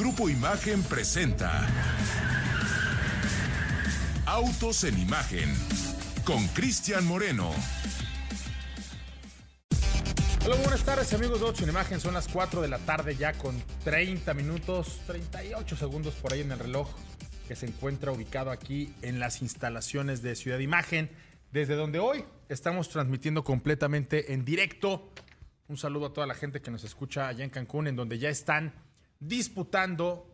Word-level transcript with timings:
Grupo 0.00 0.30
Imagen 0.30 0.82
presenta 0.84 1.68
Autos 4.24 4.84
en 4.84 4.98
Imagen 4.98 5.54
con 6.24 6.42
Cristian 6.48 7.06
Moreno. 7.06 7.50
Hola, 10.46 10.56
buenas 10.56 10.82
tardes 10.84 11.12
amigos 11.12 11.38
de 11.38 11.46
Autos 11.46 11.60
en 11.60 11.68
Imagen. 11.68 12.00
Son 12.00 12.14
las 12.14 12.28
4 12.28 12.62
de 12.62 12.68
la 12.68 12.78
tarde 12.78 13.14
ya 13.14 13.34
con 13.34 13.62
30 13.84 14.32
minutos, 14.32 15.02
38 15.06 15.76
segundos 15.76 16.14
por 16.14 16.32
ahí 16.32 16.40
en 16.40 16.52
el 16.52 16.58
reloj 16.58 16.88
que 17.46 17.54
se 17.54 17.66
encuentra 17.66 18.10
ubicado 18.10 18.50
aquí 18.50 18.94
en 19.02 19.20
las 19.20 19.42
instalaciones 19.42 20.22
de 20.22 20.34
Ciudad 20.34 20.60
Imagen, 20.60 21.10
desde 21.52 21.74
donde 21.74 21.98
hoy 21.98 22.24
estamos 22.48 22.88
transmitiendo 22.88 23.44
completamente 23.44 24.32
en 24.32 24.46
directo. 24.46 25.12
Un 25.68 25.76
saludo 25.76 26.06
a 26.06 26.12
toda 26.14 26.26
la 26.26 26.34
gente 26.34 26.62
que 26.62 26.70
nos 26.70 26.84
escucha 26.84 27.28
allá 27.28 27.44
en 27.44 27.50
Cancún, 27.50 27.86
en 27.86 27.96
donde 27.96 28.18
ya 28.18 28.30
están 28.30 28.72
disputando 29.20 30.26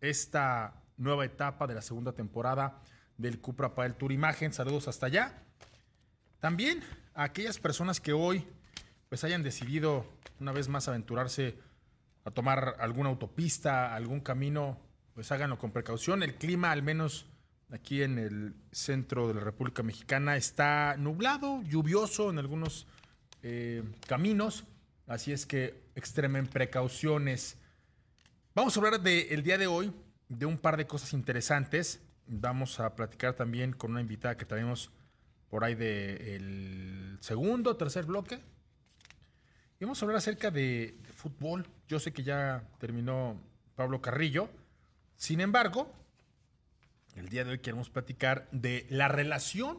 esta 0.00 0.82
nueva 0.96 1.24
etapa 1.24 1.66
de 1.66 1.74
la 1.74 1.82
segunda 1.82 2.12
temporada 2.12 2.80
del 3.18 3.40
Cupra 3.40 3.74
para 3.74 3.86
el 3.86 3.94
Tour 3.94 4.12
Imagen. 4.12 4.52
Saludos 4.52 4.88
hasta 4.88 5.06
allá. 5.06 5.42
También 6.40 6.82
a 7.14 7.24
aquellas 7.24 7.58
personas 7.58 8.00
que 8.00 8.12
hoy 8.12 8.44
pues 9.08 9.24
hayan 9.24 9.42
decidido 9.42 10.06
una 10.40 10.52
vez 10.52 10.68
más 10.68 10.88
aventurarse 10.88 11.58
a 12.24 12.30
tomar 12.30 12.76
alguna 12.78 13.10
autopista, 13.10 13.94
algún 13.94 14.20
camino, 14.20 14.78
pues 15.14 15.30
háganlo 15.32 15.58
con 15.58 15.72
precaución. 15.72 16.22
El 16.22 16.36
clima, 16.36 16.70
al 16.70 16.82
menos 16.82 17.26
aquí 17.70 18.02
en 18.02 18.18
el 18.18 18.54
centro 18.70 19.28
de 19.28 19.34
la 19.34 19.40
República 19.40 19.82
Mexicana, 19.82 20.36
está 20.36 20.96
nublado, 20.96 21.62
lluvioso 21.62 22.30
en 22.30 22.38
algunos 22.38 22.86
eh, 23.42 23.82
caminos, 24.06 24.64
así 25.06 25.32
es 25.32 25.46
que 25.46 25.82
extremen 25.94 26.46
precauciones. 26.46 27.58
Vamos 28.54 28.76
a 28.76 28.80
hablar 28.80 29.00
del 29.00 29.42
día 29.42 29.56
de 29.56 29.66
hoy 29.66 29.90
de 30.28 30.44
un 30.44 30.58
par 30.58 30.76
de 30.76 30.86
cosas 30.86 31.14
interesantes. 31.14 32.02
Vamos 32.26 32.80
a 32.80 32.94
platicar 32.94 33.32
también 33.32 33.72
con 33.72 33.92
una 33.92 34.02
invitada 34.02 34.36
que 34.36 34.44
tenemos 34.44 34.90
por 35.48 35.64
ahí 35.64 35.74
del 35.74 37.16
segundo, 37.22 37.78
tercer 37.78 38.04
bloque. 38.04 38.40
Y 39.80 39.86
vamos 39.86 40.02
a 40.02 40.04
hablar 40.04 40.18
acerca 40.18 40.50
de, 40.50 40.98
de, 41.00 41.12
fútbol. 41.14 41.66
Yo 41.88 41.98
sé 41.98 42.12
que 42.12 42.24
ya 42.24 42.62
terminó 42.78 43.40
Pablo 43.74 44.02
Carrillo. 44.02 44.50
Sin 45.16 45.40
embargo, 45.40 45.90
el 47.16 47.30
día 47.30 47.44
de 47.44 47.52
hoy 47.52 47.58
queremos 47.60 47.88
platicar 47.88 48.50
de 48.52 48.86
la 48.90 49.08
relación 49.08 49.78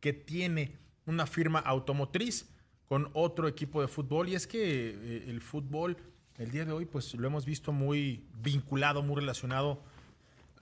que 0.00 0.12
tiene 0.12 0.76
una 1.06 1.26
firma 1.26 1.60
automotriz 1.60 2.46
con 2.84 3.08
otro 3.14 3.48
equipo 3.48 3.80
de 3.80 3.88
fútbol. 3.88 4.28
Y 4.28 4.34
es 4.34 4.46
que 4.46 4.90
eh, 4.90 5.24
el 5.28 5.40
fútbol, 5.40 5.96
el 6.38 6.50
día 6.50 6.64
de 6.64 6.72
hoy, 6.72 6.86
pues 6.86 7.14
lo 7.14 7.26
hemos 7.26 7.44
visto 7.44 7.72
muy 7.72 8.24
vinculado, 8.42 9.02
muy 9.02 9.16
relacionado 9.16 9.82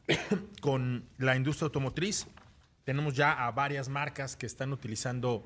con 0.60 1.04
la 1.18 1.36
industria 1.36 1.66
automotriz. 1.66 2.26
Tenemos 2.84 3.14
ya 3.14 3.32
a 3.32 3.50
varias 3.52 3.88
marcas 3.88 4.36
que 4.36 4.46
están 4.46 4.72
utilizando 4.72 5.44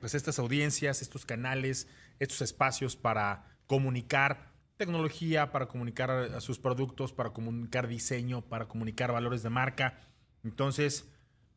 pues, 0.00 0.14
estas 0.14 0.38
audiencias, 0.38 1.02
estos 1.02 1.26
canales, 1.26 1.88
estos 2.18 2.42
espacios 2.42 2.96
para 2.96 3.44
comunicar 3.66 4.50
tecnología, 4.76 5.52
para 5.52 5.66
comunicar 5.66 6.40
sus 6.40 6.58
productos, 6.58 7.12
para 7.12 7.30
comunicar 7.30 7.86
diseño, 7.86 8.42
para 8.42 8.66
comunicar 8.66 9.12
valores 9.12 9.42
de 9.42 9.50
marca. 9.50 9.98
Entonces, 10.42 11.06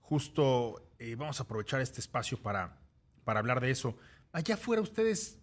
justo 0.01 0.89
eh, 0.99 1.15
vamos 1.15 1.39
a 1.39 1.43
aprovechar 1.43 1.79
este 1.79 2.01
espacio 2.01 2.37
para, 2.37 2.77
para 3.23 3.39
hablar 3.39 3.61
de 3.61 3.71
eso. 3.71 3.97
Allá 4.31 4.55
afuera 4.55 4.81
ustedes, 4.81 5.39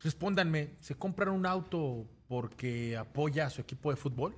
respóndanme, 0.00 0.76
¿se 0.80 0.94
compran 0.94 1.30
un 1.30 1.46
auto 1.46 2.06
porque 2.28 2.96
apoya 2.96 3.46
a 3.46 3.50
su 3.50 3.60
equipo 3.60 3.90
de 3.90 3.96
fútbol? 3.96 4.36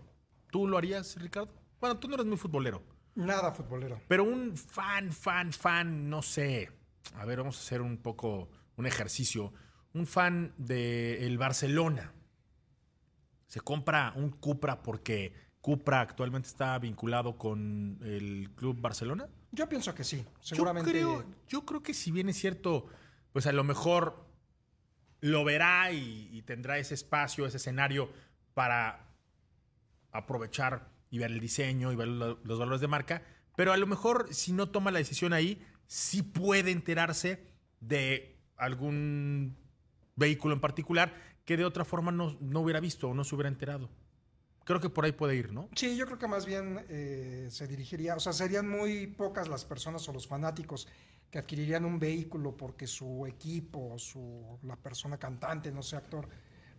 ¿Tú 0.50 0.66
lo 0.66 0.78
harías, 0.78 1.20
Ricardo? 1.20 1.52
Bueno, 1.80 1.98
tú 1.98 2.08
no 2.08 2.14
eres 2.14 2.26
muy 2.26 2.36
futbolero. 2.36 2.82
Nada 3.14 3.52
futbolero. 3.52 4.00
Pero 4.08 4.24
un 4.24 4.56
fan, 4.56 5.10
fan, 5.12 5.52
fan, 5.52 6.08
no 6.08 6.22
sé. 6.22 6.70
A 7.16 7.24
ver, 7.24 7.38
vamos 7.38 7.56
a 7.56 7.60
hacer 7.60 7.82
un 7.82 7.98
poco 7.98 8.48
un 8.76 8.86
ejercicio. 8.86 9.52
Un 9.92 10.06
fan 10.06 10.54
del 10.56 11.22
el 11.22 11.38
Barcelona. 11.38 12.12
¿Se 13.46 13.60
compra 13.60 14.12
un 14.14 14.30
Cupra 14.30 14.82
porque 14.82 15.34
Cupra 15.60 16.00
actualmente 16.00 16.48
está 16.48 16.78
vinculado 16.78 17.36
con 17.36 17.98
el 18.02 18.50
Club 18.54 18.80
Barcelona? 18.80 19.28
Yo 19.50 19.68
pienso 19.68 19.94
que 19.94 20.04
sí. 20.04 20.24
Seguramente. 20.40 20.92
Yo 20.92 21.18
creo, 21.18 21.34
yo 21.48 21.66
creo 21.66 21.82
que 21.82 21.92
si 21.92 22.12
bien 22.12 22.28
es 22.28 22.36
cierto, 22.36 22.86
pues 23.32 23.46
a 23.46 23.52
lo 23.52 23.64
mejor 23.64 24.29
lo 25.20 25.44
verá 25.44 25.92
y, 25.92 26.42
tendrá 26.46 26.78
ese 26.78 26.94
espacio, 26.94 27.46
ese 27.46 27.58
escenario 27.58 28.10
para 28.54 29.06
aprovechar 30.12 30.88
y 31.10 31.18
ver 31.18 31.30
el 31.30 31.40
diseño 31.40 31.92
y 31.92 31.96
ver 31.96 32.08
los 32.08 32.58
valores 32.58 32.80
de 32.80 32.88
marca, 32.88 33.22
pero 33.56 33.72
a 33.72 33.76
lo 33.76 33.86
mejor 33.86 34.32
si 34.32 34.52
no 34.52 34.70
toma 34.70 34.90
la 34.90 34.98
decisión 34.98 35.32
ahí, 35.32 35.64
sí 35.86 36.22
puede 36.22 36.70
enterarse 36.70 37.46
de 37.80 38.38
algún 38.56 39.56
vehículo 40.16 40.54
en 40.54 40.60
particular 40.60 41.14
que 41.44 41.56
de 41.56 41.64
otra 41.64 41.84
forma 41.84 42.12
no, 42.12 42.36
no 42.40 42.60
hubiera 42.60 42.80
visto 42.80 43.08
o 43.08 43.14
no 43.14 43.24
se 43.24 43.34
hubiera 43.34 43.48
enterado. 43.48 43.90
Creo 44.64 44.80
que 44.80 44.88
por 44.88 45.04
ahí 45.04 45.12
puede 45.12 45.36
ir, 45.36 45.52
¿no? 45.52 45.68
Sí, 45.74 45.96
yo 45.96 46.06
creo 46.06 46.18
que 46.18 46.28
más 46.28 46.46
bien 46.46 46.84
eh, 46.88 47.48
se 47.50 47.66
dirigiría, 47.66 48.14
o 48.14 48.20
sea, 48.20 48.32
serían 48.32 48.68
muy 48.68 49.08
pocas 49.08 49.48
las 49.48 49.64
personas 49.64 50.08
o 50.08 50.12
los 50.12 50.28
fanáticos 50.28 50.86
que 51.30 51.38
adquirirían 51.38 51.84
un 51.84 51.98
vehículo 51.98 52.56
porque 52.56 52.86
su 52.86 53.26
equipo, 53.26 53.98
su, 53.98 54.58
la 54.62 54.76
persona 54.76 55.16
cantante, 55.16 55.70
no 55.70 55.82
sé, 55.82 55.96
actor, 55.96 56.28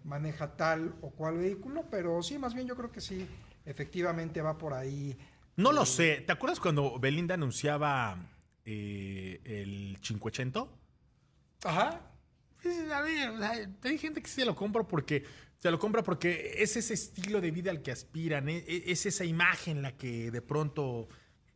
maneja 0.03 0.55
tal 0.55 0.95
o 1.01 1.11
cual 1.11 1.37
vehículo, 1.37 1.85
pero 1.89 2.21
sí, 2.21 2.37
más 2.37 2.53
bien 2.53 2.67
yo 2.67 2.75
creo 2.75 2.91
que 2.91 3.01
sí, 3.01 3.25
efectivamente 3.65 4.41
va 4.41 4.57
por 4.57 4.73
ahí. 4.73 5.17
No 5.55 5.71
lo 5.71 5.85
sé. 5.85 6.21
¿Te 6.25 6.33
acuerdas 6.33 6.59
cuando 6.59 6.99
Belinda 6.99 7.35
anunciaba 7.35 8.17
eh, 8.65 9.39
el 9.45 9.97
580? 10.01 10.67
Ajá. 11.63 12.01
A 12.93 13.01
ver, 13.01 13.67
hay 13.83 13.97
gente 13.97 14.21
que 14.21 14.29
se 14.29 14.45
lo 14.45 14.55
compra 14.55 14.83
porque 14.83 15.23
se 15.57 15.71
lo 15.71 15.79
compra 15.79 16.03
porque 16.03 16.55
es 16.57 16.75
ese 16.75 16.93
estilo 16.93 17.41
de 17.41 17.51
vida 17.51 17.71
al 17.71 17.81
que 17.81 17.91
aspiran, 17.91 18.49
es, 18.49 18.63
es 18.67 19.05
esa 19.05 19.25
imagen 19.25 19.81
la 19.81 19.95
que 19.95 20.29
de 20.29 20.41
pronto 20.41 21.07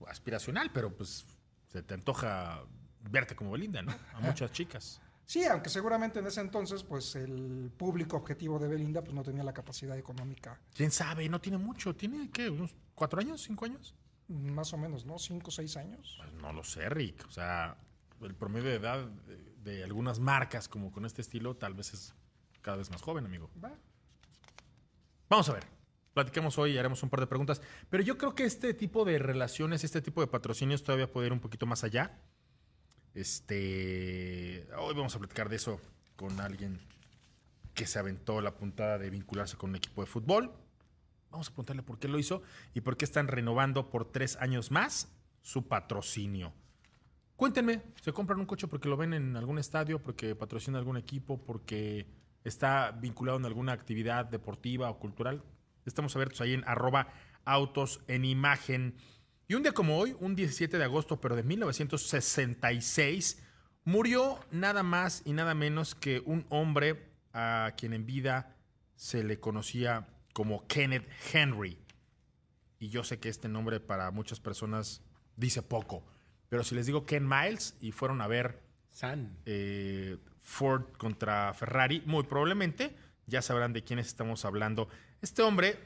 aspiracional, 0.08 0.72
pero 0.72 0.96
pues 0.96 1.26
se 1.68 1.84
te 1.84 1.94
antoja 1.94 2.64
verte 3.10 3.36
como 3.36 3.52
Belinda, 3.52 3.82
¿no? 3.82 3.94
A 4.14 4.20
muchas 4.20 4.52
chicas. 4.52 5.02
Sí, 5.26 5.44
aunque 5.46 5.70
seguramente 5.70 6.20
en 6.20 6.28
ese 6.28 6.42
entonces, 6.42 6.84
pues 6.84 7.16
el 7.16 7.72
público 7.76 8.16
objetivo 8.18 8.60
de 8.60 8.68
Belinda, 8.68 9.02
pues 9.02 9.14
no 9.16 9.24
tenía 9.24 9.44
la 9.44 9.54
capacidad 9.54 9.98
económica. 9.98 10.60
¿Quién 10.76 10.92
sabe? 10.92 11.28
No 11.30 11.42
tiene 11.42 11.58
mucho. 11.58 11.96
¿Tiene 11.96 12.30
qué? 12.30 12.50
¿Unos 12.50 12.76
cuatro 12.94 13.20
años? 13.20 13.42
¿Cinco 13.42 13.66
años? 13.66 13.96
Más 14.28 14.72
o 14.74 14.78
menos, 14.78 15.06
¿no? 15.06 15.18
Cinco 15.18 15.48
o 15.48 15.52
seis 15.52 15.78
años. 15.78 16.16
Pues 16.18 16.32
no 16.34 16.54
lo 16.54 16.64
sé, 16.64 16.90
Rick. 16.90 17.26
O 17.28 17.32
sea, 17.32 17.76
el 18.22 18.36
promedio 18.36 18.70
de 18.70 18.76
edad 18.76 19.06
de, 19.08 19.56
de, 19.64 19.84
algunas 19.84 20.20
marcas 20.20 20.68
como 20.68 20.92
con 20.92 21.06
este 21.06 21.22
estilo 21.22 21.56
tal 21.56 21.74
vez 21.74 21.94
es 21.94 22.14
cada 22.62 22.78
vez 22.78 22.92
más 22.92 23.02
joven, 23.02 23.26
amigo. 23.26 23.50
Va. 23.64 23.72
Vamos 25.28 25.50
a 25.50 25.54
ver. 25.54 25.66
Platiquemos 26.14 26.58
hoy 26.60 26.72
y 26.72 26.78
haremos 26.78 27.02
un 27.04 27.10
par 27.10 27.20
de 27.20 27.28
preguntas. 27.28 27.62
Pero 27.90 28.04
yo 28.04 28.18
creo 28.18 28.36
que 28.36 28.46
este 28.46 28.74
tipo 28.74 29.06
de 29.06 29.18
relaciones, 29.18 29.84
este 29.84 30.02
tipo 30.02 30.22
de 30.22 30.28
patrocinios 30.28 30.84
todavía 30.84 31.12
puede 31.12 31.28
ir 31.28 31.34
un 31.34 31.40
poquito 31.40 31.66
más 31.66 31.84
allá. 31.84 32.22
Este, 33.16 34.68
hoy 34.78 34.94
vamos 34.94 35.16
a 35.16 35.20
platicar 35.20 35.48
de 35.48 35.56
eso 35.56 35.80
con 36.18 36.42
alguien 36.42 36.82
que 37.74 37.88
se 37.88 37.98
aventó 37.98 38.42
la 38.42 38.56
puntada 38.56 38.98
de 38.98 39.10
vincularse 39.10 39.56
con 39.56 39.70
un 39.70 39.78
equipo 39.78 40.02
de 40.02 40.08
fútbol. 40.08 40.52
Vamos 41.32 41.48
a 41.48 41.52
preguntarle 41.52 41.82
por 41.82 41.98
qué 41.98 42.10
lo 42.10 42.20
hizo 42.20 42.44
y 42.74 42.82
por 42.82 42.98
qué 42.98 43.06
están 43.06 43.30
renovando 43.30 43.90
por 43.90 44.12
tres 44.12 44.36
años 44.36 44.70
más 44.70 45.08
su 45.42 45.66
patrocinio. 45.66 46.52
Cuéntenme, 47.38 47.84
¿se 48.02 48.12
compran 48.12 48.40
un 48.40 48.46
coche 48.46 48.68
porque 48.68 48.90
lo 48.90 48.98
ven 48.98 49.14
en 49.14 49.38
algún 49.38 49.60
estadio, 49.60 50.02
porque 50.02 50.36
patrocina 50.36 50.78
algún 50.78 50.98
equipo, 50.98 51.42
porque 51.42 52.08
está 52.44 52.92
vinculado 52.92 53.38
en 53.38 53.46
alguna 53.46 53.72
actividad 53.72 54.26
deportiva 54.26 54.90
o 54.90 55.00
cultural? 55.00 55.42
Estamos 55.86 56.14
abiertos 56.18 56.42
ahí 56.42 56.54
en 56.54 56.66
arroba 56.68 57.08
autos 57.46 58.02
en 58.08 58.26
imagen. 58.26 58.96
Y 59.48 59.54
un 59.54 59.64
día 59.64 59.74
como 59.74 59.98
hoy, 59.98 60.16
un 60.20 60.36
17 60.36 60.78
de 60.78 60.84
agosto, 60.84 61.22
pero 61.22 61.36
de 61.36 61.44
1966, 61.44 63.44
murió 63.84 64.40
nada 64.52 64.82
más 64.82 65.22
y 65.26 65.34
nada 65.34 65.54
menos 65.54 65.94
que 65.94 66.22
un 66.26 66.46
hombre 66.50 67.12
a 67.34 67.74
quien 67.78 67.94
en 67.94 68.06
vida 68.06 68.56
se 68.96 69.24
le 69.24 69.40
conocía 69.40 70.08
como 70.34 70.66
Kenneth 70.68 71.08
Henry. 71.32 71.78
Y 72.80 72.90
yo 72.90 73.04
sé 73.04 73.20
que 73.20 73.30
este 73.30 73.48
nombre 73.48 73.80
para 73.80 74.10
muchas 74.12 74.40
personas 74.40 75.02
dice 75.36 75.62
poco. 75.62 76.04
Pero 76.50 76.64
si 76.64 76.76
les 76.76 76.86
digo 76.86 77.06
Ken 77.06 77.28
Miles 77.28 77.76
y 77.80 77.92
fueron 77.92 78.22
a 78.22 78.28
ver 78.28 78.62
San. 78.90 79.38
eh, 79.46 80.18
Ford 80.42 80.84
contra 80.98 81.54
Ferrari, 81.54 82.02
muy 82.06 82.24
probablemente 82.24 82.96
ya 83.28 83.42
sabrán 83.42 83.74
de 83.74 83.84
quiénes 83.84 84.08
estamos 84.08 84.46
hablando. 84.46 84.88
Este 85.22 85.42
hombre, 85.42 85.80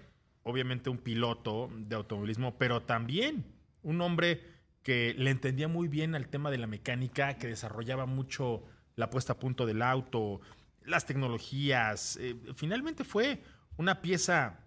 obviamente 0.49 0.89
un 0.89 0.97
piloto 0.97 1.69
de 1.75 1.95
automovilismo, 1.95 2.57
pero 2.57 2.81
también 2.81 3.45
un 3.81 4.01
hombre 4.01 4.41
que 4.83 5.13
le 5.17 5.29
entendía 5.29 5.67
muy 5.67 5.87
bien 5.87 6.15
al 6.15 6.27
tema 6.29 6.51
de 6.51 6.57
la 6.57 6.67
mecánica, 6.67 7.37
que 7.37 7.47
desarrollaba 7.47 8.05
mucho 8.05 8.63
la 8.95 9.09
puesta 9.09 9.33
a 9.33 9.39
punto 9.39 9.65
del 9.65 9.81
auto, 9.81 10.41
las 10.83 11.05
tecnologías. 11.05 12.17
Eh, 12.19 12.35
finalmente 12.55 13.03
fue 13.03 13.43
una 13.77 14.01
pieza 14.01 14.59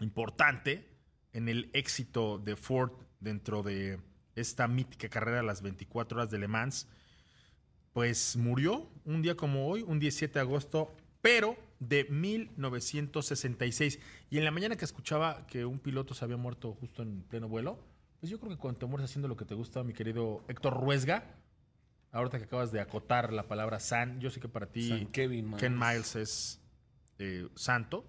importante 0.00 0.88
en 1.32 1.48
el 1.48 1.70
éxito 1.72 2.38
de 2.38 2.56
Ford 2.56 2.92
dentro 3.20 3.62
de 3.62 3.98
esta 4.34 4.68
mítica 4.68 5.08
carrera 5.08 5.42
las 5.42 5.62
24 5.62 6.18
horas 6.18 6.30
de 6.30 6.38
Le 6.38 6.48
Mans. 6.48 6.88
Pues 7.92 8.36
murió 8.36 8.90
un 9.04 9.22
día 9.22 9.36
como 9.36 9.68
hoy, 9.68 9.82
un 9.82 9.98
17 9.98 10.34
de 10.34 10.40
agosto, 10.40 10.94
pero 11.22 11.56
de 11.78 12.04
1966. 12.04 14.00
Y 14.30 14.38
en 14.38 14.44
la 14.44 14.50
mañana 14.50 14.76
que 14.76 14.84
escuchaba 14.84 15.46
que 15.46 15.64
un 15.64 15.78
piloto 15.78 16.14
se 16.14 16.24
había 16.24 16.36
muerto 16.36 16.74
justo 16.74 17.02
en 17.02 17.22
pleno 17.22 17.48
vuelo, 17.48 17.78
pues 18.20 18.30
yo 18.30 18.38
creo 18.40 18.52
que 18.52 18.58
cuando 18.58 18.78
te 18.78 18.86
mueres 18.86 19.10
haciendo 19.10 19.28
lo 19.28 19.36
que 19.36 19.44
te 19.44 19.54
gusta, 19.54 19.82
mi 19.84 19.92
querido 19.92 20.44
Héctor 20.48 20.80
Ruesga, 20.80 21.34
ahorita 22.12 22.38
que 22.38 22.44
acabas 22.44 22.72
de 22.72 22.80
acotar 22.80 23.32
la 23.32 23.46
palabra 23.46 23.78
San, 23.78 24.20
yo 24.20 24.30
sé 24.30 24.40
que 24.40 24.48
para 24.48 24.66
ti 24.66 24.88
San 24.88 25.06
Kevin 25.08 25.46
Miles. 25.46 25.60
Ken 25.60 25.78
Miles 25.78 26.16
es 26.16 26.60
eh, 27.18 27.48
santo. 27.54 28.06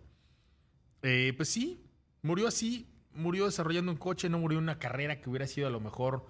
Eh, 1.02 1.34
pues 1.36 1.50
sí, 1.50 1.84
murió 2.22 2.48
así, 2.48 2.90
murió 3.14 3.46
desarrollando 3.46 3.92
un 3.92 3.98
coche, 3.98 4.30
no 4.30 4.40
murió 4.40 4.58
en 4.60 4.64
una 4.64 4.80
carrera 4.80 5.20
que 5.22 5.30
hubiera 5.30 5.46
sido 5.48 5.68
a 5.68 5.70
lo 5.70 5.80
mejor 5.80 6.26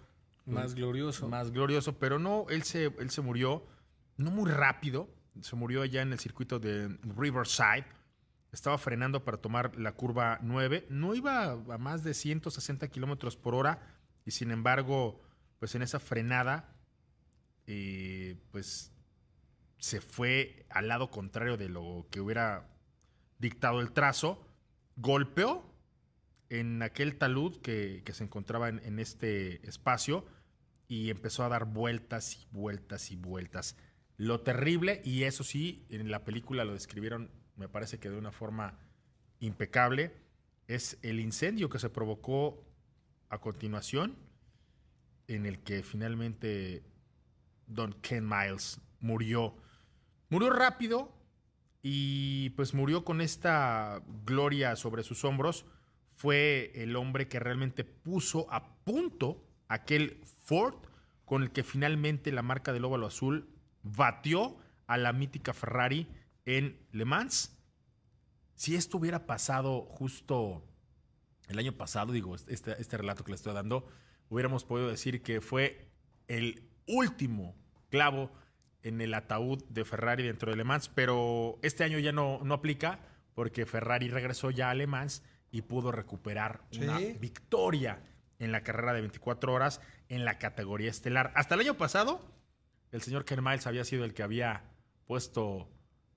Más 0.45 0.75
glorioso. 0.75 1.27
más 1.27 1.51
glorioso, 1.51 1.97
pero 1.97 2.19
no, 2.19 2.45
él 2.49 2.63
se, 2.63 2.85
él 2.85 3.09
se 3.09 3.21
murió 3.21 3.65
no 4.17 4.31
muy 4.31 4.49
rápido, 4.49 5.07
se 5.41 5.55
murió 5.55 5.81
allá 5.81 6.01
en 6.01 6.11
el 6.13 6.19
circuito 6.19 6.59
de 6.59 6.97
Riverside, 7.15 7.85
estaba 8.51 8.77
frenando 8.77 9.23
para 9.23 9.37
tomar 9.37 9.77
la 9.77 9.93
curva 9.93 10.39
9, 10.41 10.87
no 10.89 11.13
iba 11.13 11.51
a 11.51 11.77
más 11.77 12.03
de 12.03 12.13
160 12.13 12.87
kilómetros 12.87 13.35
por 13.35 13.55
hora 13.55 13.97
y 14.25 14.31
sin 14.31 14.51
embargo, 14.51 15.21
pues 15.59 15.75
en 15.75 15.81
esa 15.81 15.99
frenada, 15.99 16.75
eh, 17.65 18.37
pues 18.51 18.91
se 19.77 20.01
fue 20.01 20.65
al 20.69 20.87
lado 20.87 21.11
contrario 21.11 21.57
de 21.57 21.69
lo 21.69 22.07
que 22.09 22.19
hubiera 22.19 22.67
dictado 23.37 23.79
el 23.79 23.91
trazo, 23.91 24.45
golpeó 24.95 25.73
en 26.49 26.81
aquel 26.81 27.17
talud 27.17 27.61
que, 27.61 28.01
que 28.05 28.13
se 28.13 28.23
encontraba 28.23 28.69
en, 28.69 28.79
en 28.79 28.99
este 28.99 29.67
espacio 29.67 30.25
y 30.87 31.09
empezó 31.09 31.43
a 31.43 31.49
dar 31.49 31.65
vueltas 31.65 32.35
y 32.35 32.47
vueltas 32.51 33.11
y 33.11 33.17
vueltas. 33.17 33.75
Lo 34.17 34.41
terrible, 34.41 35.01
y 35.05 35.23
eso 35.23 35.43
sí, 35.43 35.85
en 35.89 36.09
la 36.09 36.25
película 36.25 36.65
lo 36.65 36.73
describieron, 36.73 37.29
me 37.55 37.69
parece 37.69 37.99
que 37.99 38.09
de 38.09 38.17
una 38.17 38.31
forma 38.31 38.79
impecable, 39.39 40.11
es 40.67 40.97
el 41.03 41.19
incendio 41.19 41.69
que 41.69 41.79
se 41.79 41.89
provocó 41.89 42.65
a 43.29 43.39
continuación, 43.39 44.17
en 45.27 45.45
el 45.45 45.59
que 45.59 45.83
finalmente 45.83 46.83
Don 47.67 47.93
Ken 48.01 48.27
Miles 48.27 48.81
murió. 48.99 49.55
Murió 50.29 50.49
rápido 50.49 51.13
y 51.83 52.49
pues 52.51 52.73
murió 52.73 53.05
con 53.05 53.21
esta 53.21 54.01
gloria 54.25 54.75
sobre 54.75 55.03
sus 55.03 55.23
hombros. 55.25 55.65
Fue 56.15 56.71
el 56.75 56.95
hombre 56.95 57.27
que 57.27 57.39
realmente 57.39 57.83
puso 57.83 58.51
a 58.51 58.75
punto 58.83 59.43
aquel 59.67 60.21
Ford 60.43 60.75
con 61.25 61.43
el 61.43 61.51
que 61.51 61.63
finalmente 61.63 62.31
la 62.31 62.41
marca 62.41 62.73
del 62.73 62.85
óvalo 62.85 63.05
azul 63.05 63.47
batió 63.95 64.57
a 64.87 64.97
la 64.97 65.13
mítica 65.13 65.53
Ferrari 65.53 66.07
en 66.45 66.79
Le 66.91 67.05
Mans. 67.05 67.57
Si 68.55 68.75
esto 68.75 68.97
hubiera 68.97 69.25
pasado 69.25 69.81
justo 69.81 70.63
el 71.47 71.59
año 71.59 71.73
pasado, 71.73 72.11
digo, 72.11 72.35
este, 72.35 72.79
este 72.81 72.97
relato 72.97 73.23
que 73.23 73.31
le 73.31 73.35
estoy 73.35 73.53
dando, 73.53 73.87
hubiéramos 74.29 74.63
podido 74.65 74.89
decir 74.89 75.21
que 75.21 75.41
fue 75.41 75.89
el 76.27 76.67
último 76.87 77.55
clavo 77.89 78.31
en 78.83 79.01
el 79.01 79.13
ataúd 79.13 79.63
de 79.69 79.85
Ferrari 79.85 80.23
dentro 80.23 80.51
de 80.51 80.57
Le 80.57 80.63
Mans, 80.63 80.89
pero 80.89 81.59
este 81.61 81.83
año 81.83 81.99
ya 81.99 82.11
no, 82.11 82.39
no 82.43 82.55
aplica 82.55 82.99
porque 83.33 83.65
Ferrari 83.65 84.09
regresó 84.09 84.49
ya 84.51 84.69
a 84.69 84.73
Le 84.73 84.87
Mans 84.87 85.23
y 85.51 85.61
pudo 85.61 85.91
recuperar 85.91 86.63
Sí. 86.71 86.81
una 86.81 86.97
victoria 86.99 88.01
en 88.39 88.51
la 88.51 88.61
carrera 88.63 88.93
de 88.93 89.01
24 89.01 89.53
horas 89.53 89.81
en 90.09 90.25
la 90.25 90.37
categoría 90.37 90.89
estelar. 90.89 91.31
Hasta 91.35 91.55
el 91.55 91.61
año 91.61 91.75
pasado, 91.75 92.21
el 92.91 93.01
señor 93.01 93.25
Ken 93.25 93.43
Miles 93.43 93.67
había 93.67 93.83
sido 93.83 94.05
el 94.05 94.13
que 94.13 94.23
había 94.23 94.63
puesto 95.05 95.67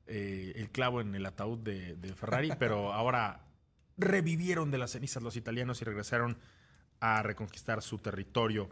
eh, 0.06 0.52
el 0.56 0.70
clavo 0.70 1.00
en 1.00 1.14
el 1.14 1.26
ataúd 1.26 1.58
de, 1.58 1.96
de 1.96 2.14
Ferrari, 2.14 2.50
pero 2.58 2.92
ahora 2.92 3.44
revivieron 3.96 4.70
de 4.70 4.78
las 4.78 4.92
cenizas 4.92 5.22
los 5.22 5.36
italianos 5.36 5.80
y 5.82 5.84
regresaron 5.84 6.38
a 7.00 7.22
reconquistar 7.22 7.82
su 7.82 7.98
territorio. 7.98 8.68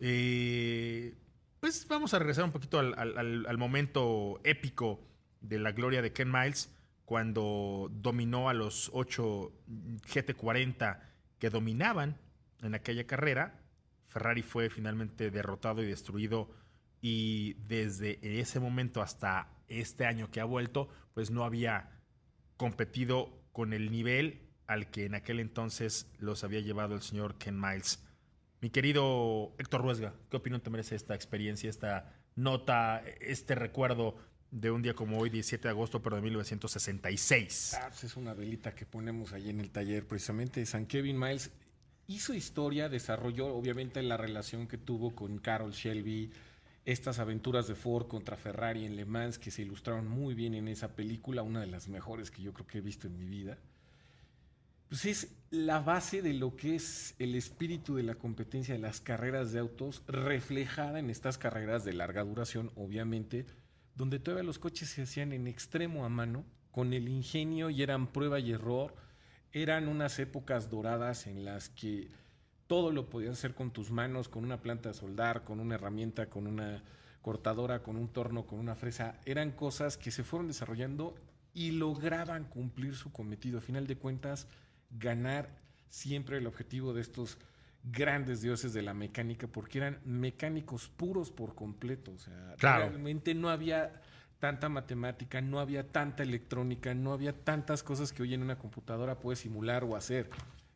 Eh, 0.00 1.14
pues 1.60 1.86
vamos 1.88 2.14
a 2.14 2.18
regresar 2.18 2.44
un 2.44 2.52
poquito 2.52 2.78
al, 2.78 2.94
al- 2.98 3.16
al- 3.16 3.46
al 3.46 3.58
momento 3.58 4.40
épico 4.44 5.00
de 5.40 5.58
la 5.58 5.72
gloria 5.72 6.02
de 6.02 6.12
Ken 6.12 6.30
Miles 6.30 6.70
cuando 7.04 7.90
dominó 7.92 8.48
a 8.48 8.54
los 8.54 8.90
8 8.92 9.52
GT40 10.06 11.00
que 11.38 11.50
dominaban 11.50 12.18
en 12.62 12.74
aquella 12.74 13.06
carrera. 13.06 13.60
Ferrari 14.08 14.42
fue 14.42 14.70
finalmente 14.70 15.30
derrotado 15.30 15.82
y 15.82 15.86
destruido 15.86 16.50
y 17.06 17.52
desde 17.68 18.18
ese 18.22 18.60
momento 18.60 19.02
hasta 19.02 19.50
este 19.68 20.06
año 20.06 20.30
que 20.30 20.40
ha 20.40 20.46
vuelto, 20.46 20.88
pues 21.12 21.30
no 21.30 21.44
había 21.44 21.90
competido 22.56 23.28
con 23.52 23.74
el 23.74 23.90
nivel 23.90 24.40
al 24.66 24.90
que 24.90 25.04
en 25.04 25.14
aquel 25.14 25.38
entonces 25.38 26.10
los 26.18 26.44
había 26.44 26.60
llevado 26.60 26.94
el 26.94 27.02
señor 27.02 27.34
Ken 27.34 27.60
Miles. 27.60 28.02
Mi 28.62 28.70
querido 28.70 29.54
Héctor 29.58 29.82
Ruesga, 29.82 30.14
¿qué 30.30 30.38
opinión 30.38 30.62
te 30.62 30.70
merece 30.70 30.96
esta 30.96 31.14
experiencia, 31.14 31.68
esta 31.68 32.10
nota, 32.36 33.02
este 33.20 33.54
recuerdo 33.54 34.16
de 34.50 34.70
un 34.70 34.80
día 34.80 34.94
como 34.94 35.18
hoy, 35.18 35.28
17 35.28 35.62
de 35.62 35.72
agosto, 35.72 36.00
pero 36.00 36.16
de 36.16 36.22
1966? 36.22 37.74
Ah, 37.82 37.88
pues 37.88 38.04
es 38.04 38.16
una 38.16 38.32
velita 38.32 38.74
que 38.74 38.86
ponemos 38.86 39.34
ahí 39.34 39.50
en 39.50 39.60
el 39.60 39.70
taller, 39.70 40.06
precisamente. 40.06 40.64
San 40.64 40.86
Kevin 40.86 41.18
Miles 41.18 41.50
hizo 42.06 42.32
historia, 42.32 42.88
desarrolló 42.88 43.48
obviamente 43.48 44.02
la 44.02 44.16
relación 44.16 44.66
que 44.66 44.78
tuvo 44.78 45.14
con 45.14 45.36
Carol 45.36 45.72
Shelby, 45.72 46.32
estas 46.84 47.18
aventuras 47.18 47.66
de 47.66 47.74
Ford 47.74 48.06
contra 48.06 48.36
Ferrari 48.36 48.84
en 48.84 48.96
Le 48.96 49.04
Mans 49.04 49.38
que 49.38 49.50
se 49.50 49.62
ilustraron 49.62 50.06
muy 50.06 50.34
bien 50.34 50.54
en 50.54 50.68
esa 50.68 50.94
película, 50.94 51.42
una 51.42 51.60
de 51.60 51.66
las 51.66 51.88
mejores 51.88 52.30
que 52.30 52.42
yo 52.42 52.52
creo 52.52 52.66
que 52.66 52.78
he 52.78 52.82
visto 52.82 53.06
en 53.06 53.18
mi 53.18 53.26
vida. 53.26 53.58
Pues 54.88 55.06
es 55.06 55.36
la 55.50 55.80
base 55.80 56.20
de 56.20 56.34
lo 56.34 56.56
que 56.56 56.76
es 56.76 57.14
el 57.18 57.34
espíritu 57.34 57.96
de 57.96 58.02
la 58.02 58.16
competencia 58.16 58.74
de 58.74 58.80
las 58.80 59.00
carreras 59.00 59.52
de 59.52 59.60
autos, 59.60 60.02
reflejada 60.06 60.98
en 60.98 61.10
estas 61.10 61.38
carreras 61.38 61.84
de 61.84 61.94
larga 61.94 62.22
duración, 62.22 62.70
obviamente, 62.76 63.46
donde 63.96 64.18
todavía 64.18 64.44
los 64.44 64.58
coches 64.58 64.90
se 64.90 65.02
hacían 65.02 65.32
en 65.32 65.46
extremo 65.46 66.04
a 66.04 66.08
mano, 66.08 66.44
con 66.70 66.92
el 66.92 67.08
ingenio 67.08 67.70
y 67.70 67.82
eran 67.82 68.08
prueba 68.08 68.40
y 68.40 68.52
error. 68.52 68.94
Eran 69.52 69.88
unas 69.88 70.18
épocas 70.18 70.68
doradas 70.68 71.28
en 71.28 71.44
las 71.44 71.68
que 71.70 72.10
todo 72.74 72.90
lo 72.90 73.08
podías 73.08 73.34
hacer 73.34 73.54
con 73.54 73.70
tus 73.70 73.92
manos, 73.92 74.28
con 74.28 74.44
una 74.44 74.60
planta 74.60 74.88
de 74.88 74.96
soldar, 74.96 75.44
con 75.44 75.60
una 75.60 75.76
herramienta, 75.76 76.26
con 76.28 76.48
una 76.48 76.82
cortadora, 77.22 77.84
con 77.84 77.94
un 77.96 78.08
torno, 78.08 78.46
con 78.48 78.58
una 78.58 78.74
fresa. 78.74 79.14
Eran 79.26 79.52
cosas 79.52 79.96
que 79.96 80.10
se 80.10 80.24
fueron 80.24 80.48
desarrollando 80.48 81.14
y 81.52 81.70
lograban 81.70 82.42
cumplir 82.46 82.96
su 82.96 83.12
cometido. 83.12 83.58
A 83.58 83.60
final 83.60 83.86
de 83.86 83.96
cuentas, 83.96 84.48
ganar 84.90 85.50
siempre 85.88 86.38
el 86.38 86.48
objetivo 86.48 86.92
de 86.92 87.02
estos 87.02 87.38
grandes 87.84 88.42
dioses 88.42 88.72
de 88.72 88.82
la 88.82 88.92
mecánica, 88.92 89.46
porque 89.46 89.78
eran 89.78 90.00
mecánicos 90.04 90.88
puros 90.88 91.30
por 91.30 91.54
completo. 91.54 92.10
O 92.10 92.18
sea, 92.18 92.56
Claro. 92.58 92.88
realmente 92.88 93.34
no 93.36 93.50
había 93.50 94.02
tanta 94.40 94.68
matemática, 94.68 95.40
no 95.40 95.60
había 95.60 95.92
tanta 95.92 96.24
electrónica, 96.24 96.92
no 96.92 97.12
había 97.12 97.34
tantas 97.44 97.84
cosas 97.84 98.12
que 98.12 98.24
hoy 98.24 98.34
en 98.34 98.42
una 98.42 98.58
computadora 98.58 99.20
puedes 99.20 99.38
simular 99.38 99.84
o 99.84 99.94
hacer. 99.94 100.28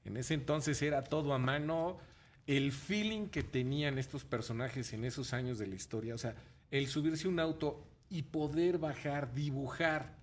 En 0.08 0.16
ese 0.16 0.34
entonces 0.34 0.80
era 0.82 1.04
todo 1.04 1.32
a 1.32 1.38
mano. 1.38 1.98
El 2.46 2.72
feeling 2.72 3.28
que 3.28 3.42
tenían 3.42 3.98
estos 3.98 4.24
personajes 4.24 4.92
en 4.92 5.04
esos 5.04 5.32
años 5.34 5.58
de 5.58 5.66
la 5.66 5.74
historia, 5.74 6.14
o 6.14 6.18
sea, 6.18 6.34
el 6.70 6.86
subirse 6.88 7.26
a 7.26 7.30
un 7.30 7.40
auto 7.40 7.84
y 8.08 8.22
poder 8.22 8.78
bajar, 8.78 9.34
dibujar 9.34 10.16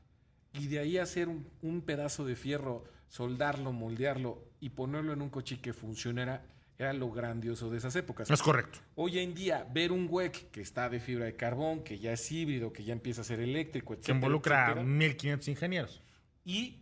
y 0.53 0.67
de 0.67 0.79
ahí 0.79 0.97
hacer 0.97 1.27
un, 1.27 1.47
un 1.61 1.81
pedazo 1.81 2.25
de 2.25 2.35
fierro, 2.35 2.83
soldarlo, 3.07 3.71
moldearlo 3.73 4.43
y 4.59 4.69
ponerlo 4.69 5.13
en 5.13 5.21
un 5.21 5.29
coche 5.29 5.59
que 5.61 5.71
funcionara, 5.73 6.43
era 6.79 6.91
lo 6.93 7.11
grandioso 7.11 7.69
de 7.69 7.77
esas 7.77 7.95
épocas. 7.95 8.29
Es 8.29 8.41
correcto. 8.41 8.79
Hoy 8.95 9.19
en 9.19 9.35
día, 9.35 9.65
ver 9.71 9.91
un 9.91 10.07
WEC 10.09 10.49
que 10.49 10.61
está 10.61 10.89
de 10.89 10.99
fibra 10.99 11.25
de 11.25 11.35
carbón, 11.35 11.83
que 11.83 11.99
ya 11.99 12.11
es 12.11 12.31
híbrido, 12.31 12.73
que 12.73 12.83
ya 12.83 12.93
empieza 12.93 13.21
a 13.21 13.23
ser 13.23 13.39
eléctrico, 13.39 13.93
Que 13.93 13.99
etcétera, 13.99 14.17
involucra 14.17 14.57
a 14.57 14.65
etcétera, 14.71 14.85
1500 14.85 15.47
ingenieros. 15.47 16.01
y 16.43 16.81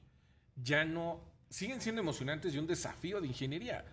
ya 0.56 0.86
no, 0.86 1.20
siguen 1.54 1.82
siendo 1.82 2.02
emocionantes 2.02 2.56
y 2.56 2.58
un 2.58 2.66
desafío 2.66 3.22
de 3.22 3.28
ingeniería. 3.28 3.86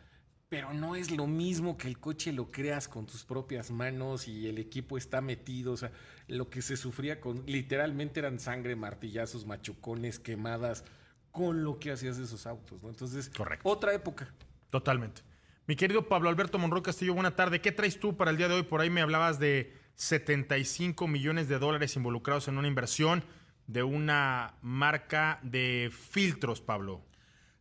Pero 0.49 0.73
no 0.73 0.97
es 0.97 1.11
lo 1.11 1.26
mismo 1.26 1.76
que 1.76 1.87
el 1.87 1.99
coche 1.99 2.33
lo 2.33 2.50
creas 2.50 2.88
con 2.88 3.07
tus 3.07 3.23
propias 3.23 3.71
manos 3.71 4.26
y 4.26 4.49
el 4.49 4.59
equipo 4.59 4.97
está 4.97 5.21
metido. 5.21 5.73
O 5.73 5.76
sea, 5.76 5.93
lo 6.26 6.49
que 6.49 6.62
se 6.62 6.76
sufría 6.76 7.21
con. 7.21 7.45
Literalmente 7.47 8.19
eran 8.19 8.40
sangre, 8.40 8.75
martillazos, 8.75 9.47
machucones, 9.47 10.19
quemadas, 10.19 10.85
con 11.31 11.62
lo 11.62 11.79
que 11.79 11.93
hacías 11.93 12.17
de 12.17 12.25
esos 12.25 12.47
autos, 12.47 12.83
¿no? 12.83 12.88
Entonces, 12.88 13.29
Correcto. 13.29 13.69
otra 13.69 13.95
época. 13.95 14.33
Totalmente. 14.71 15.23
Mi 15.67 15.76
querido 15.76 16.09
Pablo 16.09 16.31
Alberto 16.31 16.59
Monroy 16.59 16.83
Castillo, 16.83 17.14
buena 17.14 17.37
tarde. 17.37 17.61
¿Qué 17.61 17.71
traes 17.71 18.00
tú 18.00 18.17
para 18.17 18.33
el 18.33 18.37
día 18.37 18.49
de 18.49 18.55
hoy? 18.55 18.62
Por 18.64 18.81
ahí 18.81 18.90
me 18.90 19.02
hablabas 19.02 19.38
de 19.38 19.73
75 19.95 21.07
millones 21.07 21.47
de 21.47 21.59
dólares 21.61 21.95
involucrados 21.95 22.49
en 22.49 22.59
una 22.59 22.67
inversión 22.67 23.23
de 23.69 23.85
una 23.85 24.55
marca 24.62 25.38
de 25.45 25.93
filtros, 25.93 26.61
Pablo. 26.61 27.05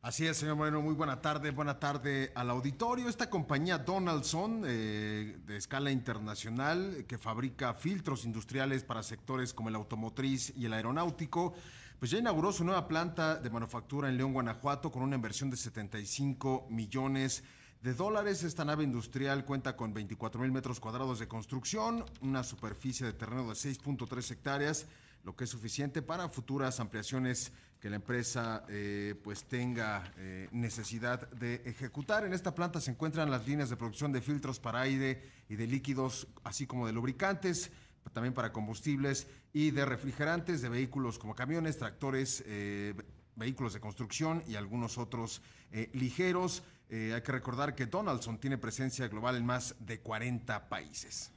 Así 0.01 0.25
es, 0.25 0.37
señor 0.37 0.55
Moreno, 0.55 0.81
muy 0.81 0.93
buena 0.93 1.19
tarde, 1.19 1.51
buena 1.51 1.77
tarde 1.77 2.31
al 2.33 2.49
auditorio. 2.51 3.09
Esta 3.09 3.29
compañía 3.29 3.79
Donaldson, 3.79 4.63
eh, 4.65 5.37
de 5.45 5.57
escala 5.57 5.91
internacional, 5.91 7.03
que 7.05 7.17
fabrica 7.17 7.73
filtros 7.73 8.23
industriales 8.23 8.85
para 8.85 9.03
sectores 9.03 9.53
como 9.53 9.67
el 9.67 9.75
automotriz 9.75 10.53
y 10.55 10.63
el 10.63 10.71
aeronáutico, 10.71 11.53
pues 11.99 12.11
ya 12.11 12.17
inauguró 12.17 12.53
su 12.53 12.63
nueva 12.63 12.87
planta 12.87 13.35
de 13.35 13.49
manufactura 13.49 14.07
en 14.07 14.15
León, 14.15 14.31
Guanajuato, 14.31 14.89
con 14.89 15.03
una 15.03 15.17
inversión 15.17 15.49
de 15.49 15.57
75 15.57 16.67
millones 16.69 17.43
de 17.81 17.93
dólares. 17.93 18.43
Esta 18.43 18.63
nave 18.63 18.85
industrial 18.85 19.43
cuenta 19.43 19.75
con 19.75 19.93
24 19.93 20.39
mil 20.39 20.53
metros 20.53 20.79
cuadrados 20.79 21.19
de 21.19 21.27
construcción, 21.27 22.05
una 22.21 22.45
superficie 22.45 23.05
de 23.05 23.11
terreno 23.11 23.49
de 23.49 23.53
6.3 23.53 24.31
hectáreas, 24.31 24.85
lo 25.25 25.35
que 25.35 25.43
es 25.43 25.49
suficiente 25.49 26.01
para 26.01 26.29
futuras 26.29 26.79
ampliaciones 26.79 27.51
que 27.79 27.89
la 27.89 27.95
empresa 27.95 28.65
eh, 28.67 29.15
pues 29.23 29.45
tenga 29.45 30.13
eh, 30.17 30.49
necesidad 30.51 31.29
de 31.31 31.61
ejecutar. 31.65 32.25
En 32.25 32.33
esta 32.33 32.53
planta 32.53 32.81
se 32.81 32.91
encuentran 32.91 33.31
las 33.31 33.47
líneas 33.47 33.69
de 33.69 33.77
producción 33.77 34.11
de 34.11 34.21
filtros 34.21 34.59
para 34.59 34.81
aire 34.81 35.21
y 35.47 35.55
de 35.55 35.67
líquidos, 35.67 36.27
así 36.43 36.67
como 36.67 36.87
de 36.87 36.93
lubricantes, 36.93 37.71
también 38.13 38.33
para 38.33 38.51
combustibles 38.51 39.27
y 39.53 39.71
de 39.71 39.85
refrigerantes 39.85 40.61
de 40.61 40.69
vehículos 40.69 41.19
como 41.19 41.35
camiones, 41.35 41.77
tractores, 41.77 42.43
eh, 42.45 42.93
vehículos 43.35 43.73
de 43.73 43.79
construcción 43.79 44.43
y 44.47 44.55
algunos 44.55 44.97
otros 44.97 45.41
eh, 45.71 45.89
ligeros. 45.93 46.63
Eh, 46.89 47.13
hay 47.15 47.21
que 47.21 47.31
recordar 47.31 47.75
que 47.75 47.85
Donaldson 47.85 48.39
tiene 48.39 48.57
presencia 48.57 49.07
global 49.07 49.35
en 49.37 49.45
más 49.45 49.75
de 49.79 49.99
40 49.99 50.69
países. 50.69 51.31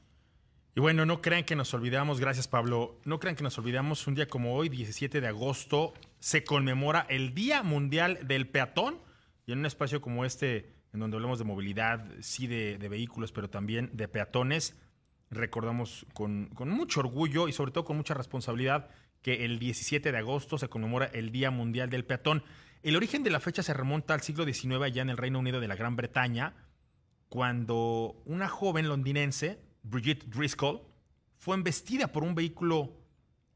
Y 0.74 0.80
bueno, 0.80 1.04
no 1.04 1.20
crean 1.20 1.44
que 1.44 1.54
nos 1.54 1.74
olvidamos, 1.74 2.18
gracias 2.18 2.48
Pablo, 2.48 2.98
no 3.04 3.20
crean 3.20 3.36
que 3.36 3.42
nos 3.42 3.58
olvidamos, 3.58 4.06
un 4.06 4.14
día 4.14 4.26
como 4.26 4.54
hoy, 4.54 4.70
17 4.70 5.20
de 5.20 5.26
agosto, 5.26 5.92
se 6.18 6.44
conmemora 6.44 7.04
el 7.10 7.34
Día 7.34 7.62
Mundial 7.62 8.20
del 8.26 8.48
Peatón 8.48 8.98
y 9.44 9.52
en 9.52 9.58
un 9.58 9.66
espacio 9.66 10.00
como 10.00 10.24
este, 10.24 10.72
en 10.94 11.00
donde 11.00 11.18
hablamos 11.18 11.38
de 11.38 11.44
movilidad, 11.44 12.06
sí 12.20 12.46
de, 12.46 12.78
vehículos, 12.88 13.32
pero 13.32 13.50
también 13.50 13.90
de 13.92 14.08
peatones, 14.08 14.80
recordamos 15.30 16.06
con, 16.14 16.46
con 16.54 16.70
mucho 16.70 17.00
orgullo 17.00 17.48
y 17.48 17.52
sobre 17.52 17.72
todo 17.72 17.84
con 17.84 17.98
mucha 17.98 18.14
responsabilidad 18.14 18.88
que 19.20 19.44
el 19.44 19.58
17 19.58 20.10
de 20.10 20.18
agosto 20.18 20.56
se 20.56 20.70
conmemora 20.70 21.04
el 21.12 21.32
Día 21.32 21.50
Mundial 21.50 21.90
del 21.90 22.06
Peatón. 22.06 22.44
El 22.82 22.96
origen 22.96 23.22
de 23.22 23.30
la 23.30 23.40
fecha 23.40 23.62
se 23.62 23.74
remonta 23.74 24.14
al 24.14 24.22
siglo 24.22 24.46
XIX 24.46 24.80
allá 24.82 25.02
en 25.02 25.10
el 25.10 25.18
Reino 25.18 25.38
Unido 25.38 25.60
de 25.60 25.68
la 25.68 25.76
Gran 25.76 25.96
Bretaña, 25.96 26.54
cuando 27.28 28.22
una 28.24 28.48
joven 28.48 28.88
londinense, 28.88 29.60
Brigitte 29.82 30.26
Driscoll, 30.26 30.80
fue 31.36 31.56
embestida 31.56 32.08
por 32.08 32.22
un 32.22 32.34
vehículo 32.34 32.96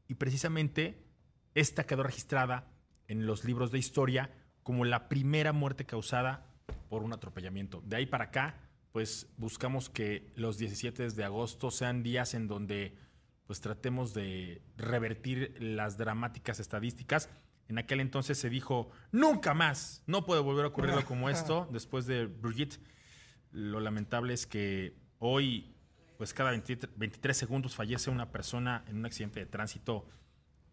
y 0.07 0.15
precisamente 0.15 1.03
esta 1.55 1.85
quedó 1.85 2.03
registrada 2.03 2.71
en 3.07 3.25
los 3.25 3.45
libros 3.45 3.71
de 3.71 3.79
historia 3.79 4.31
como 4.63 4.85
la 4.85 5.07
primera 5.07 5.53
muerte 5.53 5.85
causada 5.85 6.45
por 6.89 7.03
un 7.03 7.13
atropellamiento. 7.13 7.81
De 7.85 7.95
ahí 7.95 8.05
para 8.05 8.25
acá, 8.25 8.59
pues 8.91 9.27
buscamos 9.37 9.89
que 9.89 10.33
los 10.35 10.57
17 10.57 11.09
de 11.09 11.23
agosto 11.23 11.71
sean 11.71 12.03
días 12.03 12.33
en 12.33 12.47
donde 12.47 12.97
pues 13.45 13.61
tratemos 13.61 14.13
de 14.13 14.61
revertir 14.75 15.55
las 15.59 15.97
dramáticas 15.97 16.59
estadísticas. 16.59 17.29
En 17.69 17.77
aquel 17.77 18.01
entonces 18.01 18.37
se 18.37 18.49
dijo, 18.49 18.89
nunca 19.11 19.53
más, 19.53 20.03
no 20.05 20.25
puede 20.25 20.41
volver 20.41 20.65
a 20.65 20.69
ocurrir 20.69 21.05
como 21.05 21.29
esto, 21.29 21.69
después 21.71 22.05
de 22.05 22.25
Brigitte. 22.25 22.79
Lo 23.51 23.79
lamentable 23.79 24.33
es 24.33 24.45
que 24.45 24.97
hoy, 25.19 25.76
pues 26.17 26.33
cada 26.33 26.51
23, 26.51 26.97
23 26.97 27.37
segundos 27.37 27.75
fallece 27.75 28.09
una 28.09 28.31
persona 28.31 28.83
en 28.87 28.97
un 28.97 29.05
accidente 29.05 29.39
de 29.39 29.45
tránsito 29.45 30.05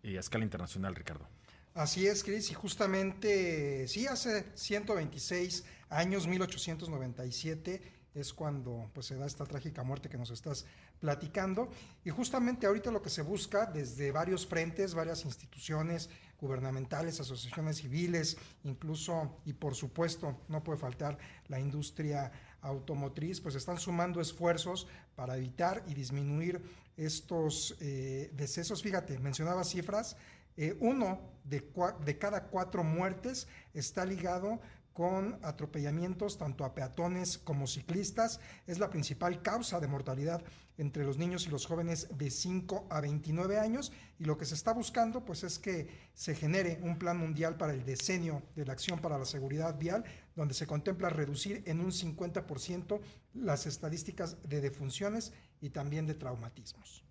eh, 0.03 0.17
a 0.17 0.21
escala 0.21 0.45
internacional, 0.45 0.95
Ricardo. 0.95 1.29
Así 1.75 2.07
es, 2.07 2.23
Cris, 2.23 2.51
y 2.51 2.55
justamente, 2.55 3.89
sí, 3.89 4.07
hace 4.07 4.47
126 4.55 5.65
años, 5.91 6.27
1897, 6.29 7.83
es 8.15 8.33
cuando 8.33 8.91
pues, 8.95 9.07
se 9.07 9.17
da 9.17 9.27
esta 9.27 9.45
trágica 9.45 9.83
muerte 9.83 10.09
que 10.09 10.17
nos 10.17 10.31
estás 10.31 10.67
platicando. 11.01 11.69
Y 12.05 12.11
justamente 12.11 12.67
ahorita 12.67 12.93
lo 12.93 13.03
que 13.03 13.11
se 13.11 13.23
busca 13.23 13.67
desde 13.67 14.13
varios 14.13 14.47
frentes, 14.47 14.95
varias 14.95 15.25
instituciones 15.25 16.09
gubernamentales, 16.41 17.21
asociaciones 17.21 17.79
civiles, 17.79 18.37
incluso, 18.63 19.41
y 19.45 19.53
por 19.53 19.75
supuesto, 19.75 20.43
no 20.49 20.63
puede 20.63 20.79
faltar 20.79 21.19
la 21.49 21.59
industria 21.59 22.31
automotriz, 22.65 23.41
pues 23.41 23.55
están 23.55 23.79
sumando 23.79 24.21
esfuerzos 24.21 24.87
para 25.15 25.37
evitar 25.37 25.85
y 25.87 25.95
disminuir 25.95 26.61
estos 26.97 27.77
eh, 27.81 28.31
decesos. 28.35 28.83
Fíjate, 28.83 29.19
mencionaba 29.19 29.65
cifras, 29.65 30.17
eh, 30.57 30.77
uno 30.81 31.21
de, 31.45 31.69
de, 32.05 32.19
cada 32.19 32.45
cuatro 32.45 32.83
muertes 32.83 33.49
está 33.75 34.05
ligado 34.05 34.61
con 34.93 35.39
atropellamientos 35.43 36.39
tanto 36.39 36.65
a 36.65 36.75
peatones 36.75 37.39
como 37.39 37.67
ciclistas. 37.67 38.41
Es 38.67 38.79
la 38.79 38.91
principal 38.91 39.43
causa 39.43 39.81
de 39.81 39.89
mortalidad 39.89 40.43
entre 40.77 41.05
los 41.05 41.19
niños 41.19 41.47
y 41.47 41.51
los 41.51 41.67
jóvenes 41.67 42.09
de 42.17 42.31
5 42.31 42.89
a 42.91 43.01
29 43.01 43.59
años 43.59 43.93
y 44.19 44.25
lo 44.25 44.37
que 44.37 44.45
se 44.45 44.55
está 44.55 44.73
buscando 44.73 45.25
pues 45.25 45.45
es 45.45 45.59
que 45.59 45.89
se 46.15 46.35
genere 46.35 46.79
un 46.83 46.99
plan 46.99 47.17
mundial 47.17 47.57
para 47.57 47.73
el 47.73 47.85
decenio 47.85 48.43
de 48.57 48.65
la 48.65 48.73
acción 48.73 48.99
para 48.99 49.19
la 49.19 49.25
seguridad 49.25 49.79
vial 49.79 50.05
donde 50.35 50.55
se 50.55 50.67
contempla 50.67 51.11
reducir 51.11 51.63
en 51.67 51.81
un 51.81 51.93
50% 51.93 53.01
las 53.35 53.67
estadísticas 53.67 54.37
de 54.49 54.61
defunciones 54.61 55.33
y 55.61 55.71
también 55.71 56.07
de 56.07 56.15
traumatismos. 56.15 57.05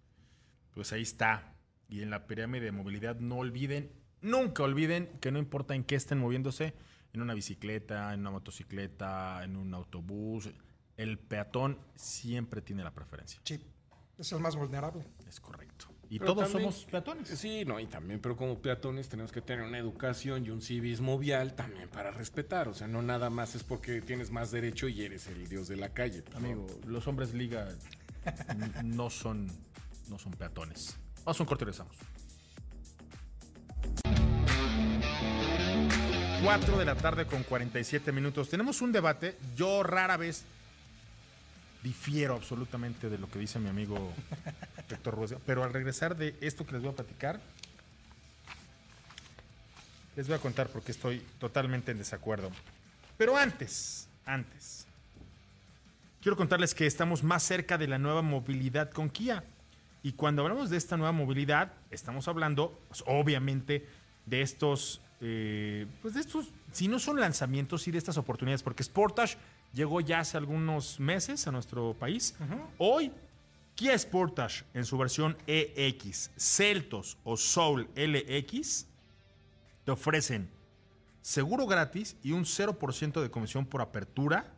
Pues 0.74 0.92
ahí 0.92 1.02
está. 1.02 1.54
Y 1.88 2.02
en 2.02 2.10
la 2.10 2.28
pirámide 2.28 2.66
de 2.66 2.72
movilidad 2.72 3.20
no 3.20 3.38
olviden, 3.38 3.92
nunca 4.22 4.64
olviden 4.64 5.10
que 5.22 5.32
no 5.32 5.40
importa 5.40 5.76
en 5.76 5.84
qué 5.84 5.96
estén 5.96 6.18
moviéndose, 6.18 6.74
en 7.14 7.22
una 7.22 7.34
bicicleta, 7.34 8.14
en 8.14 8.22
una 8.22 8.32
motocicleta, 8.32 9.44
en 9.44 9.56
un 9.56 9.74
autobús, 9.74 10.50
el 11.04 11.20
peatón 11.20 11.78
siempre 11.96 12.62
tiene 12.62 12.84
la 12.84 12.92
preferencia. 12.92 13.40
Sí, 13.44 13.62
es 14.18 14.32
el 14.32 14.40
más 14.40 14.56
vulnerable. 14.56 15.06
Es 15.28 15.40
correcto. 15.40 15.88
Y 16.10 16.20
pero 16.20 16.34
todos 16.34 16.52
también, 16.52 16.72
somos 16.72 16.86
peatones. 16.86 17.28
Sí, 17.28 17.66
no, 17.66 17.80
y 17.80 17.88
también, 17.88 18.20
pero 18.20 18.38
como 18.38 18.62
peatones 18.62 19.10
tenemos 19.10 19.32
que 19.32 19.42
tener 19.42 19.66
una 19.66 19.80
educación 19.80 20.46
y 20.46 20.50
un 20.50 20.62
civismo 20.62 21.18
vial 21.18 21.56
también 21.56 21.90
para 21.90 22.12
respetar. 22.12 22.68
O 22.68 22.74
sea, 22.74 22.88
no 22.88 23.02
nada 23.02 23.30
más 23.30 23.56
es 23.56 23.64
porque 23.64 24.02
tienes 24.02 24.32
más 24.32 24.52
derecho 24.52 24.88
y 24.88 25.04
eres 25.04 25.28
el 25.28 25.48
dios 25.48 25.68
de 25.68 25.78
la 25.78 25.90
calle. 25.90 26.24
Amigo, 26.36 26.68
no. 26.84 26.92
los 26.92 27.08
hombres 27.08 27.34
liga 27.34 27.68
no 28.84 29.10
son, 29.10 29.48
no 30.10 30.20
son 30.20 30.34
peatones. 30.34 30.98
Vamos 31.26 31.40
a 31.40 31.44
un 31.44 31.48
corte 31.48 31.64
y 31.64 31.66
regresamos. 31.66 31.98
4 36.44 36.78
de 36.78 36.86
la 36.86 36.96
tarde 36.96 37.26
con 37.26 37.44
47 37.44 38.12
minutos. 38.12 38.50
Tenemos 38.50 38.82
un 38.82 38.92
debate. 38.92 39.38
Yo 39.56 39.82
rara 39.82 40.18
vez 40.18 40.46
difiero 41.84 42.36
absolutamente 42.36 43.10
de 43.10 43.18
lo 43.18 43.30
que 43.30 43.40
dice 43.40 43.60
mi 43.60 43.70
amigo 43.70 44.14
Héctor 44.90 45.16
Ruiz, 45.16 45.36
pero 45.46 45.64
al 45.64 45.74
regresar 45.74 46.16
de 46.16 46.36
esto 46.42 46.66
que 46.66 46.74
les 46.74 46.82
voy 46.82 46.92
a 46.92 46.96
platicar, 46.96 47.42
les 50.16 50.28
voy 50.28 50.36
a 50.36 50.40
contar 50.40 50.70
porque 50.70 50.92
estoy 50.92 51.22
totalmente 51.40 51.92
en 51.92 51.98
desacuerdo. 51.98 52.52
Pero 53.18 53.36
antes, 53.36 54.08
antes, 54.26 54.86
quiero 56.22 56.38
contarles 56.38 56.74
que 56.74 56.86
estamos 56.86 57.24
más 57.24 57.44
cerca 57.44 57.78
de 57.78 57.88
la 57.88 57.98
nueva 57.98 58.22
movilidad 58.22 58.92
con 58.92 59.10
Kia. 59.10 59.44
Y 60.04 60.14
cuando 60.14 60.44
hablamos 60.44 60.70
de 60.70 60.78
esta 60.78 60.98
nueva 60.98 61.12
movilidad, 61.12 61.74
estamos 61.90 62.28
hablando, 62.28 62.80
pues, 62.90 63.04
obviamente, 63.08 63.88
de 64.26 64.42
estos 64.42 65.02
eh, 65.26 65.88
pues 66.02 66.16
de 66.16 66.20
estos, 66.20 66.50
si 66.74 66.90
no 66.90 67.00
son 67.00 67.18
lanzamientos, 67.18 67.84
sí 67.84 67.92
de 67.92 67.98
estas 67.98 68.18
oportunidades, 68.18 68.62
porque 68.62 68.84
Sportage 68.84 69.38
llegó 69.74 70.00
ya 70.02 70.20
hace 70.20 70.38
algunos 70.38 71.00
meses 71.00 71.48
a 71.48 71.52
nuestro 71.52 71.94
país. 71.94 72.36
Uh 72.40 72.44
-huh. 72.44 72.68
Hoy, 72.78 73.12
Kia 73.76 73.98
Sportage 73.98 74.64
en 74.74 74.86
su 74.86 74.98
versión 74.98 75.36
EX, 75.48 76.32
Celtos 76.38 77.18
o 77.24 77.36
Soul 77.36 77.90
LX 77.96 78.86
te 79.84 79.92
ofrecen 79.92 80.50
seguro 81.22 81.66
gratis 81.66 82.16
y 82.24 82.32
un 82.34 82.46
0% 82.46 83.22
de 83.22 83.32
comisión 83.32 83.66
por 83.66 83.82
apertura. 83.82 84.54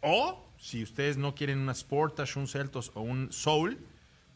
O, 0.00 0.48
si 0.58 0.82
ustedes 0.82 1.16
no 1.16 1.34
quieren 1.34 1.58
una 1.58 1.74
Sportage, 1.74 2.38
un 2.38 2.48
Celtos 2.48 2.90
o 2.94 3.02
un 3.02 3.30
Soul, 3.32 3.78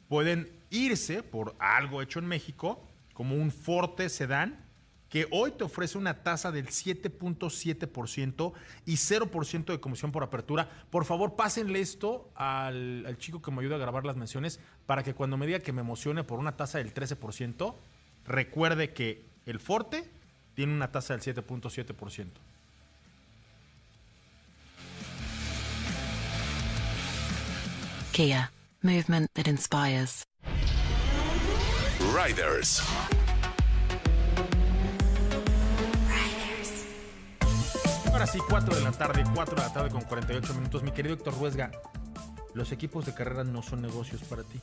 pueden 0.09 0.51
irse 0.71 1.23
por 1.23 1.57
algo 1.59 2.03
hecho 2.03 2.19
en 2.19 2.27
México, 2.27 2.87
como 3.15 3.37
un 3.37 3.51
Forte 3.51 4.09
Sedán, 4.09 4.64
que 5.15 5.29
hoy 5.31 5.53
te 5.53 5.63
ofrece 5.63 5.97
una 5.97 6.25
tasa 6.25 6.51
del 6.51 6.67
7.7% 6.67 8.53
y 8.85 8.95
0% 8.95 9.65
de 9.67 9.79
comisión 9.79 10.11
por 10.11 10.25
apertura. 10.25 10.69
Por 10.91 11.05
favor, 11.05 11.37
pásenle 11.37 11.81
esto 11.81 12.29
al, 12.35 13.07
al 13.07 13.17
chico 13.17 13.41
que 13.41 13.53
me 13.53 13.61
ayuda 13.61 13.77
a 13.77 13.79
grabar 13.79 14.05
las 14.05 14.17
menciones 14.17 14.59
para 14.87 15.05
que 15.05 15.15
cuando 15.15 15.37
me 15.37 15.47
diga 15.47 15.61
que 15.61 15.73
me 15.73 15.83
emocione 15.83 16.25
por 16.25 16.41
una 16.41 16.57
tasa 16.57 16.79
del 16.79 16.93
13%, 16.93 17.77
recuerde 18.27 18.93
que 18.93 19.25
el 19.47 19.61
Forte 19.61 20.11
tiene 20.57 20.73
una 20.73 20.91
tasa 20.91 21.17
del 21.17 21.23
7.7%. 21.23 22.27
Kia, 28.11 28.51
movement 28.83 29.31
that 29.35 29.47
inspires. 29.47 30.25
Riders. 32.13 32.83
Ahora 38.15 38.27
sí, 38.29 38.39
4 38.49 38.77
de 38.77 38.81
la 38.83 38.93
tarde, 38.93 39.25
4 39.35 39.57
de 39.57 39.61
la 39.61 39.73
tarde 39.73 39.91
con 39.91 40.03
48 40.03 40.55
minutos. 40.55 40.83
Mi 40.85 40.93
querido 40.93 41.15
Héctor 41.17 41.37
Ruesga, 41.37 41.73
los 42.55 42.71
equipos 42.71 43.05
de 43.07 43.13
carrera 43.15 43.43
no 43.43 43.61
son 43.63 43.83
negocios 43.83 44.23
para 44.23 44.45
ti. 44.45 44.61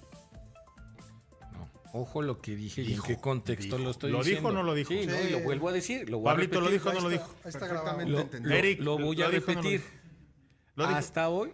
No. 1.52 1.70
Ojo 1.92 2.22
lo 2.22 2.40
que 2.42 2.56
dije 2.56 2.82
y 2.82 2.86
en 2.86 2.92
Dijo, 2.92 3.08
qué 3.08 3.18
contexto 3.18 3.76
dijo. 3.76 3.84
lo 3.84 3.92
estoy 3.92 4.12
¿Lo 4.12 4.20
dijo 4.20 4.28
diciendo. 4.30 4.50
o 4.50 4.54
no 4.54 4.64
lo 4.64 4.74
dijo? 4.74 4.90
Sí, 4.90 5.06
no, 5.06 5.16
y 5.22 5.26
Sí. 5.26 5.30
lo 5.32 5.40
vuelvo 5.42 5.68
a 5.68 5.74
decir. 5.74 6.10
Lo 6.10 6.20
voy 6.20 6.30
a 6.30 6.34
Pablito, 6.34 6.62
¿lo 6.62 6.70
dijo 6.70 6.90
o 6.90 6.94
no 6.94 7.02
lo 7.02 7.10
dijo? 7.10 7.30
está- 7.44 7.50
está 7.50 7.68
grabado. 7.68 8.00
lo, 8.08 8.30
lo- 8.42 8.56
Eric, 8.56 8.80
lo 8.80 8.98
voy 8.98 9.18
¿lo 9.18 9.26
a 9.26 9.30
dijo 9.30 9.48
no 9.48 9.54
lo 9.56 9.62
repetir. 9.62 9.82
dijo? 9.82 9.94
Lo 10.76 10.88
dijo. 10.88 10.98
Hasta 10.98 11.28
hoy, 11.30 11.52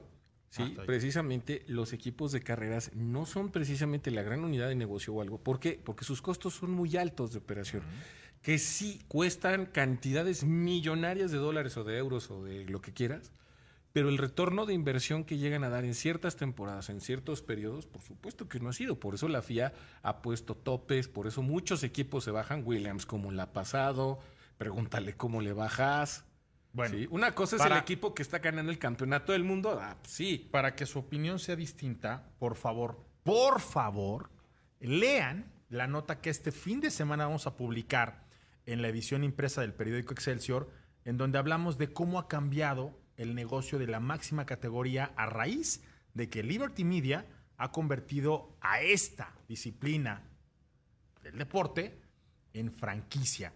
sí, 0.51 0.75
Ah, 0.79 0.83
precisamente 0.85 1.63
los 1.67 1.93
equipos 1.93 2.31
de 2.31 2.41
carreras 2.41 2.91
no 2.93 3.25
son 3.25 3.49
precisamente 3.49 4.11
la 4.11 4.21
gran 4.21 4.43
unidad 4.43 4.67
de 4.69 4.75
negocio 4.75 5.15
o 5.15 5.21
algo. 5.23 5.39
¿Por 5.39 5.59
qué? 5.59 5.81
Porque 5.83 6.05
sus 6.05 6.21
costos 6.21 6.53
son 6.53 6.69
muy 6.71 6.95
altos 6.95 7.31
de 7.31 7.39
operación. 7.39 7.81
Que 8.47 8.59
sí 8.59 9.01
cuestan 9.09 9.65
cantidades 9.65 10.45
millonarias 10.45 11.31
de 11.31 11.37
dólares 11.37 11.75
o 11.75 11.83
de 11.83 11.97
euros 11.97 12.31
o 12.31 12.45
de 12.45 12.63
lo 12.63 12.79
que 12.81 12.93
quieras. 12.93 13.33
Pero 13.91 14.07
el 14.07 14.17
retorno 14.17 14.65
de 14.65 14.73
inversión 14.73 15.25
que 15.25 15.37
llegan 15.37 15.65
a 15.65 15.69
dar 15.69 15.83
en 15.83 15.93
ciertas 15.93 16.37
temporadas, 16.37 16.87
en 16.89 17.01
ciertos 17.01 17.41
periodos, 17.41 17.87
por 17.87 18.01
supuesto 18.01 18.47
que 18.47 18.61
no 18.61 18.69
ha 18.69 18.73
sido. 18.73 19.01
Por 19.01 19.15
eso 19.15 19.27
la 19.27 19.41
FIA 19.41 19.73
ha 20.01 20.21
puesto 20.21 20.55
topes, 20.55 21.09
por 21.09 21.27
eso 21.27 21.41
muchos 21.41 21.83
equipos 21.83 22.23
se 22.23 22.31
bajan. 22.31 22.61
Williams, 22.65 23.05
como 23.05 23.33
le 23.33 23.41
ha 23.41 23.51
pasado. 23.51 24.19
Pregúntale 24.57 25.17
cómo 25.17 25.41
le 25.41 25.51
bajas. 25.51 26.23
Bueno, 26.71 26.95
Sí, 26.95 27.05
Una 27.11 27.35
cosa 27.35 27.57
es 27.57 27.61
para- 27.61 27.75
el 27.75 27.81
equipo 27.81 28.13
que 28.15 28.21
está 28.21 28.39
ganando 28.39 28.71
el 28.71 28.79
campeonato 28.79 29.33
del 29.33 29.43
mundo. 29.43 29.77
Ah, 29.81 29.97
sí. 30.03 30.47
para 30.51 30.73
que 30.73 30.85
su 30.85 30.99
opinión 30.99 31.39
sea 31.39 31.57
distinta, 31.57 32.23
por 32.39 32.55
favor, 32.55 32.97
por 33.23 33.59
favor, 33.59 34.29
lean 34.79 35.51
la 35.67 35.85
nota 35.87 36.21
que 36.21 36.29
este 36.29 36.53
fin 36.53 36.79
de 36.79 36.91
semana 36.91 37.25
vamos 37.25 37.45
a 37.45 37.57
publicar 37.57 38.25
en 38.67 38.83
la 38.83 38.89
edición 38.89 39.23
impresa 39.23 39.61
del 39.61 39.73
periódico 39.73 40.13
Excelsior, 40.13 40.69
en 41.05 41.17
donde 41.17 41.39
hablamos 41.39 41.79
de 41.79 41.91
cómo 41.91 42.19
ha 42.19 42.27
cambiado 42.27 42.99
el 43.15 43.33
negocio 43.33 43.79
de 43.79 43.87
la 43.87 43.99
máxima 43.99 44.45
categoría 44.45 45.13
a 45.15 45.25
raíz 45.25 45.81
de 46.13 46.29
que 46.29 46.43
Liberty 46.43 46.83
Media 46.83 47.25
ha 47.57 47.71
convertido 47.71 48.55
a 48.61 48.81
esta 48.81 49.33
disciplina 49.47 50.21
del 51.23 51.37
deporte 51.37 51.99
en 52.53 52.71
franquicia. 52.71 53.53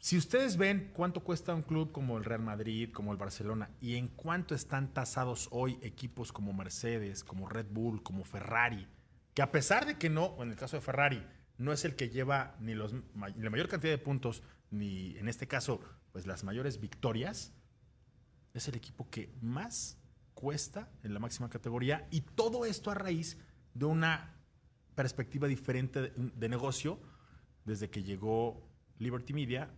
Si 0.00 0.16
ustedes 0.16 0.56
ven 0.56 0.90
cuánto 0.92 1.22
cuesta 1.22 1.54
un 1.54 1.62
club 1.62 1.92
como 1.92 2.18
el 2.18 2.24
Real 2.24 2.42
Madrid, 2.42 2.90
como 2.92 3.12
el 3.12 3.18
Barcelona, 3.18 3.70
y 3.80 3.96
en 3.96 4.08
cuánto 4.08 4.54
están 4.54 4.92
tasados 4.92 5.48
hoy 5.50 5.78
equipos 5.82 6.32
como 6.32 6.52
Mercedes, 6.52 7.24
como 7.24 7.48
Red 7.48 7.66
Bull, 7.70 8.02
como 8.02 8.24
Ferrari, 8.24 8.86
que 9.34 9.42
a 9.42 9.50
pesar 9.50 9.86
de 9.86 9.96
que 9.96 10.10
no, 10.10 10.36
en 10.40 10.50
el 10.50 10.56
caso 10.56 10.76
de 10.76 10.82
Ferrari, 10.82 11.24
no 11.58 11.72
es 11.72 11.84
el 11.84 11.96
que 11.96 12.08
lleva 12.08 12.56
ni 12.60 12.74
la 12.74 13.50
mayor 13.50 13.68
cantidad 13.68 13.92
de 13.92 13.98
puntos, 13.98 14.42
ni 14.70 15.16
en 15.18 15.28
este 15.28 15.46
caso, 15.46 15.80
pues 16.12 16.26
las 16.26 16.44
mayores 16.44 16.80
victorias, 16.80 17.52
es 18.54 18.68
el 18.68 18.76
equipo 18.76 19.08
que 19.10 19.34
más 19.42 19.98
cuesta 20.34 20.88
en 21.02 21.12
la 21.12 21.20
máxima 21.20 21.50
categoría, 21.50 22.06
y 22.10 22.20
todo 22.20 22.64
esto 22.64 22.90
a 22.90 22.94
raíz 22.94 23.38
de 23.74 23.84
una 23.84 24.34
perspectiva 24.94 25.46
diferente 25.46 26.10
de, 26.10 26.48
negocio 26.48 26.98
desde 27.64 27.90
que 27.90 28.02
llegó 28.02 28.68
Liberty 28.98 29.32
Media 29.32 29.70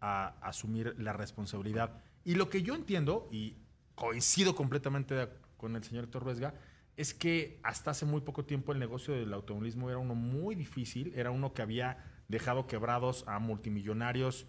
a 0.00 0.28
asumir 0.40 0.94
la 0.98 1.12
responsabilidad. 1.12 2.02
Y 2.24 2.34
lo 2.34 2.48
que 2.48 2.62
yo 2.62 2.74
entiendo, 2.74 3.28
y 3.32 3.56
coincido 3.94 4.54
completamente 4.54 5.28
con 5.56 5.76
el 5.76 5.84
señor 5.84 6.04
Héctor 6.04 6.24
Ruesga, 6.24 6.54
es 7.00 7.14
que 7.14 7.58
hasta 7.62 7.90
hace 7.92 8.04
muy 8.04 8.20
poco 8.20 8.44
tiempo 8.44 8.72
el 8.72 8.78
negocio 8.78 9.14
del 9.14 9.32
automovilismo 9.32 9.88
era 9.88 9.98
uno 9.98 10.14
muy 10.14 10.54
difícil, 10.54 11.12
era 11.16 11.30
uno 11.30 11.52
que 11.54 11.62
había 11.62 11.96
dejado 12.28 12.66
quebrados 12.66 13.24
a 13.26 13.38
multimillonarios 13.38 14.46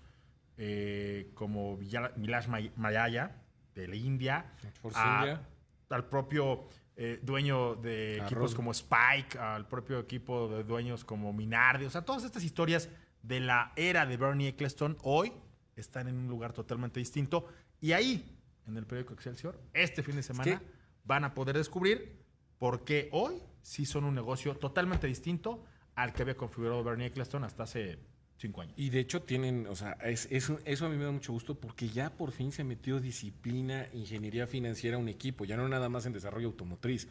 eh, 0.57 1.31
como 1.33 1.77
Milash 1.77 2.47
May- 2.47 2.71
Mayaya 2.75 3.41
de 3.73 3.87
la 3.87 3.95
India, 3.95 4.45
Force 4.81 4.99
a- 4.99 5.19
India. 5.19 5.47
al 5.89 6.07
propio 6.09 6.67
eh, 6.97 7.19
dueño 7.23 7.75
de 7.75 8.17
equipos 8.17 8.53
como 8.53 8.71
Spike, 8.71 9.39
al 9.39 9.67
propio 9.67 9.99
equipo 9.99 10.49
de 10.49 10.63
dueños 10.63 11.03
como 11.05 11.33
Minardi, 11.33 11.85
o 11.85 11.89
sea, 11.89 12.01
todas 12.03 12.23
estas 12.23 12.43
historias 12.43 12.89
de 13.23 13.39
la 13.39 13.71
era 13.75 14.05
de 14.05 14.17
Bernie 14.17 14.49
Eccleston 14.49 14.97
hoy 15.03 15.31
están 15.75 16.07
en 16.07 16.17
un 16.17 16.27
lugar 16.27 16.53
totalmente 16.53 16.99
distinto 16.99 17.47
y 17.79 17.93
ahí, 17.93 18.37
en 18.67 18.77
el 18.77 18.85
periódico 18.85 19.13
Excelsior, 19.13 19.59
este 19.73 20.03
fin 20.03 20.15
de 20.17 20.23
semana 20.23 20.59
que- 20.59 20.81
van 21.03 21.23
a 21.23 21.33
poder 21.33 21.57
descubrir 21.57 22.20
por 22.61 22.83
qué 22.83 23.09
hoy 23.11 23.41
sí 23.63 23.87
son 23.87 24.03
un 24.03 24.13
negocio 24.13 24.55
totalmente 24.55 25.07
distinto 25.07 25.63
al 25.95 26.13
que 26.13 26.21
había 26.21 26.37
configurado 26.37 26.83
Bernie 26.83 27.07
Eccleston 27.07 27.43
hasta 27.43 27.63
hace 27.63 27.97
cinco 28.37 28.61
años. 28.61 28.75
Y 28.77 28.91
de 28.91 28.99
hecho 28.99 29.23
tienen, 29.23 29.65
o 29.65 29.75
sea, 29.75 29.93
es, 29.93 30.27
eso, 30.29 30.59
a 30.85 30.89
mí 30.89 30.95
me 30.95 31.05
da 31.05 31.11
mucho 31.11 31.33
gusto 31.33 31.55
porque 31.55 31.89
ya 31.89 32.11
por 32.11 32.31
fin 32.31 32.51
se 32.51 32.63
metió 32.63 32.99
disciplina, 32.99 33.87
ingeniería 33.93 34.45
financiera 34.45 34.99
un 34.99 35.09
equipo, 35.09 35.43
ya 35.43 35.57
no 35.57 35.67
nada 35.67 35.89
más 35.89 36.05
en 36.05 36.13
desarrollo 36.13 36.49
automotriz. 36.49 37.07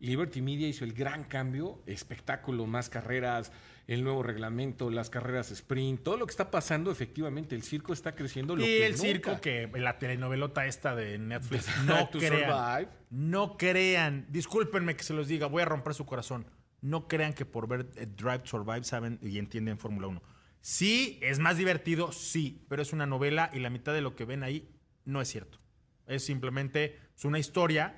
Liberty 0.00 0.42
Media 0.42 0.68
hizo 0.68 0.84
el 0.84 0.92
gran 0.92 1.24
cambio, 1.24 1.82
espectáculo, 1.86 2.66
más 2.66 2.88
carreras, 2.90 3.52
el 3.86 4.02
nuevo 4.02 4.22
reglamento, 4.22 4.90
las 4.90 5.10
carreras 5.10 5.50
sprint, 5.50 6.02
todo 6.02 6.16
lo 6.16 6.26
que 6.26 6.30
está 6.30 6.50
pasando, 6.50 6.90
efectivamente, 6.90 7.54
el 7.54 7.62
circo 7.62 7.92
está 7.92 8.14
creciendo. 8.14 8.56
Lo 8.56 8.62
y 8.62 8.66
que 8.66 8.86
el 8.86 8.92
nunca. 8.92 9.02
circo 9.06 9.40
que 9.40 9.70
la 9.74 9.98
telenovelota 9.98 10.66
esta 10.66 10.94
de 10.94 11.18
Netflix 11.18 11.66
no 11.86 12.10
crean 12.10 12.50
Survive. 12.50 12.88
no 13.10 13.56
crean 13.56 14.26
discúlpenme 14.30 14.96
que 14.96 15.04
se 15.04 15.14
los 15.14 15.28
diga 15.28 15.46
voy 15.46 15.62
a 15.62 15.66
romper 15.66 15.94
su 15.94 16.06
corazón 16.06 16.46
no 16.80 17.08
crean 17.08 17.32
que 17.32 17.44
por 17.46 17.68
ver 17.68 17.88
eh, 17.96 18.06
Drive 18.06 18.40
to 18.40 18.46
Survive 18.46 18.84
saben 18.84 19.18
y 19.22 19.38
entienden 19.38 19.78
Fórmula 19.78 20.06
1 20.08 20.22
sí 20.60 21.18
es 21.22 21.38
más 21.38 21.56
divertido 21.56 22.12
sí 22.12 22.64
pero 22.68 22.82
es 22.82 22.92
una 22.92 23.06
novela 23.06 23.50
y 23.52 23.58
la 23.60 23.70
mitad 23.70 23.92
de 23.92 24.00
lo 24.00 24.16
que 24.16 24.24
ven 24.24 24.42
ahí 24.42 24.68
no 25.04 25.20
es 25.20 25.28
cierto 25.28 25.58
es 26.06 26.24
simplemente 26.24 26.98
es 27.16 27.24
una 27.24 27.38
historia 27.38 27.94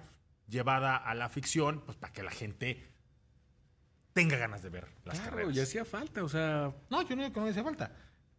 llevada 0.49 0.97
a 0.97 1.15
la 1.15 1.29
ficción 1.29 1.83
pues 1.85 1.97
para 1.97 2.13
que 2.13 2.23
la 2.23 2.31
gente 2.31 2.87
tenga 4.13 4.37
ganas 4.37 4.63
de 4.63 4.71
ver 4.71 4.87
las 5.05 5.19
Claro, 5.19 5.31
carreras 5.37 5.57
y 5.57 5.61
hacía 5.61 5.85
falta, 5.85 6.25
o 6.25 6.29
sea, 6.29 6.73
no, 6.89 7.03
yo 7.03 7.17
no 7.17 7.23
digo 7.23 7.35
que 7.35 7.41
no 7.41 7.47
hace 7.47 7.63
falta. 7.63 7.93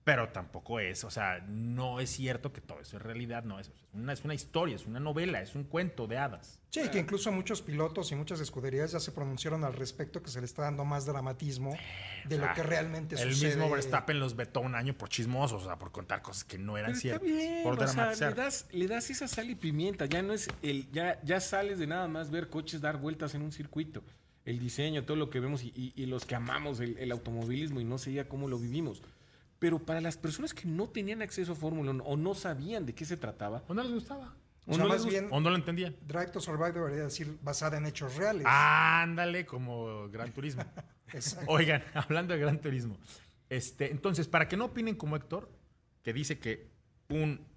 Pero 0.03 0.29
tampoco 0.29 0.79
es, 0.79 1.03
o 1.03 1.11
sea, 1.11 1.39
no 1.47 1.99
es 1.99 2.09
cierto 2.09 2.53
que 2.53 2.61
todo 2.61 2.79
eso 2.79 2.95
es 2.97 3.03
realidad, 3.03 3.43
no 3.43 3.59
es. 3.59 3.67
Es 3.67 3.85
una, 3.93 4.13
es 4.13 4.23
una 4.23 4.33
historia, 4.33 4.75
es 4.75 4.85
una 4.85 4.99
novela, 5.01 5.41
es 5.41 5.53
un 5.53 5.65
cuento 5.65 6.07
de 6.07 6.17
hadas. 6.17 6.56
Sí, 6.69 6.81
que 6.89 6.99
incluso 6.99 7.31
muchos 7.31 7.61
pilotos 7.61 8.11
y 8.11 8.15
muchas 8.15 8.39
escuderías 8.41 8.91
ya 8.91 8.99
se 8.99 9.11
pronunciaron 9.11 9.63
al 9.63 9.73
respecto 9.73 10.21
que 10.21 10.29
se 10.29 10.39
le 10.41 10.45
está 10.45 10.63
dando 10.63 10.83
más 10.85 11.05
dramatismo 11.05 11.75
de 12.27 12.37
lo 12.37 12.45
Ah, 12.45 12.53
que 12.53 12.61
realmente 12.61 13.15
El 13.15 13.33
sucede. 13.33 13.55
mismo 13.55 13.69
Verstappen 13.71 14.19
los 14.19 14.35
vetó 14.35 14.59
un 14.59 14.75
año 14.75 14.93
por 14.93 15.07
chismosos, 15.09 15.63
o 15.63 15.65
sea, 15.65 15.79
por 15.79 15.91
contar 15.91 16.21
cosas 16.21 16.43
que 16.43 16.57
no 16.57 16.77
eran 16.77 16.91
Pero 16.91 16.97
está 16.97 17.01
ciertas. 17.25 17.27
bien, 17.27 17.63
por 17.63 17.73
o 17.73 17.77
sea, 17.77 17.93
dramatizar. 17.93 18.29
le 18.31 18.35
das, 18.35 18.65
le 18.71 18.87
das 18.87 19.09
esa 19.09 19.27
sal 19.29 19.49
y 19.49 19.55
pimienta, 19.55 20.05
ya 20.05 20.21
no 20.21 20.33
es 20.33 20.49
el, 20.61 20.91
ya, 20.91 21.19
ya 21.23 21.39
sales 21.39 21.79
de 21.79 21.87
nada 21.87 22.07
más 22.09 22.29
ver 22.31 22.49
coches 22.49 22.81
dar 22.81 22.97
vueltas 22.97 23.33
en 23.33 23.41
un 23.43 23.51
circuito. 23.53 24.03
El 24.43 24.59
diseño, 24.59 25.03
todo 25.03 25.17
lo 25.17 25.29
que 25.29 25.39
vemos 25.39 25.63
y, 25.63 25.73
y- 25.75 25.93
y 25.95 26.05
los 26.05 26.25
que 26.25 26.35
amamos 26.35 26.79
el, 26.81 26.97
el 26.99 27.11
automovilismo 27.11 27.79
y 27.81 27.85
no 27.85 27.97
sé 27.97 28.11
ya 28.13 28.27
cómo 28.27 28.47
lo 28.49 28.59
vivimos. 28.59 29.01
Pero 29.59 29.79
para 29.79 30.01
las 30.01 30.17
personas 30.17 30.53
que 30.53 30.67
no 30.67 30.87
tenían 30.89 31.21
acceso 31.21 31.53
a 31.53 31.55
Fórmula 31.55 31.91
1 31.91 32.03
o 32.03 32.15
no 32.17 32.35
sabían 32.35 32.85
de 32.85 32.93
qué 32.93 33.05
se 33.05 33.17
trataba, 33.17 33.63
¿O 33.67 33.73
no 33.73 33.81
les 33.83 33.91
gustaba? 33.91 34.35
O 34.67 34.73
sea, 34.75 34.83
no 34.83 34.89
más 34.89 35.05
bien- 35.05 35.27
¿O 35.31 35.39
no 35.39 35.49
lo 35.49 35.55
entendían? 35.55 35.95
Drive 36.05 36.27
to 36.31 36.39
Survive 36.41 36.73
debería 36.73 37.03
decir 37.03 37.37
basada 37.41 37.77
en 37.77 37.85
hechos 37.85 38.15
reales. 38.15 38.43
Ándale, 38.45 39.45
como 39.45 40.09
Gran 40.09 40.31
Turismo. 40.33 40.63
Exacto. 41.13 41.49
Oigan, 41.51 41.83
hablando 41.93 42.33
de 42.33 42.39
Gran 42.41 42.59
Turismo. 42.59 42.97
Este, 43.49 43.91
entonces, 43.91 44.27
para 44.27 44.47
que 44.49 44.57
no 44.57 44.65
opinen 44.65 44.95
como 44.95 45.15
Héctor, 45.15 45.49
que 46.03 46.11
dice 46.11 46.37
que 46.37 46.69
un 47.09 47.47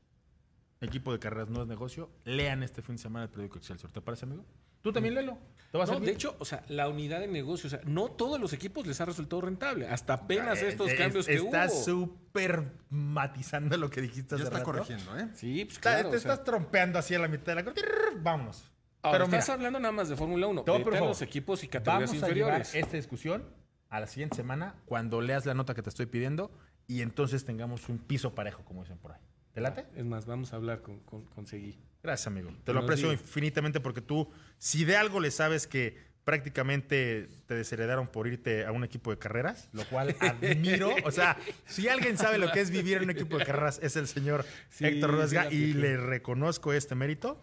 equipo 0.80 1.12
de 1.12 1.18
carreras 1.18 1.48
no 1.50 1.62
es 1.62 1.68
negocio, 1.68 2.10
lean 2.24 2.62
este 2.62 2.80
fin 2.80 2.94
de 2.96 3.02
semana 3.02 3.24
el 3.24 3.30
periódico 3.30 3.58
Excelsior. 3.58 3.90
¿Te 3.92 4.00
parece, 4.00 4.24
amigo? 4.24 4.44
Tú 4.82 4.92
también 4.92 5.14
léelo. 5.14 5.38
Te 5.70 5.78
va 5.78 5.84
a 5.84 5.86
No, 5.86 5.92
servir. 5.92 6.08
de 6.08 6.14
hecho, 6.14 6.34
o 6.40 6.44
sea, 6.44 6.64
la 6.68 6.88
unidad 6.88 7.20
de 7.20 7.28
negocio, 7.28 7.68
o 7.68 7.70
sea, 7.70 7.80
no 7.84 8.08
todos 8.10 8.40
los 8.40 8.52
equipos 8.52 8.86
les 8.88 9.00
ha 9.00 9.04
resultado 9.04 9.40
rentable, 9.42 9.86
hasta 9.86 10.14
apenas 10.14 10.60
Eh, 10.62 10.68
estos 10.68 10.90
eh, 10.90 10.96
cambios 10.96 11.26
que 11.26 11.34
Estás 11.34 11.72
hubo. 11.86 12.06
súper 12.08 12.72
matizando 12.88 13.76
lo 13.76 13.88
que 13.88 14.00
dijiste 14.00 14.30
Ya 14.30 14.34
hace 14.36 14.44
está 14.44 14.58
rato. 14.58 14.64
corrigiendo, 14.72 15.16
¿eh? 15.16 15.28
Sí, 15.34 15.64
pues 15.64 15.76
Está- 15.76 15.92
claro. 15.94 16.10
te 16.10 16.16
o 16.16 16.20
sea, 16.20 16.32
estás 16.32 16.44
trompeando 16.44 16.98
así 16.98 17.14
a 17.14 17.20
la 17.20 17.28
mitad 17.28 17.46
de 17.46 17.54
la 17.54 17.64
corte. 17.64 17.82
Vámonos. 18.20 18.68
ahora, 19.02 19.18
Pero 19.18 19.24
estás 19.26 19.44
mira, 19.46 19.54
hablando 19.54 19.78
nada 19.80 19.92
más 19.92 20.08
de 20.08 20.16
Fórmula 20.16 20.46
1, 20.48 20.62
te 20.64 20.70
voy 20.70 20.76
a 20.76 20.78
vete 20.78 20.90
por 20.90 20.94
favor, 20.98 21.08
los 21.10 21.22
equipos 21.22 21.62
y 21.64 21.68
categorías 21.68 22.10
Vamos 22.10 22.22
a 22.22 22.26
inferiores. 22.26 22.74
esta 22.74 22.96
discusión 22.96 23.44
a 23.88 24.00
la 24.00 24.06
siguiente 24.08 24.36
semana 24.36 24.74
cuando 24.86 25.20
leas 25.22 25.46
la 25.46 25.54
nota 25.54 25.72
que 25.74 25.82
te 25.82 25.88
estoy 25.88 26.06
pidiendo 26.06 26.50
y 26.86 27.00
entonces 27.02 27.44
tengamos 27.44 27.88
un 27.88 27.98
piso 27.98 28.34
parejo, 28.34 28.62
como 28.64 28.82
dicen 28.82 28.98
por 28.98 29.12
ahí. 29.12 29.20
¿Te 29.52 29.60
late? 29.60 29.86
Es 29.96 30.04
más, 30.04 30.26
vamos 30.26 30.52
a 30.52 30.56
hablar 30.56 30.82
con, 30.82 30.98
con, 31.00 31.24
con 31.26 31.46
Seguí. 31.46 31.78
Gracias, 32.02 32.26
amigo. 32.26 32.52
Te 32.64 32.72
lo 32.72 32.80
aprecio 32.80 33.12
infinitamente 33.12 33.80
porque 33.80 34.00
tú, 34.00 34.30
si 34.58 34.84
de 34.84 34.96
algo 34.96 35.20
le 35.20 35.30
sabes 35.30 35.66
que 35.66 36.10
prácticamente 36.24 37.28
te 37.46 37.54
desheredaron 37.54 38.06
por 38.06 38.26
irte 38.26 38.64
a 38.64 38.72
un 38.72 38.84
equipo 38.84 39.10
de 39.10 39.18
carreras, 39.18 39.68
lo 39.72 39.84
cual 39.84 40.14
admiro. 40.20 40.94
O 41.04 41.10
sea, 41.10 41.36
si 41.66 41.88
alguien 41.88 42.16
sabe 42.16 42.38
lo 42.38 42.52
que 42.52 42.60
es 42.60 42.70
vivir 42.70 42.98
en 42.98 43.04
un 43.04 43.10
equipo 43.10 43.38
de 43.38 43.44
carreras, 43.44 43.80
es 43.82 43.96
el 43.96 44.06
señor 44.06 44.44
Sí, 44.68 44.86
Héctor 44.86 45.12
Ruesga 45.12 45.52
y 45.52 45.72
le 45.72 45.96
reconozco 45.96 46.72
este 46.72 46.94
mérito. 46.94 47.42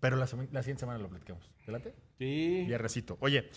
Pero 0.00 0.16
la, 0.16 0.22
la 0.22 0.62
siguiente 0.62 0.80
semana 0.80 0.98
lo 0.98 1.08
platicamos. 1.08 1.50
¿Te 1.64 1.72
late? 1.72 1.94
Sí. 2.18 2.64
Viernesito. 2.66 3.18
Oye, 3.20 3.50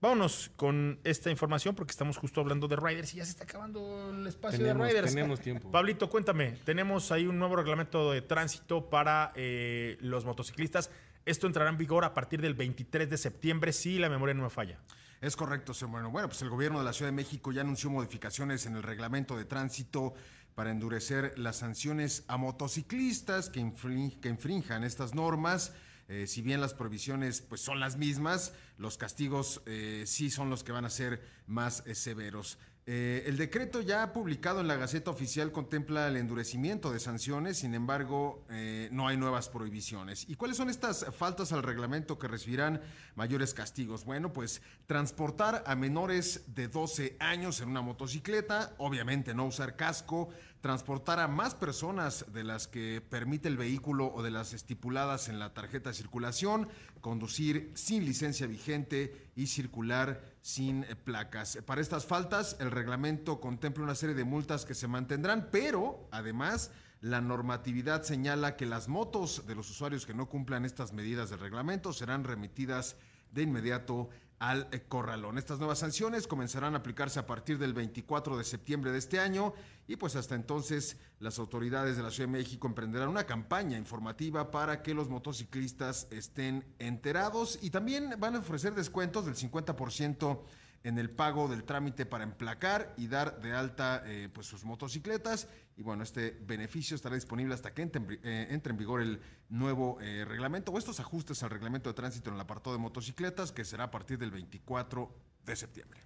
vámonos 0.00 0.50
con 0.56 0.98
esta 1.04 1.30
información 1.30 1.74
porque 1.74 1.90
estamos 1.90 2.16
justo 2.16 2.40
hablando 2.40 2.68
de 2.68 2.76
Riders 2.76 3.14
y 3.14 3.18
ya 3.18 3.24
se 3.24 3.30
está 3.32 3.44
acabando 3.44 4.10
el 4.10 4.26
espacio 4.26 4.58
Tenemos, 4.58 4.86
de 4.86 4.92
Riders. 4.94 5.14
tenemos 5.14 5.40
tiempo. 5.40 5.70
Pablito, 5.72 6.08
cuéntame, 6.08 6.52
tenemos 6.64 7.12
ahí 7.12 7.26
un 7.26 7.38
nuevo 7.38 7.56
reglamento 7.56 8.10
de 8.12 8.22
tránsito 8.22 8.88
para 8.88 9.32
eh, 9.34 9.98
los 10.00 10.24
motociclistas. 10.24 10.90
Esto 11.26 11.46
entrará 11.46 11.68
en 11.70 11.76
vigor 11.76 12.04
a 12.04 12.14
partir 12.14 12.40
del 12.40 12.54
23 12.54 13.08
de 13.10 13.18
septiembre, 13.18 13.72
si 13.72 13.98
la 13.98 14.08
memoria 14.08 14.34
no 14.34 14.42
me 14.44 14.50
falla. 14.50 14.78
Es 15.20 15.36
correcto, 15.36 15.74
señor 15.74 15.90
Moreno. 15.90 16.10
Bueno, 16.10 16.28
pues 16.28 16.40
el 16.40 16.48
gobierno 16.48 16.78
de 16.78 16.84
la 16.86 16.94
Ciudad 16.94 17.10
de 17.10 17.16
México 17.16 17.52
ya 17.52 17.60
anunció 17.60 17.90
modificaciones 17.90 18.64
en 18.64 18.74
el 18.76 18.82
reglamento 18.82 19.36
de 19.36 19.44
tránsito 19.44 20.14
para 20.54 20.70
endurecer 20.70 21.38
las 21.38 21.56
sanciones 21.56 22.24
a 22.26 22.38
motociclistas 22.38 23.50
que, 23.50 23.60
infrin- 23.60 24.18
que 24.20 24.30
infrinjan 24.30 24.82
estas 24.82 25.14
normas. 25.14 25.74
Eh, 26.12 26.26
si 26.26 26.42
bien 26.42 26.60
las 26.60 26.74
prohibiciones 26.74 27.40
pues, 27.40 27.60
son 27.60 27.78
las 27.78 27.96
mismas, 27.96 28.52
los 28.78 28.98
castigos 28.98 29.62
eh, 29.66 30.02
sí 30.06 30.28
son 30.28 30.50
los 30.50 30.64
que 30.64 30.72
van 30.72 30.84
a 30.84 30.90
ser 30.90 31.22
más 31.46 31.84
eh, 31.86 31.94
severos. 31.94 32.58
Eh, 32.92 33.22
el 33.28 33.36
decreto 33.36 33.82
ya 33.82 34.12
publicado 34.12 34.60
en 34.60 34.66
la 34.66 34.74
Gaceta 34.74 35.12
Oficial 35.12 35.52
contempla 35.52 36.08
el 36.08 36.16
endurecimiento 36.16 36.90
de 36.90 36.98
sanciones, 36.98 37.58
sin 37.58 37.76
embargo, 37.76 38.44
eh, 38.50 38.88
no 38.90 39.06
hay 39.06 39.16
nuevas 39.16 39.48
prohibiciones. 39.48 40.28
¿Y 40.28 40.34
cuáles 40.34 40.56
son 40.56 40.68
estas 40.68 41.06
faltas 41.16 41.52
al 41.52 41.62
reglamento 41.62 42.18
que 42.18 42.26
recibirán 42.26 42.80
mayores 43.14 43.54
castigos? 43.54 44.04
Bueno, 44.04 44.32
pues 44.32 44.60
transportar 44.86 45.62
a 45.68 45.76
menores 45.76 46.42
de 46.48 46.66
12 46.66 47.16
años 47.20 47.60
en 47.60 47.68
una 47.68 47.80
motocicleta, 47.80 48.74
obviamente 48.78 49.34
no 49.34 49.44
usar 49.44 49.76
casco, 49.76 50.30
transportar 50.60 51.20
a 51.20 51.28
más 51.28 51.54
personas 51.54 52.24
de 52.32 52.42
las 52.42 52.66
que 52.66 53.00
permite 53.00 53.46
el 53.46 53.56
vehículo 53.56 54.12
o 54.12 54.20
de 54.24 54.32
las 54.32 54.52
estipuladas 54.52 55.28
en 55.28 55.38
la 55.38 55.54
tarjeta 55.54 55.90
de 55.90 55.94
circulación, 55.94 56.68
conducir 57.00 57.70
sin 57.74 58.04
licencia 58.04 58.48
vigente 58.48 59.28
y 59.36 59.46
circular 59.46 60.29
sin 60.42 60.84
eh, 60.84 60.96
placas. 60.96 61.58
Para 61.66 61.80
estas 61.80 62.06
faltas, 62.06 62.56
el 62.60 62.70
reglamento 62.70 63.40
contempla 63.40 63.84
una 63.84 63.94
serie 63.94 64.14
de 64.14 64.24
multas 64.24 64.64
que 64.64 64.74
se 64.74 64.88
mantendrán, 64.88 65.48
pero 65.50 66.08
además 66.10 66.70
la 67.00 67.20
normatividad 67.20 68.02
señala 68.02 68.56
que 68.56 68.66
las 68.66 68.88
motos 68.88 69.46
de 69.46 69.54
los 69.54 69.70
usuarios 69.70 70.04
que 70.04 70.14
no 70.14 70.28
cumplan 70.28 70.64
estas 70.64 70.92
medidas 70.92 71.30
del 71.30 71.40
reglamento 71.40 71.92
serán 71.92 72.24
remitidas 72.24 72.96
de 73.32 73.42
inmediato 73.42 74.10
al 74.40 74.68
eh, 74.72 74.80
corralón. 74.88 75.38
Estas 75.38 75.58
nuevas 75.58 75.78
sanciones 75.78 76.26
comenzarán 76.26 76.74
a 76.74 76.78
aplicarse 76.78 77.20
a 77.20 77.26
partir 77.26 77.58
del 77.58 77.74
24 77.74 78.38
de 78.38 78.44
septiembre 78.44 78.90
de 78.90 78.98
este 78.98 79.20
año 79.20 79.52
y 79.86 79.96
pues 79.96 80.16
hasta 80.16 80.34
entonces 80.34 80.96
las 81.20 81.38
autoridades 81.38 81.96
de 81.96 82.02
la 82.02 82.10
Ciudad 82.10 82.28
de 82.28 82.38
México 82.38 82.66
emprenderán 82.66 83.10
una 83.10 83.24
campaña 83.24 83.76
informativa 83.76 84.50
para 84.50 84.82
que 84.82 84.94
los 84.94 85.10
motociclistas 85.10 86.08
estén 86.10 86.64
enterados 86.78 87.58
y 87.60 87.68
también 87.68 88.14
van 88.18 88.34
a 88.34 88.38
ofrecer 88.38 88.74
descuentos 88.74 89.26
del 89.26 89.36
50% 89.36 90.40
en 90.82 90.98
el 90.98 91.10
pago 91.10 91.48
del 91.48 91.64
trámite 91.64 92.06
para 92.06 92.24
emplacar 92.24 92.94
y 92.96 93.06
dar 93.08 93.40
de 93.40 93.52
alta 93.52 94.02
eh, 94.06 94.28
pues 94.32 94.46
sus 94.46 94.64
motocicletas. 94.64 95.48
Y 95.76 95.82
bueno, 95.82 96.02
este 96.02 96.38
beneficio 96.42 96.94
estará 96.94 97.14
disponible 97.14 97.54
hasta 97.54 97.74
que 97.74 97.82
entre, 97.82 98.02
en 98.22 98.62
eh, 98.64 98.72
vigor 98.72 99.02
el 99.02 99.20
nuevo 99.48 99.98
eh, 100.00 100.24
reglamento 100.24 100.72
o 100.72 100.78
estos 100.78 101.00
ajustes 101.00 101.42
al 101.42 101.50
reglamento 101.50 101.90
de 101.90 101.94
tránsito 101.94 102.30
en 102.30 102.36
el 102.36 102.40
apartado 102.40 102.72
de 102.72 102.82
motocicletas, 102.82 103.52
que 103.52 103.64
será 103.64 103.84
a 103.84 103.90
partir 103.90 104.18
del 104.18 104.30
24 104.30 105.14
de 105.44 105.56
septiembre. 105.56 106.00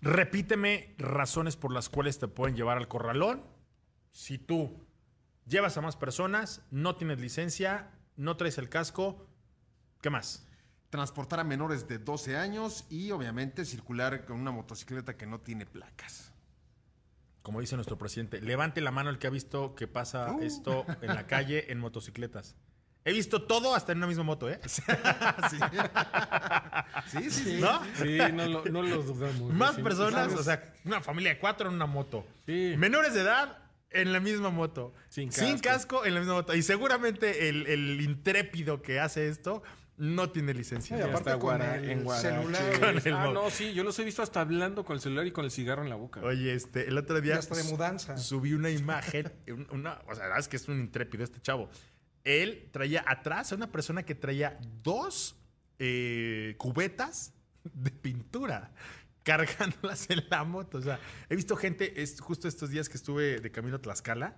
Repíteme 0.00 0.94
razones 0.98 1.56
por 1.56 1.72
las 1.72 1.88
cuales 1.88 2.18
te 2.18 2.28
pueden 2.28 2.56
llevar 2.56 2.78
al 2.78 2.88
corralón. 2.88 3.44
Si 4.10 4.38
tú 4.38 4.86
llevas 5.46 5.76
a 5.76 5.80
más 5.80 5.96
personas, 5.96 6.62
no 6.70 6.96
tienes 6.96 7.20
licencia, 7.20 7.90
no 8.16 8.36
traes 8.36 8.58
el 8.58 8.68
casco, 8.68 9.28
¿qué 10.00 10.10
más? 10.10 10.47
Transportar 10.90 11.40
a 11.40 11.44
menores 11.44 11.86
de 11.88 11.98
12 11.98 12.36
años 12.36 12.86
y 12.88 13.10
obviamente 13.10 13.64
circular 13.64 14.24
con 14.24 14.38
una 14.40 14.50
motocicleta 14.50 15.16
que 15.16 15.26
no 15.26 15.40
tiene 15.40 15.66
placas. 15.66 16.32
Como 17.42 17.60
dice 17.60 17.76
nuestro 17.76 17.98
presidente, 17.98 18.40
levante 18.40 18.80
la 18.80 18.90
mano 18.90 19.10
el 19.10 19.18
que 19.18 19.26
ha 19.26 19.30
visto 19.30 19.74
que 19.74 19.86
pasa 19.86 20.32
Uh. 20.32 20.42
esto 20.42 20.84
en 21.02 21.14
la 21.14 21.26
calle 21.26 21.70
en 21.72 21.78
motocicletas. 21.78 22.56
He 23.04 23.12
visto 23.12 23.42
todo 23.42 23.74
hasta 23.74 23.92
en 23.92 23.98
una 23.98 24.06
misma 24.06 24.22
moto, 24.24 24.50
¿eh? 24.50 24.60
Sí, 27.10 27.30
sí, 27.30 27.30
sí. 27.30 27.58
¿No? 27.60 27.80
Sí, 27.94 28.18
no 28.34 28.46
lo, 28.46 28.64
no 28.66 28.82
lo 28.82 29.02
dudamos. 29.02 29.52
Más 29.52 29.76
Sí, 29.76 29.82
personas, 29.82 30.24
¿sabes? 30.30 30.38
o 30.38 30.42
sea, 30.42 30.74
una 30.84 31.00
familia 31.00 31.32
de 31.34 31.38
cuatro 31.38 31.68
en 31.68 31.74
una 31.74 31.86
moto. 31.86 32.26
Sí. 32.46 32.74
Menores 32.76 33.14
de 33.14 33.20
edad 33.22 33.58
en 33.90 34.12
la 34.12 34.20
misma 34.20 34.50
moto. 34.50 34.92
Sin 35.08 35.32
Sin 35.32 35.58
casco. 35.58 35.98
casco 36.00 36.04
en 36.06 36.14
la 36.14 36.20
misma 36.20 36.34
moto. 36.34 36.54
Y 36.54 36.62
seguramente 36.62 37.48
el, 37.48 37.66
el 37.66 38.00
intrépido 38.02 38.82
que 38.82 39.00
hace 39.00 39.28
esto 39.28 39.62
no 39.98 40.30
tiene 40.30 40.54
licencia. 40.54 40.96
Y 40.98 41.02
aparte 41.02 41.30
con 41.32 41.40
guara- 41.40 41.76
el 41.76 41.90
en 41.90 42.08
celular. 42.08 42.78
Con 42.80 42.96
el 43.06 43.12
Ah, 43.14 43.30
no, 43.32 43.50
sí, 43.50 43.74
yo 43.74 43.84
los 43.84 43.98
he 43.98 44.04
visto 44.04 44.22
hasta 44.22 44.40
hablando 44.40 44.84
con 44.84 44.94
el 44.94 45.00
celular 45.02 45.26
y 45.26 45.32
con 45.32 45.44
el 45.44 45.50
cigarro 45.50 45.82
en 45.82 45.90
la 45.90 45.96
boca. 45.96 46.20
Oye, 46.22 46.54
este, 46.54 46.88
el 46.88 46.96
otro 46.96 47.18
Y 47.18 47.22
día 47.22 47.36
hasta 47.38 47.54
de 47.56 47.64
mudanza. 47.64 48.16
subí 48.16 48.52
una 48.54 48.70
imagen, 48.70 49.32
un- 49.48 49.66
una, 49.72 50.00
o 50.06 50.14
sea, 50.14 50.22
la 50.22 50.28
verdad 50.28 50.38
es 50.38 50.48
que 50.48 50.56
es 50.56 50.68
un 50.68 50.80
intrépido 50.80 51.24
este 51.24 51.40
chavo. 51.40 51.68
Él 52.24 52.68
traía 52.72 53.04
atrás 53.06 53.52
a 53.52 53.54
una 53.56 53.70
persona 53.72 54.02
que 54.04 54.14
traía 54.14 54.58
dos 54.82 55.36
eh, 55.78 56.54
cubetas 56.58 57.32
de 57.64 57.90
pintura 57.90 58.72
cargándolas 59.22 60.08
en 60.10 60.24
la 60.30 60.44
moto. 60.44 60.78
O 60.78 60.82
sea, 60.82 60.98
he 61.28 61.36
visto 61.36 61.56
gente, 61.56 62.00
es, 62.02 62.20
justo 62.20 62.48
estos 62.48 62.70
días 62.70 62.88
que 62.88 62.96
estuve 62.96 63.40
de 63.40 63.50
camino 63.50 63.76
a 63.76 63.82
Tlaxcala, 63.82 64.36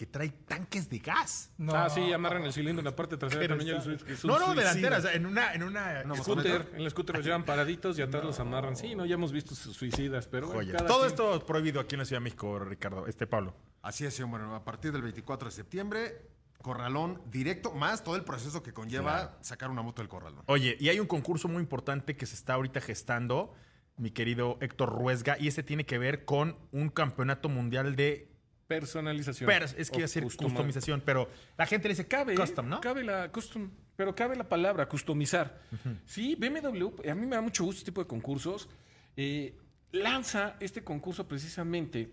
que 0.00 0.06
trae 0.06 0.30
tanques 0.30 0.88
de 0.88 0.98
gas. 0.98 1.52
No. 1.58 1.74
Ah, 1.74 1.90
sí, 1.90 2.10
amarran 2.10 2.42
el 2.44 2.54
cilindro 2.54 2.80
en 2.80 2.86
la 2.86 2.96
parte 2.96 3.18
trasera 3.18 3.48
también. 3.54 3.76
es 3.76 3.84
un 4.24 4.30
no, 4.30 4.38
no, 4.38 4.46
suicida. 4.46 4.54
delantera, 4.54 4.96
o 4.96 5.00
sea, 5.02 5.12
en 5.12 5.26
una, 5.26 5.52
en 5.52 5.62
una, 5.62 6.04
No, 6.04 6.16
Scooter, 6.16 6.70
en 6.74 6.80
el 6.80 6.90
scooter 6.90 7.16
los 7.16 7.24
llevan 7.26 7.44
paraditos 7.44 7.98
y 7.98 8.02
atrás 8.02 8.24
los 8.24 8.40
amarran. 8.40 8.76
Sí, 8.76 8.94
no, 8.94 9.04
ya 9.04 9.16
hemos 9.16 9.30
visto 9.30 9.54
sus 9.54 9.76
suicidas, 9.76 10.26
pero 10.26 10.46
bueno, 10.46 10.60
joya. 10.62 10.72
cada 10.78 10.88
Todo 10.88 11.00
quien- 11.00 11.10
esto 11.10 11.44
prohibido 11.44 11.80
aquí 11.82 11.96
en 11.96 11.98
la 11.98 12.04
Ciudad 12.06 12.20
de 12.20 12.24
México, 12.24 12.58
Ricardo, 12.60 13.06
este 13.08 13.26
Pablo. 13.26 13.54
Así 13.82 14.06
es, 14.06 14.18
Moreno. 14.26 14.54
A 14.54 14.64
partir 14.64 14.90
del 14.90 15.02
24 15.02 15.50
de 15.50 15.54
septiembre, 15.54 16.22
corralón 16.62 17.20
directo, 17.30 17.72
más 17.74 18.02
todo 18.02 18.16
el 18.16 18.24
proceso 18.24 18.62
que 18.62 18.72
conlleva 18.72 19.36
sacar 19.42 19.68
una 19.68 19.82
moto 19.82 20.00
del 20.00 20.08
corralón. 20.08 20.44
Oye, 20.46 20.78
y 20.80 20.88
hay 20.88 20.98
un 20.98 21.08
concurso 21.08 21.46
muy 21.46 21.60
importante 21.62 22.16
que 22.16 22.24
se 22.24 22.36
está 22.36 22.54
ahorita 22.54 22.80
gestando, 22.80 23.52
mi 23.98 24.12
querido 24.12 24.56
Héctor 24.62 24.88
Ruesga, 24.98 25.36
y 25.38 25.46
este 25.46 25.62
tiene 25.62 25.84
que 25.84 25.98
ver 25.98 26.24
con 26.24 26.56
un 26.72 26.88
campeonato 26.88 27.50
mundial 27.50 27.96
de 27.96 28.29
Personalización. 28.70 29.50
pers- 29.50 29.74
es 29.76 29.90
que 29.90 29.98
iba 29.98 30.06
a 30.06 30.08
customa- 30.08 30.48
customización, 30.54 31.02
pero 31.04 31.28
la 31.58 31.66
gente 31.66 31.88
le 31.88 31.92
dice 31.94 32.06
Cabe, 32.06 32.34
custom, 32.36 32.68
¿no? 32.68 32.80
Cabe 32.80 33.02
la 33.02 33.30
custom, 33.32 33.68
pero 33.96 34.14
cabe 34.14 34.36
la 34.36 34.48
palabra 34.48 34.88
customizar. 34.88 35.60
Sí, 36.06 36.36
BMW, 36.36 37.10
a 37.10 37.14
mí 37.16 37.26
me 37.26 37.34
da 37.36 37.42
mucho 37.42 37.64
gusto 37.64 37.80
este 37.80 37.90
tipo 37.90 38.00
de 38.02 38.06
concursos. 38.06 38.68
eh, 39.16 39.54
lanza 39.92 40.56
este 40.60 40.84
concurso 40.84 41.26
precisamente, 41.26 42.10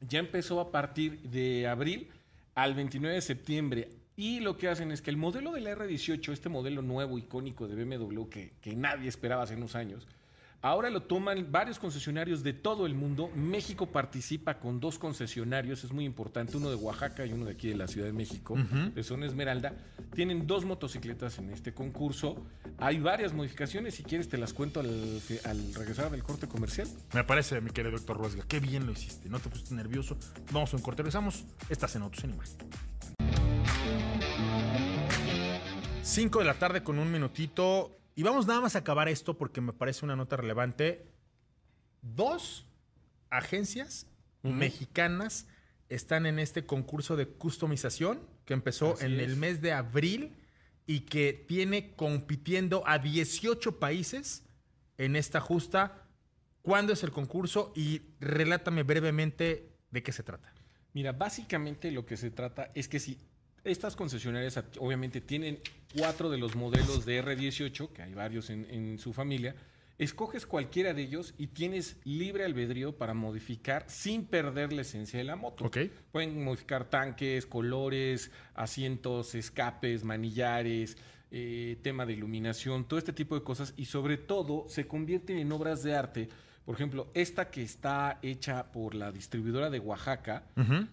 ya 0.00 0.18
empezó 0.18 0.60
a 0.60 0.72
partir 0.72 1.20
de 1.28 1.68
abril 1.68 2.08
al 2.54 2.74
29 2.74 3.14
de 3.16 3.20
septiembre. 3.20 3.90
Y 4.16 4.40
lo 4.40 4.56
que 4.56 4.68
hacen 4.68 4.90
es 4.92 5.02
que 5.02 5.10
el 5.10 5.16
modelo 5.18 5.52
de 5.52 5.60
la 5.60 5.70
R18, 5.76 6.32
este 6.32 6.48
modelo 6.48 6.80
nuevo, 6.82 7.18
icónico 7.18 7.68
de 7.68 7.74
BMW 7.84 8.28
que, 8.30 8.52
que 8.62 8.74
nadie 8.74 9.08
esperaba 9.08 9.42
hace 9.42 9.56
unos 9.56 9.74
años, 9.74 10.06
Ahora 10.64 10.90
lo 10.90 11.02
toman 11.02 11.50
varios 11.50 11.80
concesionarios 11.80 12.44
de 12.44 12.52
todo 12.52 12.86
el 12.86 12.94
mundo. 12.94 13.28
México 13.34 13.86
participa 13.86 14.60
con 14.60 14.78
dos 14.78 14.96
concesionarios, 14.96 15.82
es 15.82 15.92
muy 15.92 16.04
importante, 16.04 16.56
uno 16.56 16.70
de 16.70 16.76
Oaxaca 16.76 17.26
y 17.26 17.32
uno 17.32 17.46
de 17.46 17.52
aquí 17.52 17.68
de 17.68 17.74
la 17.74 17.88
Ciudad 17.88 18.06
de 18.06 18.12
México, 18.12 18.56
de 18.94 19.02
Zona 19.02 19.26
Esmeralda. 19.26 19.74
Tienen 20.14 20.46
dos 20.46 20.64
motocicletas 20.64 21.38
en 21.38 21.50
este 21.50 21.74
concurso. 21.74 22.36
Hay 22.78 23.00
varias 23.00 23.32
modificaciones, 23.32 23.96
si 23.96 24.04
quieres 24.04 24.28
te 24.28 24.38
las 24.38 24.52
cuento 24.52 24.78
al, 24.78 25.20
al 25.44 25.74
regresar 25.74 26.12
del 26.12 26.22
corte 26.22 26.46
comercial. 26.46 26.86
Me 27.12 27.24
parece, 27.24 27.60
mi 27.60 27.70
querido 27.70 27.96
Héctor 27.96 28.18
Ruesga, 28.18 28.44
qué 28.46 28.60
bien 28.60 28.86
lo 28.86 28.92
hiciste, 28.92 29.28
no 29.28 29.40
te 29.40 29.48
pusiste 29.48 29.74
nervioso. 29.74 30.16
Vamos 30.52 30.72
a 30.72 30.76
un 30.76 30.82
corte, 30.82 31.02
regresamos. 31.02 31.44
Estás 31.70 31.96
en 31.96 32.02
Autos 32.02 32.22
en 32.22 32.30
Imagen. 32.34 32.56
5 36.02 36.38
de 36.38 36.44
la 36.44 36.54
tarde 36.54 36.84
con 36.84 37.00
un 37.00 37.10
minutito. 37.10 38.01
Y 38.14 38.22
vamos 38.22 38.46
nada 38.46 38.60
más 38.60 38.76
a 38.76 38.80
acabar 38.80 39.08
esto 39.08 39.38
porque 39.38 39.60
me 39.60 39.72
parece 39.72 40.04
una 40.04 40.16
nota 40.16 40.36
relevante. 40.36 41.06
Dos 42.02 42.66
agencias 43.30 44.06
mexicanas 44.42 45.46
están 45.88 46.26
en 46.26 46.38
este 46.38 46.66
concurso 46.66 47.16
de 47.16 47.28
customización 47.28 48.20
que 48.44 48.54
empezó 48.54 48.94
Así 48.94 49.06
en 49.06 49.20
es. 49.20 49.28
el 49.28 49.36
mes 49.36 49.62
de 49.62 49.72
abril 49.72 50.34
y 50.86 51.00
que 51.00 51.32
tiene 51.32 51.94
compitiendo 51.94 52.82
a 52.86 52.98
18 52.98 53.78
países 53.78 54.44
en 54.98 55.16
esta 55.16 55.40
justa. 55.40 56.06
¿Cuándo 56.60 56.92
es 56.92 57.02
el 57.02 57.12
concurso? 57.12 57.72
Y 57.74 58.02
relátame 58.20 58.82
brevemente 58.82 59.72
¿De 59.92 60.02
qué 60.02 60.10
se 60.10 60.24
trata? 60.24 60.52
Mira, 60.94 61.12
básicamente 61.12 61.90
lo 61.92 62.04
que 62.04 62.16
se 62.16 62.30
trata 62.30 62.72
es 62.74 62.88
que 62.88 62.98
si 62.98 63.18
estas 63.64 63.96
concesionarias 63.96 64.58
obviamente 64.78 65.20
tienen 65.20 65.58
cuatro 65.96 66.30
de 66.30 66.38
los 66.38 66.56
modelos 66.56 67.04
de 67.04 67.22
R18, 67.24 67.88
que 67.92 68.02
hay 68.02 68.14
varios 68.14 68.50
en, 68.50 68.66
en 68.70 68.98
su 68.98 69.12
familia, 69.12 69.54
escoges 69.98 70.46
cualquiera 70.46 70.94
de 70.94 71.02
ellos 71.02 71.34
y 71.38 71.48
tienes 71.48 71.96
libre 72.04 72.44
albedrío 72.44 72.96
para 72.96 73.14
modificar 73.14 73.84
sin 73.88 74.24
perder 74.26 74.72
la 74.72 74.82
esencia 74.82 75.18
de 75.18 75.24
la 75.24 75.36
moto. 75.36 75.64
Ok. 75.66 75.78
Pueden 76.10 76.42
modificar 76.42 76.86
tanques, 76.90 77.46
colores, 77.46 78.30
asientos, 78.54 79.34
escapes, 79.34 80.02
manillares, 80.02 80.96
eh, 81.30 81.78
tema 81.82 82.04
de 82.06 82.14
iluminación, 82.14 82.84
todo 82.86 82.98
este 82.98 83.12
tipo 83.12 83.34
de 83.34 83.42
cosas 83.44 83.74
y 83.76 83.84
sobre 83.84 84.16
todo 84.16 84.66
se 84.68 84.86
convierten 84.86 85.38
en 85.38 85.52
obras 85.52 85.82
de 85.82 85.94
arte. 85.94 86.28
Por 86.64 86.74
ejemplo, 86.74 87.08
esta 87.14 87.50
que 87.50 87.62
está 87.62 88.18
hecha 88.22 88.70
por 88.72 88.94
la 88.94 89.10
distribuidora 89.12 89.68
de 89.70 89.78
Oaxaca 89.80 90.44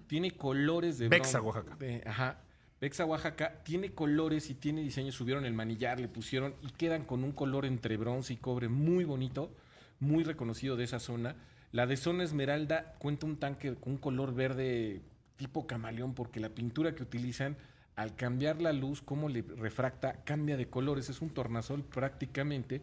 tiene 0.08 0.32
colores 0.32 0.98
de 0.98 1.10
Bexa, 1.10 1.42
Oaxaca. 1.42 1.76
de- 1.78 2.04
ajá. 2.06 2.40
Bexa, 2.82 3.06
Oaxaca 3.06 3.62
tiene 3.64 3.94
colores 3.94 4.50
y 4.50 4.54
tiene 4.54 4.82
diseño. 4.82 5.12
Subieron 5.12 5.46
el 5.46 5.54
manillar, 5.54 6.00
le 6.00 6.08
pusieron 6.08 6.56
y 6.62 6.72
quedan 6.72 7.04
con 7.04 7.24
un 7.24 7.34
color 7.34 7.66
entre 7.66 7.98
bronce 7.98 8.34
y 8.34 8.38
cobre 8.38 8.70
muy 8.70 9.04
bonito, 9.04 9.52
muy 10.00 10.24
reconocido 10.24 10.78
de 10.78 10.86
esa 10.86 11.00
zona. 11.00 11.36
La 11.72 11.88
de 11.88 11.98
zona 11.98 12.24
esmeralda 12.24 12.96
cuenta 13.00 13.26
un 13.26 13.38
tanque 13.38 13.76
con 13.76 13.94
un 13.94 13.98
color 14.00 14.34
verde 14.34 15.02
tipo 15.36 15.68
camaleón 15.68 16.14
porque 16.14 16.40
la 16.40 16.50
pintura 16.50 16.96
que 16.96 17.04
utilizan 17.04 17.58
al 17.96 18.16
cambiar 18.16 18.62
la 18.62 18.72
luz, 18.72 19.02
cómo 19.02 19.28
le 19.28 19.42
refracta, 19.42 20.24
cambia 20.24 20.56
de 20.56 20.70
colores. 20.70 21.10
Es 21.10 21.22
un 21.22 21.32
tornasol 21.32 21.84
prácticamente. 21.84 22.82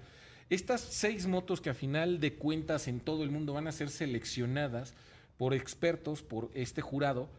Estas 0.51 0.83
seis 0.83 1.27
motos 1.27 1.63
que 1.63 1.71
a 1.71 1.75
final 1.75 2.21
de 2.21 2.35
cuentas 2.35 2.87
en 2.87 3.01
todo 3.01 3.25
el 3.25 3.31
mundo 3.31 3.55
van 3.55 3.67
a 3.67 3.73
ser 3.73 3.89
seleccionadas 3.89 4.95
por 5.39 5.55
expertos, 5.55 6.23
por 6.23 6.51
este 6.55 6.83
jurado, 6.83 7.31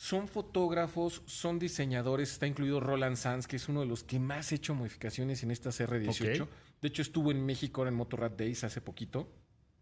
son 0.00 0.28
fotógrafos, 0.28 1.20
son 1.26 1.58
diseñadores, 1.58 2.32
está 2.32 2.46
incluido 2.46 2.80
Roland 2.80 3.16
Sanz, 3.16 3.46
que 3.46 3.56
es 3.56 3.68
uno 3.68 3.80
de 3.80 3.86
los 3.86 4.02
que 4.02 4.18
más 4.18 4.50
ha 4.50 4.54
hecho 4.54 4.74
modificaciones 4.74 5.42
en 5.42 5.50
estas 5.50 5.78
R18. 5.78 6.40
Ok. 6.40 6.48
De 6.80 6.88
hecho, 6.88 7.02
estuvo 7.02 7.30
en 7.30 7.44
México 7.44 7.82
ahora 7.82 7.90
en 7.90 7.96
Motorrad 7.96 8.30
Days 8.30 8.64
hace 8.64 8.80
poquito, 8.80 9.30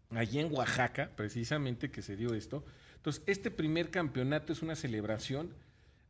allí 0.09 0.39
en 0.39 0.53
Oaxaca, 0.53 1.09
precisamente, 1.15 1.89
que 1.89 2.01
se 2.01 2.17
dio 2.17 2.33
esto. 2.33 2.65
Entonces, 2.97 3.23
este 3.27 3.49
primer 3.49 3.91
campeonato 3.91 4.51
es 4.51 4.61
una 4.61 4.75
celebración 4.75 5.53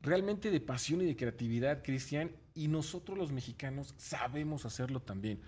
realmente 0.01 0.49
de 0.49 0.59
pasión 0.59 1.01
y 1.01 1.05
de 1.05 1.15
creatividad, 1.15 1.83
Cristian, 1.83 2.31
y 2.55 2.67
nosotros 2.67 3.15
los 3.15 3.31
mexicanos 3.31 3.93
sabemos 3.97 4.65
hacerlo 4.65 5.03
también. 5.03 5.39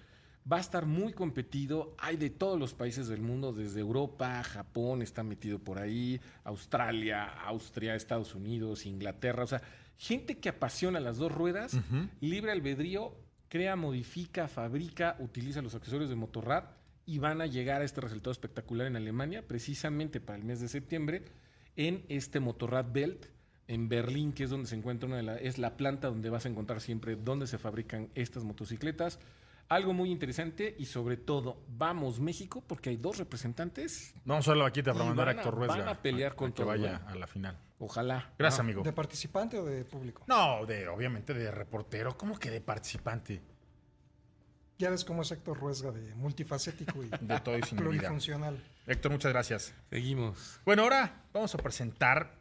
Va 0.50 0.58
a 0.58 0.60
estar 0.60 0.86
muy 0.86 1.14
competido, 1.14 1.96
hay 2.00 2.18
de 2.18 2.30
todos 2.30 2.60
los 2.60 2.74
países 2.74 3.08
del 3.08 3.22
mundo, 3.22 3.54
desde 3.54 3.80
Europa, 3.80 4.42
Japón 4.44 5.02
está 5.02 5.24
metido 5.24 5.60
por 5.60 5.78
ahí, 5.78 6.20
Australia, 6.44 7.26
Austria, 7.26 7.96
Estados 7.96 8.34
Unidos, 8.34 8.86
Inglaterra, 8.86 9.44
o 9.44 9.48
sea, 9.48 9.62
gente 9.98 10.40
que 10.40 10.50
apasiona 10.50 11.00
las 11.00 11.18
dos 11.18 11.32
ruedas, 11.32 11.78
libre 12.22 12.52
albedrío, 12.52 13.16
crea, 13.50 13.76
modifica, 13.76 14.48
fabrica, 14.48 15.16
utiliza 15.20 15.62
los 15.62 15.76
accesorios 15.76 16.10
de 16.10 16.16
Motorrad 16.16 16.64
y 17.06 17.20
van 17.20 17.42
a 17.42 17.46
llegar 17.46 17.82
a 17.82 17.86
este 17.86 18.02
resultado 18.02 18.32
espectacular 18.32 18.88
en 18.88 18.96
Alemania, 18.96 19.48
precisamente 19.48 20.20
para 20.20 20.40
el 20.40 20.46
mes 20.46 20.60
de 20.60 20.70
septiembre, 20.70 21.26
en 21.76 22.04
este 22.10 22.40
Motorrad 22.40 22.86
Belt, 22.92 23.28
en 23.68 23.90
Berlín, 23.90 24.34
que 24.34 24.46
es 24.46 24.50
donde 24.50 24.68
se 24.68 24.76
encuentra 24.76 25.08
una 25.08 25.18
de 25.18 25.24
las, 25.24 25.42
es 25.42 25.58
la 25.58 25.78
planta 25.78 26.08
donde 26.08 26.30
vas 26.30 26.46
a 26.46 26.50
encontrar 26.50 26.82
siempre 26.82 27.16
donde 27.16 27.48
se 27.48 27.58
fabrican 27.58 28.10
estas 28.16 28.44
motocicletas. 28.44 29.20
Algo 29.70 29.94
muy 29.94 30.12
interesante 30.12 30.76
y 30.78 30.86
sobre 30.86 31.16
todo, 31.18 31.64
vamos 31.70 32.20
México, 32.20 32.62
porque 32.68 32.90
hay 32.90 32.98
dos 32.98 33.18
representantes. 33.18 34.14
Vamos 34.26 34.48
a 34.50 34.56
la 34.56 34.64
vaquita 34.64 34.92
para 34.94 35.06
mandar 35.06 35.28
a 35.30 35.32
a- 35.32 35.34
Héctor 35.36 35.56
Ruesga. 35.56 35.78
van 35.78 35.88
a 35.88 36.02
pelear 36.02 36.36
con 36.36 36.52
que 36.52 36.58
todo, 36.58 36.68
vaya 36.68 36.98
a 37.08 37.16
la 37.16 37.26
final. 37.28 37.58
Ojalá. 37.80 38.32
Gracias, 38.38 38.60
Ah, 38.60 38.64
amigo. 38.64 38.84
¿De 38.84 38.94
participante 38.94 39.58
o 39.58 39.66
de 39.66 39.86
público? 39.86 40.24
No, 40.28 40.66
de, 40.66 40.88
obviamente 40.90 41.34
de 41.34 41.50
reportero. 41.52 42.18
¿Cómo 42.18 42.38
que 42.38 42.52
de 42.52 42.62
participante? 42.62 43.42
Ya 44.78 44.90
ves 44.90 45.06
cómo 45.06 45.22
es 45.22 45.32
Héctor 45.32 45.60
Ruesga 45.60 45.92
de 45.92 46.14
multifacético 46.16 47.04
y 47.04 47.10
De 47.22 47.40
todo 47.40 47.58
y 47.58 47.62
plurifuncional. 47.62 48.62
Héctor, 48.88 49.12
muchas 49.12 49.32
gracias. 49.32 49.74
Seguimos. 49.90 50.60
Bueno, 50.66 50.84
ahora 50.84 51.24
vamos 51.34 51.54
a 51.56 51.58
presentar 51.60 52.36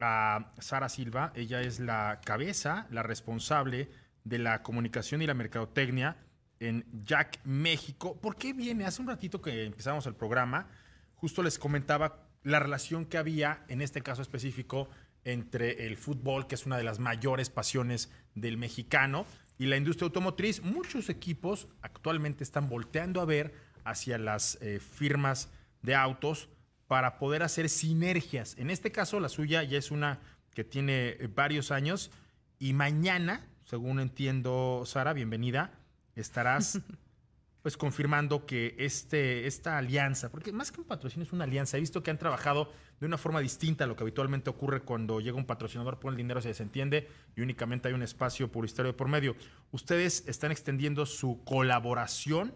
a 0.00 0.52
Sara 0.58 0.88
Silva. 0.88 1.32
Ella 1.36 1.60
es 1.60 1.78
la 1.80 2.20
cabeza, 2.24 2.86
la 2.90 3.02
responsable 3.02 3.88
de 4.24 4.38
la 4.38 4.62
comunicación 4.62 5.22
y 5.22 5.26
la 5.26 5.34
mercadotecnia 5.34 6.16
en 6.60 6.84
Jack 7.04 7.40
México. 7.44 8.20
¿Por 8.20 8.36
qué 8.36 8.52
viene? 8.52 8.84
Hace 8.84 9.02
un 9.02 9.08
ratito 9.08 9.40
que 9.40 9.64
empezamos 9.64 10.06
el 10.06 10.14
programa, 10.14 10.68
justo 11.14 11.42
les 11.42 11.58
comentaba 11.58 12.28
la 12.42 12.60
relación 12.60 13.06
que 13.06 13.18
había, 13.18 13.64
en 13.68 13.80
este 13.80 14.02
caso 14.02 14.22
específico, 14.22 14.88
entre 15.24 15.86
el 15.86 15.96
fútbol, 15.96 16.46
que 16.46 16.54
es 16.54 16.66
una 16.66 16.76
de 16.76 16.84
las 16.84 16.98
mayores 16.98 17.50
pasiones 17.50 18.10
del 18.34 18.58
mexicano, 18.58 19.26
y 19.58 19.66
la 19.66 19.76
industria 19.76 20.06
automotriz. 20.06 20.62
Muchos 20.62 21.08
equipos 21.08 21.68
actualmente 21.80 22.44
están 22.44 22.68
volteando 22.68 23.20
a 23.20 23.24
ver 23.24 23.54
hacia 23.84 24.18
las 24.18 24.58
eh, 24.60 24.80
firmas 24.80 25.50
de 25.82 25.94
autos 25.94 26.48
para 26.86 27.18
poder 27.18 27.42
hacer 27.42 27.68
sinergias. 27.68 28.56
En 28.58 28.70
este 28.70 28.92
caso, 28.92 29.20
la 29.20 29.28
suya 29.28 29.62
ya 29.62 29.78
es 29.78 29.90
una 29.90 30.20
que 30.54 30.64
tiene 30.64 31.08
eh, 31.08 31.28
varios 31.34 31.70
años 31.70 32.10
y 32.58 32.72
mañana, 32.72 33.46
según 33.64 34.00
entiendo, 34.00 34.82
Sara, 34.86 35.12
bienvenida, 35.12 35.72
estarás 36.16 36.80
pues 37.62 37.78
confirmando 37.78 38.44
que 38.44 38.74
este, 38.78 39.46
esta 39.46 39.78
alianza, 39.78 40.30
porque 40.30 40.52
más 40.52 40.70
que 40.70 40.82
un 40.82 40.86
patrocinio 40.86 41.24
es 41.24 41.32
una 41.32 41.44
alianza, 41.44 41.78
he 41.78 41.80
visto 41.80 42.02
que 42.02 42.10
han 42.10 42.18
trabajado 42.18 42.70
de 43.00 43.06
una 43.06 43.16
forma 43.16 43.40
distinta 43.40 43.84
a 43.84 43.86
lo 43.86 43.96
que 43.96 44.02
habitualmente 44.02 44.50
ocurre 44.50 44.82
cuando 44.82 45.18
llega 45.18 45.36
un 45.36 45.46
patrocinador, 45.46 45.98
pone 45.98 46.12
el 46.12 46.18
dinero, 46.18 46.42
se 46.42 46.48
desentiende 46.48 47.08
y 47.34 47.40
únicamente 47.40 47.88
hay 47.88 47.94
un 47.94 48.02
espacio 48.02 48.52
publicitario 48.52 48.92
de 48.92 48.98
por 48.98 49.08
medio. 49.08 49.34
Ustedes 49.72 50.24
están 50.26 50.52
extendiendo 50.52 51.06
su 51.06 51.42
colaboración 51.44 52.52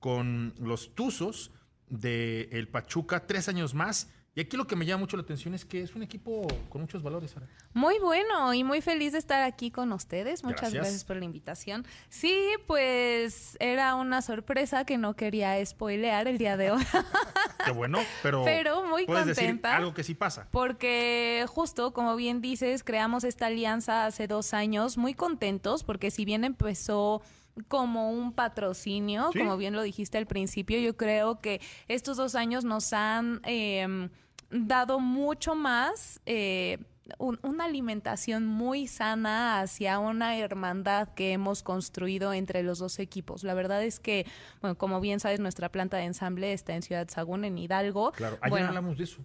con 0.00 0.54
los 0.58 0.94
Tuzos 0.94 1.50
de 1.88 2.48
el 2.52 2.68
Pachuca 2.68 3.26
tres 3.26 3.48
años 3.48 3.74
más. 3.74 4.10
Y 4.36 4.40
aquí 4.42 4.56
lo 4.58 4.66
que 4.66 4.76
me 4.76 4.84
llama 4.84 5.00
mucho 5.00 5.16
la 5.16 5.22
atención 5.22 5.54
es 5.54 5.64
que 5.64 5.80
es 5.82 5.94
un 5.96 6.02
equipo 6.02 6.46
con 6.68 6.82
muchos 6.82 7.02
valores. 7.02 7.30
Sara. 7.30 7.46
Muy 7.72 7.98
bueno 7.98 8.52
y 8.52 8.64
muy 8.64 8.82
feliz 8.82 9.12
de 9.12 9.18
estar 9.18 9.42
aquí 9.42 9.70
con 9.70 9.90
ustedes. 9.92 10.44
Muchas 10.44 10.60
Gracias. 10.72 10.82
gracias, 10.82 11.04
por 11.04 11.16
la 11.16 11.24
invitación. 11.24 11.86
Sí, 12.10 12.38
pues 12.66 13.56
era 13.60 13.94
una 13.94 14.20
sorpresa 14.20 14.84
que 14.84 14.98
no 14.98 15.14
quería 15.16 15.64
spoilear 15.64 16.28
el 16.28 16.36
día 16.36 16.58
de 16.58 16.70
hoy. 16.72 16.82
Qué 17.64 17.70
bueno, 17.72 17.98
pero, 18.22 18.44
Pero 18.44 18.84
muy 18.86 19.06
puedes 19.06 19.24
decir 19.24 19.44
contenta. 19.46 19.74
algo 19.74 19.94
que 19.94 20.04
sí 20.04 20.14
pasa. 20.14 20.46
Porque 20.50 21.46
justo, 21.48 21.94
como 21.94 22.14
bien 22.14 22.42
dices, 22.42 22.84
creamos 22.84 23.24
esta 23.24 23.46
alianza 23.46 24.04
hace 24.04 24.26
dos 24.26 24.52
años, 24.52 24.98
muy 24.98 25.14
contentos, 25.14 25.82
porque 25.82 26.10
si 26.10 26.26
bien 26.26 26.44
empezó 26.44 27.22
como 27.68 28.10
un 28.10 28.34
patrocinio, 28.34 29.30
Sí. 29.32 29.38
como 29.38 29.56
bien 29.56 29.72
lo 29.74 29.80
dijiste 29.82 30.18
al 30.18 30.26
principio, 30.26 30.78
yo 30.78 30.94
creo 30.98 31.40
que 31.40 31.62
estos 31.88 32.18
dos 32.18 32.34
años 32.34 32.64
nos 32.66 32.92
han 32.92 33.40
eh, 33.44 34.10
dado 34.50 35.00
mucho 35.00 35.54
más. 35.54 36.20
eh, 36.26 36.78
un- 37.18 37.38
una 37.44 37.66
alimentación 37.66 38.46
muy 38.48 38.88
sana 38.88 39.60
hacia 39.60 40.00
una 40.00 40.36
hermandad 40.38 41.08
que 41.14 41.30
hemos 41.32 41.62
construido 41.62 42.32
entre 42.32 42.64
los 42.64 42.80
dos 42.80 42.98
equipos. 42.98 43.44
La 43.44 43.54
verdad 43.54 43.84
es 43.84 44.00
que, 44.00 44.26
bueno, 44.60 44.76
como 44.76 45.00
bien 45.00 45.20
sabes, 45.20 45.38
nuestra 45.38 45.68
planta 45.68 45.98
de 45.98 46.02
ensamble 46.02 46.52
está 46.52 46.74
en 46.74 46.82
Ciudad 46.82 47.06
Sagún, 47.08 47.44
en 47.44 47.58
Hidalgo. 47.58 48.10
Claro, 48.10 48.38
ayer 48.40 48.50
Bueno, 48.50 48.66
hablamos 48.66 48.98
de 48.98 49.04
eso. 49.04 49.18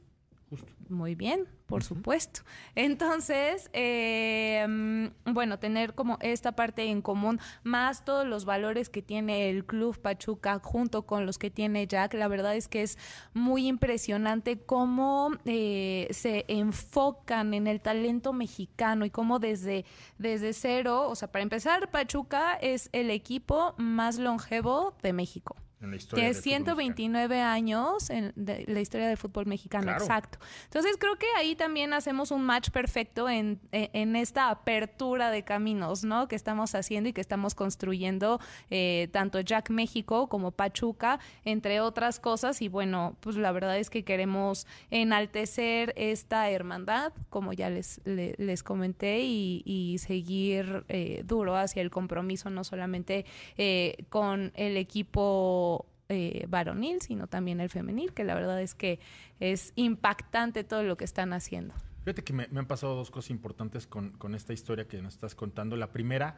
Justo. 0.51 0.67
muy 0.89 1.15
bien, 1.15 1.47
por 1.65 1.81
supuesto. 1.81 2.41
Entonces, 2.75 3.69
eh, 3.71 5.09
bueno, 5.23 5.59
tener 5.59 5.95
como 5.95 6.17
esta 6.19 6.51
parte 6.51 6.83
en 6.83 7.01
común, 7.01 7.39
más 7.63 8.03
todos 8.03 8.27
los 8.27 8.43
valores 8.43 8.89
que 8.89 9.01
tiene 9.01 9.49
el 9.49 9.65
Club 9.65 9.97
Pachuca 10.01 10.59
junto 10.61 11.03
con 11.03 11.25
los 11.25 11.37
que 11.37 11.49
tiene 11.49 11.87
Jack, 11.87 12.15
la 12.15 12.27
verdad 12.27 12.53
es 12.53 12.67
que 12.67 12.81
es 12.81 12.97
muy 13.33 13.65
impresionante 13.65 14.59
cómo 14.59 15.31
eh, 15.45 16.09
se 16.11 16.43
enfocan 16.49 17.53
en 17.53 17.67
el 17.67 17.79
talento 17.79 18.33
mexicano 18.33 19.05
y 19.05 19.09
cómo 19.09 19.39
desde, 19.39 19.85
desde 20.17 20.51
cero, 20.51 21.07
o 21.07 21.15
sea, 21.15 21.31
para 21.31 21.43
empezar, 21.43 21.89
Pachuca 21.91 22.55
es 22.55 22.89
el 22.91 23.09
equipo 23.09 23.73
más 23.77 24.19
longevo 24.19 24.97
de 25.01 25.13
México. 25.13 25.55
En 25.81 25.89
la 25.89 25.95
historia 25.97 26.23
Tiene 26.31 26.33
del 26.33 26.35
fútbol 26.35 26.75
mexicano. 26.75 26.75
129 26.75 27.41
años 27.41 28.09
en 28.11 28.33
de 28.35 28.65
la 28.67 28.81
historia 28.81 29.07
del 29.07 29.17
fútbol 29.17 29.45
mexicano, 29.47 29.83
Claro. 29.85 30.03
exacto. 30.03 30.37
Entonces 30.65 30.95
creo 30.99 31.15
que 31.17 31.25
ahí 31.37 31.55
también 31.55 31.93
hacemos 31.93 32.29
un 32.31 32.43
match 32.43 32.69
perfecto 32.69 33.27
en, 33.27 33.59
en- 33.71 33.89
en 33.93 34.15
esta 34.15 34.49
apertura 34.49 35.31
de 35.31 35.43
caminos, 35.43 36.03
¿no? 36.03 36.27
Que 36.27 36.35
estamos 36.35 36.75
haciendo 36.75 37.09
y 37.09 37.13
que 37.13 37.21
estamos 37.21 37.55
construyendo 37.55 38.39
eh, 38.69 39.09
tanto 39.11 39.39
Jack 39.39 39.69
México 39.71 40.29
como 40.29 40.51
Pachuca, 40.51 41.19
entre 41.45 41.81
otras 41.81 42.19
cosas. 42.19 42.61
Y 42.61 42.67
bueno, 42.67 43.17
pues 43.19 43.35
la 43.35 43.51
verdad 43.51 43.77
es 43.77 43.89
que 43.89 44.03
queremos 44.03 44.67
enaltecer 44.91 45.93
esta 45.97 46.49
hermandad, 46.49 47.11
como 47.29 47.53
ya 47.53 47.69
les, 47.69 48.01
le- 48.05 48.35
les 48.37 48.63
comenté, 48.63 49.21
y, 49.21 49.61
y 49.65 49.97
seguir 49.97 50.85
eh, 50.89 51.23
duro 51.25 51.55
hacia 51.55 51.81
el 51.81 51.89
compromiso, 51.89 52.49
no 52.49 52.63
solamente 52.63 53.25
eh, 53.57 54.05
con 54.09 54.51
el 54.55 54.77
equipo 54.77 55.70
eh, 56.11 56.45
varonil, 56.47 57.01
sino 57.01 57.27
también 57.27 57.59
el 57.59 57.69
femenil, 57.69 58.13
que 58.13 58.23
la 58.23 58.35
verdad 58.35 58.61
es 58.61 58.75
que 58.75 58.99
es 59.39 59.73
impactante 59.75 60.63
todo 60.63 60.83
lo 60.83 60.97
que 60.97 61.05
están 61.05 61.33
haciendo. 61.33 61.73
Fíjate 62.03 62.23
que 62.23 62.33
me, 62.33 62.47
me 62.49 62.59
han 62.59 62.67
pasado 62.67 62.95
dos 62.95 63.11
cosas 63.11 63.29
importantes 63.31 63.87
con, 63.87 64.11
con 64.11 64.35
esta 64.35 64.53
historia 64.53 64.87
que 64.87 65.01
nos 65.01 65.13
estás 65.13 65.35
contando. 65.35 65.75
La 65.75 65.91
primera, 65.91 66.37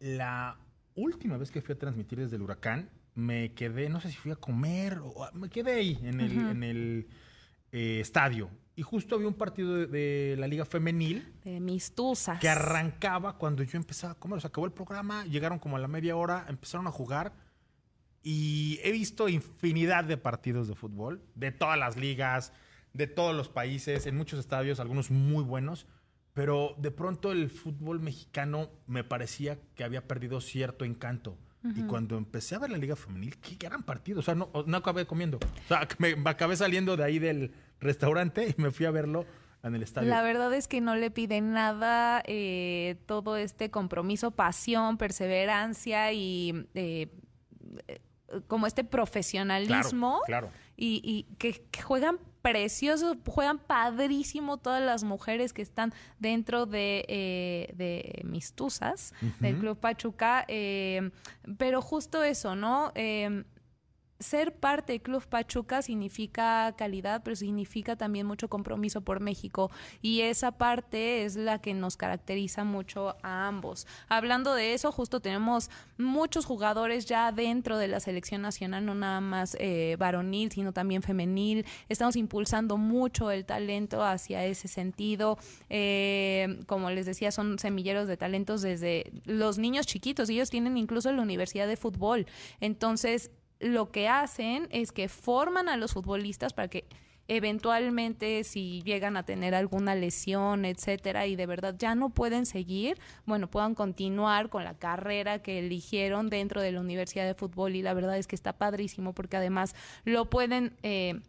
la 0.00 0.58
última 0.94 1.36
vez 1.36 1.50
que 1.50 1.62
fui 1.62 1.74
a 1.74 1.78
transmitir 1.78 2.18
desde 2.18 2.36
el 2.36 2.42
huracán, 2.42 2.90
me 3.14 3.54
quedé, 3.54 3.88
no 3.88 4.00
sé 4.00 4.10
si 4.10 4.16
fui 4.16 4.32
a 4.32 4.36
comer, 4.36 4.98
o 5.02 5.28
me 5.32 5.48
quedé 5.48 5.74
ahí 5.74 5.98
en 6.02 6.20
el, 6.20 6.32
en 6.38 6.62
el 6.62 7.08
eh, 7.72 8.00
estadio. 8.00 8.50
Y 8.74 8.82
justo 8.82 9.14
había 9.14 9.28
un 9.28 9.34
partido 9.34 9.74
de, 9.74 9.86
de 9.86 10.36
la 10.36 10.46
Liga 10.46 10.66
Femenil 10.66 11.32
De 11.44 11.60
mis 11.60 11.94
tuzas. 11.94 12.38
que 12.38 12.48
arrancaba 12.48 13.38
cuando 13.38 13.62
yo 13.62 13.78
empezaba 13.78 14.12
a 14.12 14.16
comer. 14.16 14.36
O 14.36 14.40
sea, 14.40 14.48
acabó 14.48 14.66
el 14.66 14.72
programa, 14.72 15.24
llegaron 15.24 15.58
como 15.58 15.76
a 15.76 15.78
la 15.78 15.88
media 15.88 16.14
hora, 16.14 16.44
empezaron 16.48 16.86
a 16.86 16.90
jugar. 16.90 17.32
Y 18.28 18.80
he 18.82 18.90
visto 18.90 19.28
infinidad 19.28 20.02
de 20.02 20.16
partidos 20.16 20.66
de 20.66 20.74
fútbol, 20.74 21.22
de 21.36 21.52
todas 21.52 21.78
las 21.78 21.96
ligas, 21.96 22.52
de 22.92 23.06
todos 23.06 23.36
los 23.36 23.48
países, 23.48 24.04
en 24.04 24.16
muchos 24.16 24.40
estadios, 24.40 24.80
algunos 24.80 25.12
muy 25.12 25.44
buenos. 25.44 25.86
Pero 26.34 26.74
de 26.76 26.90
pronto 26.90 27.30
el 27.30 27.50
fútbol 27.50 28.00
mexicano 28.00 28.68
me 28.88 29.04
parecía 29.04 29.60
que 29.76 29.84
había 29.84 30.08
perdido 30.08 30.40
cierto 30.40 30.84
encanto. 30.84 31.38
Y 31.76 31.82
cuando 31.82 32.18
empecé 32.18 32.56
a 32.56 32.58
ver 32.58 32.70
la 32.70 32.78
Liga 32.78 32.96
Femenil, 32.96 33.38
qué 33.38 33.54
gran 33.54 33.84
partido. 33.84 34.18
O 34.18 34.22
sea, 34.22 34.34
no, 34.34 34.50
no 34.66 34.76
acabé 34.76 35.06
comiendo. 35.06 35.38
O 35.38 35.68
sea, 35.68 35.86
me, 35.98 36.16
me 36.16 36.30
acabé 36.30 36.56
saliendo 36.56 36.96
de 36.96 37.04
ahí 37.04 37.20
del 37.20 37.52
restaurante 37.78 38.54
y 38.56 38.60
me 38.60 38.72
fui 38.72 38.86
a 38.86 38.90
verlo 38.90 39.24
en 39.62 39.76
el 39.76 39.84
estadio. 39.84 40.08
La 40.08 40.22
verdad 40.22 40.52
es 40.52 40.66
que 40.66 40.80
no 40.80 40.96
le 40.96 41.12
pide 41.12 41.40
nada 41.40 42.24
eh, 42.26 42.96
todo 43.06 43.36
este 43.36 43.70
compromiso, 43.70 44.32
pasión, 44.32 44.98
perseverancia 44.98 46.12
y 46.12 46.66
eh, 46.74 47.08
eh, 47.88 48.00
como 48.48 48.66
este 48.66 48.84
profesionalismo 48.84 50.20
Claro, 50.26 50.48
claro. 50.48 50.50
y, 50.76 51.00
y 51.04 51.34
que, 51.36 51.62
que 51.70 51.82
juegan 51.82 52.18
precioso, 52.42 53.16
juegan 53.26 53.58
padrísimo 53.58 54.56
todas 54.58 54.80
las 54.80 55.02
mujeres 55.02 55.52
que 55.52 55.62
están 55.62 55.92
dentro 56.20 56.64
de, 56.66 57.04
eh, 57.08 57.72
de 57.74 58.22
mis 58.24 58.52
tuzas, 58.52 59.14
del 59.40 59.58
Club 59.58 59.78
Pachuca, 59.78 60.44
eh, 60.46 61.10
pero 61.58 61.82
justo 61.82 62.22
eso, 62.22 62.54
¿no? 62.54 62.92
Eh, 62.94 63.42
ser 64.18 64.54
parte 64.54 64.92
del 64.92 65.02
Club 65.02 65.26
Pachuca 65.26 65.82
significa 65.82 66.74
calidad, 66.76 67.22
pero 67.22 67.36
significa 67.36 67.96
también 67.96 68.26
mucho 68.26 68.48
compromiso 68.48 69.00
por 69.00 69.20
México. 69.20 69.70
Y 70.02 70.22
esa 70.22 70.52
parte 70.52 71.24
es 71.24 71.36
la 71.36 71.60
que 71.60 71.74
nos 71.74 71.96
caracteriza 71.96 72.64
mucho 72.64 73.16
a 73.22 73.46
ambos. 73.46 73.86
Hablando 74.08 74.54
de 74.54 74.74
eso, 74.74 74.92
justo 74.92 75.20
tenemos 75.20 75.70
muchos 75.98 76.46
jugadores 76.46 77.06
ya 77.06 77.32
dentro 77.32 77.78
de 77.78 77.88
la 77.88 78.00
selección 78.00 78.42
nacional, 78.42 78.86
no 78.86 78.94
nada 78.94 79.20
más 79.20 79.56
eh, 79.60 79.96
varonil, 79.98 80.50
sino 80.50 80.72
también 80.72 81.02
femenil. 81.02 81.66
Estamos 81.88 82.16
impulsando 82.16 82.76
mucho 82.76 83.30
el 83.30 83.44
talento 83.44 84.02
hacia 84.02 84.44
ese 84.44 84.68
sentido. 84.68 85.38
Eh, 85.68 86.60
como 86.66 86.90
les 86.90 87.06
decía, 87.06 87.30
son 87.30 87.58
semilleros 87.58 88.08
de 88.08 88.16
talentos 88.16 88.62
desde 88.62 89.12
los 89.24 89.58
niños 89.58 89.86
chiquitos. 89.86 90.28
Ellos 90.30 90.50
tienen 90.50 90.76
incluso 90.76 91.12
la 91.12 91.22
Universidad 91.22 91.66
de 91.66 91.76
Fútbol. 91.76 92.26
Entonces, 92.60 93.30
lo 93.60 93.90
que 93.90 94.08
hacen 94.08 94.68
es 94.70 94.92
que 94.92 95.08
forman 95.08 95.68
a 95.68 95.76
los 95.76 95.92
futbolistas 95.92 96.52
para 96.52 96.68
que 96.68 96.86
eventualmente 97.28 98.44
si 98.44 98.82
llegan 98.82 99.16
a 99.16 99.24
tener 99.24 99.54
alguna 99.54 99.94
lesión, 99.94 100.64
etcétera, 100.64 101.26
y 101.26 101.36
de 101.36 101.46
verdad 101.46 101.74
ya 101.76 101.94
no 101.94 102.10
pueden 102.10 102.46
seguir, 102.46 102.98
bueno, 103.24 103.48
puedan 103.48 103.74
continuar 103.74 104.48
con 104.48 104.64
la 104.64 104.74
carrera 104.74 105.40
que 105.40 105.58
eligieron 105.58 106.28
dentro 106.28 106.62
de 106.62 106.72
la 106.72 106.80
Universidad 106.80 107.26
de 107.26 107.34
Fútbol 107.34 107.74
y 107.74 107.82
la 107.82 107.94
verdad 107.94 108.16
es 108.16 108.26
que 108.26 108.36
está 108.36 108.52
padrísimo 108.52 109.12
porque 109.12 109.36
además 109.36 109.74
lo 110.04 110.30
pueden 110.30 110.76
eh, 110.82 111.20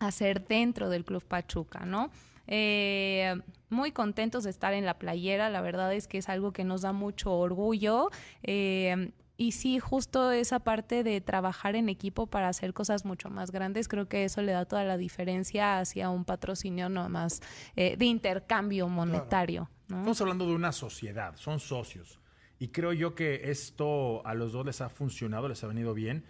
hacer 0.00 0.46
dentro 0.46 0.90
del 0.90 1.04
Club 1.04 1.24
Pachuca, 1.24 1.84
¿no? 1.84 2.10
Eh, 2.50 3.40
muy 3.68 3.92
contentos 3.92 4.44
de 4.44 4.50
estar 4.50 4.72
en 4.72 4.86
la 4.86 4.98
playera, 4.98 5.50
la 5.50 5.60
verdad 5.60 5.92
es 5.92 6.08
que 6.08 6.18
es 6.18 6.28
algo 6.30 6.52
que 6.52 6.64
nos 6.64 6.80
da 6.80 6.92
mucho 6.92 7.32
orgullo. 7.32 8.10
Eh, 8.42 9.12
y 9.40 9.52
sí, 9.52 9.78
justo 9.78 10.32
esa 10.32 10.58
parte 10.58 11.04
de 11.04 11.20
trabajar 11.20 11.76
en 11.76 11.88
equipo 11.88 12.26
para 12.26 12.48
hacer 12.48 12.74
cosas 12.74 13.04
mucho 13.04 13.30
más 13.30 13.52
grandes, 13.52 13.86
creo 13.86 14.08
que 14.08 14.24
eso 14.24 14.42
le 14.42 14.50
da 14.50 14.64
toda 14.64 14.82
la 14.82 14.96
diferencia 14.96 15.78
hacia 15.78 16.10
un 16.10 16.24
patrocinio 16.24 16.88
nomás 16.88 17.40
eh, 17.76 17.96
de 17.96 18.04
intercambio 18.04 18.88
monetario. 18.88 19.70
¿no? 19.86 19.98
Estamos 19.98 20.20
hablando 20.20 20.46
de 20.46 20.56
una 20.56 20.72
sociedad, 20.72 21.36
son 21.36 21.60
socios. 21.60 22.18
Y 22.58 22.68
creo 22.68 22.92
yo 22.92 23.14
que 23.14 23.50
esto 23.52 24.26
a 24.26 24.34
los 24.34 24.50
dos 24.50 24.66
les 24.66 24.80
ha 24.80 24.88
funcionado, 24.88 25.48
les 25.48 25.62
ha 25.62 25.68
venido 25.68 25.94
bien. 25.94 26.24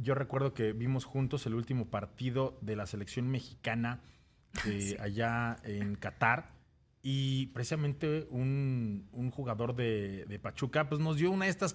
Yo 0.00 0.16
recuerdo 0.16 0.52
que 0.52 0.72
vimos 0.72 1.04
juntos 1.04 1.46
el 1.46 1.54
último 1.54 1.86
partido 1.86 2.58
de 2.60 2.74
la 2.74 2.86
selección 2.86 3.28
mexicana 3.28 4.00
eh, 4.66 4.96
allá 5.00 5.58
en 5.62 5.94
Qatar. 5.94 6.58
Y 7.02 7.46
precisamente 7.46 8.26
un, 8.30 9.08
un 9.12 9.30
jugador 9.30 9.76
de, 9.76 10.24
de 10.26 10.38
Pachuca 10.40 10.88
pues 10.88 11.00
nos 11.00 11.16
dio 11.16 11.30
una 11.30 11.44
de 11.44 11.52
estas 11.52 11.72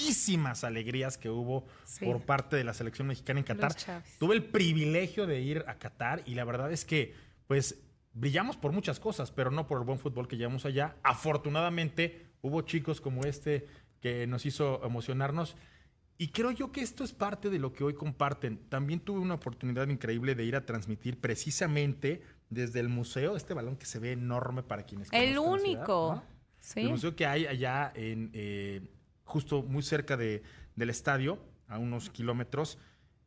poquísimas 0.00 0.64
alegrías 0.64 1.18
que 1.18 1.30
hubo 1.30 1.66
Sí. 1.84 2.04
por 2.04 2.22
parte 2.22 2.56
de 2.56 2.64
la 2.64 2.74
selección 2.74 3.08
mexicana 3.08 3.40
en 3.40 3.44
Qatar. 3.44 3.74
Tuve 4.18 4.34
el 4.34 4.44
privilegio 4.44 5.26
de 5.26 5.40
ir 5.40 5.64
a 5.66 5.74
Qatar 5.74 6.22
y 6.26 6.34
la 6.34 6.44
verdad 6.44 6.72
es 6.72 6.84
que, 6.84 7.14
pues, 7.46 7.78
brillamos 8.12 8.56
por 8.56 8.72
muchas 8.72 8.98
cosas, 9.00 9.30
pero 9.30 9.50
no 9.50 9.66
por 9.66 9.78
el 9.78 9.84
buen 9.84 9.98
fútbol 9.98 10.26
que 10.28 10.36
llevamos 10.36 10.64
allá. 10.64 10.96
Afortunadamente, 11.02 12.26
hubo 12.42 12.62
chicos 12.62 13.00
como 13.00 13.24
este 13.24 13.66
que 14.00 14.26
nos 14.26 14.46
hizo 14.46 14.84
emocionarnos. 14.84 15.56
Y 16.18 16.28
creo 16.28 16.50
yo 16.50 16.70
que 16.70 16.82
esto 16.82 17.02
es 17.02 17.12
parte 17.12 17.48
de 17.48 17.58
lo 17.58 17.72
que 17.72 17.82
hoy 17.84 17.94
comparten. 17.94 18.58
También 18.68 19.00
tuve 19.00 19.20
una 19.20 19.34
oportunidad 19.34 19.88
increíble 19.88 20.34
de 20.34 20.44
ir 20.44 20.54
a 20.56 20.66
transmitir 20.66 21.18
precisamente 21.18 22.22
desde 22.50 22.80
el 22.80 22.88
museo, 22.88 23.36
este 23.36 23.54
balón 23.54 23.76
que 23.76 23.86
se 23.86 23.98
ve 24.00 24.12
enorme 24.12 24.62
para 24.62 24.82
quienes 24.84 25.08
El 25.12 25.34
la 25.34 25.40
ciudad, 25.40 25.50
único. 25.50 26.12
¿no? 26.16 26.22
Sí. 26.58 26.80
El 26.80 26.90
museo 26.90 27.16
que 27.16 27.24
hay 27.26 27.46
allá 27.46 27.90
en 27.94 28.30
eh, 28.34 28.82
justo 29.30 29.62
muy 29.62 29.82
cerca 29.82 30.16
de- 30.16 30.42
del 30.76 30.90
estadio, 30.90 31.38
a 31.68 31.78
unos 31.78 32.10
kilómetros. 32.10 32.78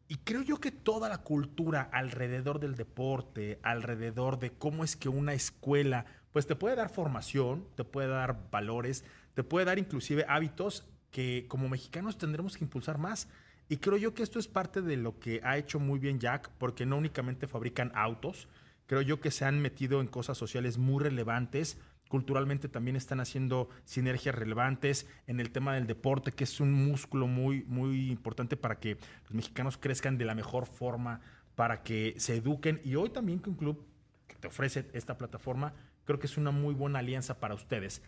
Y 0.08 0.18
creo 0.18 0.42
yo 0.42 0.60
que 0.60 0.72
toda 0.72 1.08
la 1.10 1.20
cultura 1.20 1.90
alrededor 1.92 2.60
del 2.60 2.76
deporte, 2.76 3.60
alrededor 3.64 4.38
de 4.38 4.52
cómo 4.52 4.84
es 4.84 4.96
que 4.96 5.10
una 5.10 5.34
escuela, 5.34 6.06
pues 6.34 6.46
te 6.46 6.56
puede 6.56 6.76
dar 6.76 6.90
formación, 6.90 7.66
te 7.76 7.84
puede 7.86 8.10
dar 8.10 8.50
valores, 8.52 9.06
te 9.34 9.44
puede 9.44 9.66
dar 9.66 9.80
inclusive 9.80 10.26
hábitos 10.28 10.86
que 11.10 11.46
como 11.48 11.70
mexicanos 11.70 12.18
tendremos 12.18 12.58
que 12.58 12.66
impulsar 12.66 12.98
más. 12.98 13.30
Y 13.70 13.78
creo 13.78 13.98
yo 13.98 14.14
que 14.14 14.24
esto 14.24 14.40
es 14.40 14.48
parte 14.48 14.82
de 14.82 14.98
lo 14.98 15.20
que 15.20 15.40
ha 15.44 15.58
hecho 15.58 15.80
muy 15.80 16.00
bien 16.00 16.20
Jack, 16.20 16.50
porque 16.58 16.86
no 16.86 16.98
únicamente 16.98 17.48
fabrican 17.48 17.92
autos, 17.96 18.50
creo 18.88 19.02
yo 19.02 19.22
que 19.22 19.32
se 19.32 19.46
han 19.46 19.62
metido 19.62 20.02
en 20.02 20.08
cosas 20.08 20.38
sociales 20.38 20.78
muy 20.78 21.02
relevantes. 21.02 21.78
Culturalmente 22.08 22.70
también 22.70 22.96
están 22.96 23.20
haciendo 23.20 23.70
sinergias 23.86 24.36
relevantes 24.36 25.08
en 25.26 25.40
el 25.40 25.52
tema 25.52 25.74
del 25.74 25.88
deporte, 25.88 26.32
que 26.32 26.44
es 26.44 26.60
un 26.60 26.72
músculo 26.72 27.28
muy, 27.28 27.64
muy 27.64 28.12
importante 28.12 28.56
para 28.56 28.80
que 28.80 28.98
los 29.24 29.34
mexicanos 29.34 29.78
crezcan 29.78 30.18
de 30.18 30.26
la 30.26 30.36
mejor 30.36 30.68
forma, 30.68 31.22
para 31.56 31.84
que 31.84 32.14
se 32.18 32.36
eduquen. 32.36 32.82
Y 32.84 32.96
hoy 32.96 33.10
también 33.10 33.40
que 33.40 33.50
un 33.50 33.56
club 33.56 33.86
que 34.28 34.36
te 34.36 34.48
ofrece 34.48 34.90
esta 34.94 35.18
plataforma, 35.18 35.74
creo 36.06 36.20
que 36.20 36.28
es 36.28 36.38
una 36.38 36.52
muy 36.52 36.74
buena 36.74 37.00
alianza 37.00 37.40
para 37.40 37.56
ustedes. 37.56 38.02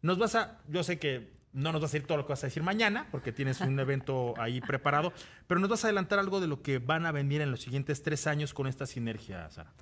Nos 0.00 0.18
vas 0.18 0.34
a, 0.34 0.60
yo 0.68 0.82
sé 0.82 0.98
que 0.98 1.30
no 1.54 1.72
nos 1.72 1.80
vas 1.80 1.90
a 1.90 1.94
decir 1.94 2.06
todo 2.06 2.18
lo 2.18 2.26
que 2.26 2.32
vas 2.32 2.44
a 2.44 2.48
decir 2.48 2.62
mañana, 2.62 3.06
porque 3.10 3.32
tienes 3.32 3.60
un 3.62 3.78
evento 3.80 4.34
ahí 4.38 4.60
preparado, 4.60 5.12
pero 5.46 5.60
nos 5.60 5.70
vas 5.70 5.84
a 5.84 5.86
adelantar 5.86 6.18
algo 6.18 6.40
de 6.40 6.48
lo 6.48 6.60
que 6.62 6.78
van 6.78 7.06
a 7.06 7.12
venir 7.12 7.40
en 7.40 7.50
los 7.50 7.60
siguientes 7.62 8.02
tres 8.02 8.26
años 8.26 8.52
con 8.52 8.66
esta 8.66 8.86
sinergia, 8.86 9.48
Sara. 9.50 9.72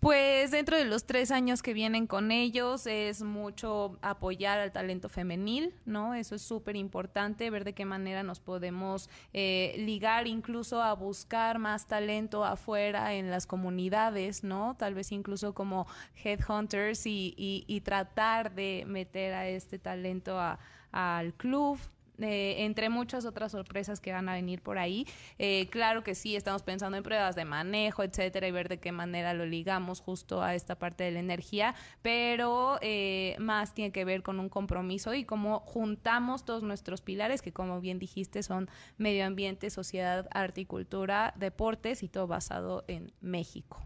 Pues 0.00 0.52
dentro 0.52 0.76
de 0.76 0.84
los 0.84 1.06
tres 1.06 1.32
años 1.32 1.60
que 1.60 1.74
vienen 1.74 2.06
con 2.06 2.30
ellos 2.30 2.86
es 2.86 3.20
mucho 3.22 3.98
apoyar 4.00 4.60
al 4.60 4.70
talento 4.70 5.08
femenil, 5.08 5.74
¿no? 5.86 6.14
Eso 6.14 6.36
es 6.36 6.42
súper 6.42 6.76
importante, 6.76 7.50
ver 7.50 7.64
de 7.64 7.72
qué 7.72 7.84
manera 7.84 8.22
nos 8.22 8.38
podemos 8.38 9.10
eh, 9.32 9.74
ligar 9.78 10.28
incluso 10.28 10.80
a 10.84 10.92
buscar 10.94 11.58
más 11.58 11.88
talento 11.88 12.44
afuera 12.44 13.14
en 13.14 13.28
las 13.28 13.48
comunidades, 13.48 14.44
¿no? 14.44 14.76
Tal 14.78 14.94
vez 14.94 15.10
incluso 15.10 15.52
como 15.52 15.88
headhunters 16.22 17.04
y, 17.06 17.34
y- 17.36 17.64
y 17.66 17.80
tratar 17.80 18.54
de 18.54 18.84
meter 18.86 19.34
a 19.34 19.48
este 19.48 19.80
talento 19.80 20.38
a- 20.38 20.60
al 20.92 21.34
club. 21.34 21.78
eh, 22.20 22.64
entre 22.64 22.88
muchas 22.88 23.24
otras 23.24 23.52
sorpresas 23.52 24.00
que 24.00 24.12
van 24.12 24.28
a 24.28 24.34
venir 24.34 24.60
por 24.60 24.78
ahí. 24.78 25.06
Eh, 25.38 25.68
claro 25.70 26.02
que 26.02 26.14
sí, 26.14 26.34
estamos 26.36 26.62
pensando 26.62 26.96
en 26.96 27.02
pruebas 27.02 27.36
de 27.36 27.44
manejo, 27.44 28.02
etcétera, 28.02 28.48
y 28.48 28.50
ver 28.50 28.68
de 28.68 28.78
qué 28.78 28.92
manera 28.92 29.34
lo 29.34 29.46
ligamos 29.46 30.00
justo 30.00 30.42
a 30.42 30.54
esta 30.54 30.78
parte 30.78 31.04
de 31.04 31.12
la 31.12 31.20
energía, 31.20 31.74
pero 32.02 32.78
eh, 32.80 33.36
más 33.38 33.74
tiene 33.74 33.92
que 33.92 34.04
ver 34.04 34.22
con 34.22 34.40
un 34.40 34.48
compromiso 34.48 35.14
y 35.14 35.24
cómo 35.24 35.60
juntamos 35.60 36.44
todos 36.44 36.62
nuestros 36.62 37.02
pilares, 37.02 37.42
que 37.42 37.52
como 37.52 37.80
bien 37.80 37.98
dijiste 37.98 38.42
son 38.42 38.68
medio 38.96 39.24
ambiente, 39.24 39.70
sociedad, 39.70 40.28
arte 40.32 40.62
y 40.62 40.64
cultura, 40.64 41.34
deportes 41.36 42.02
y 42.02 42.08
todo 42.08 42.26
basado 42.26 42.84
en 42.88 43.12
México. 43.20 43.78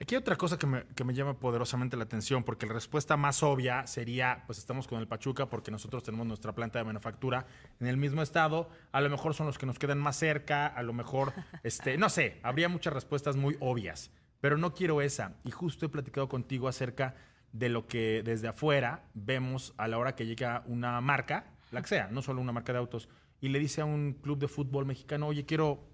Aquí 0.00 0.16
hay 0.16 0.18
otra 0.18 0.36
cosa 0.36 0.58
que 0.58 0.66
me, 0.66 0.84
que 0.96 1.04
me 1.04 1.14
llama 1.14 1.38
poderosamente 1.38 1.96
la 1.96 2.02
atención, 2.02 2.42
porque 2.42 2.66
la 2.66 2.74
respuesta 2.74 3.16
más 3.16 3.42
obvia 3.44 3.86
sería, 3.86 4.42
pues 4.46 4.58
estamos 4.58 4.88
con 4.88 4.98
el 4.98 5.06
Pachuca 5.06 5.46
porque 5.46 5.70
nosotros 5.70 6.02
tenemos 6.02 6.26
nuestra 6.26 6.52
planta 6.52 6.80
de 6.80 6.84
manufactura 6.84 7.46
en 7.78 7.86
el 7.86 7.96
mismo 7.96 8.20
estado, 8.20 8.68
a 8.90 9.00
lo 9.00 9.08
mejor 9.08 9.34
son 9.34 9.46
los 9.46 9.56
que 9.56 9.66
nos 9.66 9.78
quedan 9.78 9.98
más 9.98 10.16
cerca, 10.16 10.66
a 10.66 10.82
lo 10.82 10.92
mejor, 10.92 11.32
este, 11.62 11.96
no 11.96 12.08
sé, 12.08 12.40
habría 12.42 12.68
muchas 12.68 12.92
respuestas 12.92 13.36
muy 13.36 13.56
obvias, 13.60 14.10
pero 14.40 14.58
no 14.58 14.74
quiero 14.74 15.00
esa. 15.00 15.36
Y 15.44 15.52
justo 15.52 15.86
he 15.86 15.88
platicado 15.88 16.28
contigo 16.28 16.66
acerca 16.66 17.14
de 17.52 17.68
lo 17.68 17.86
que 17.86 18.22
desde 18.24 18.48
afuera 18.48 19.04
vemos 19.14 19.74
a 19.76 19.86
la 19.86 19.96
hora 19.96 20.16
que 20.16 20.26
llega 20.26 20.64
una 20.66 21.00
marca, 21.00 21.52
la 21.70 21.80
que 21.82 21.88
sea, 21.88 22.08
no 22.08 22.20
solo 22.20 22.40
una 22.40 22.52
marca 22.52 22.72
de 22.72 22.80
autos, 22.80 23.08
y 23.40 23.48
le 23.48 23.60
dice 23.60 23.80
a 23.80 23.84
un 23.84 24.14
club 24.14 24.38
de 24.38 24.48
fútbol 24.48 24.86
mexicano, 24.86 25.28
oye, 25.28 25.46
quiero 25.46 25.86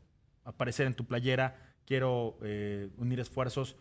aparecer 0.45 0.87
en 0.87 0.95
tu 0.95 1.05
playera, 1.07 1.75
quiero 1.85 2.39
eh, 2.43 2.89
unir 2.97 3.21
esfuerzos. 3.21 3.77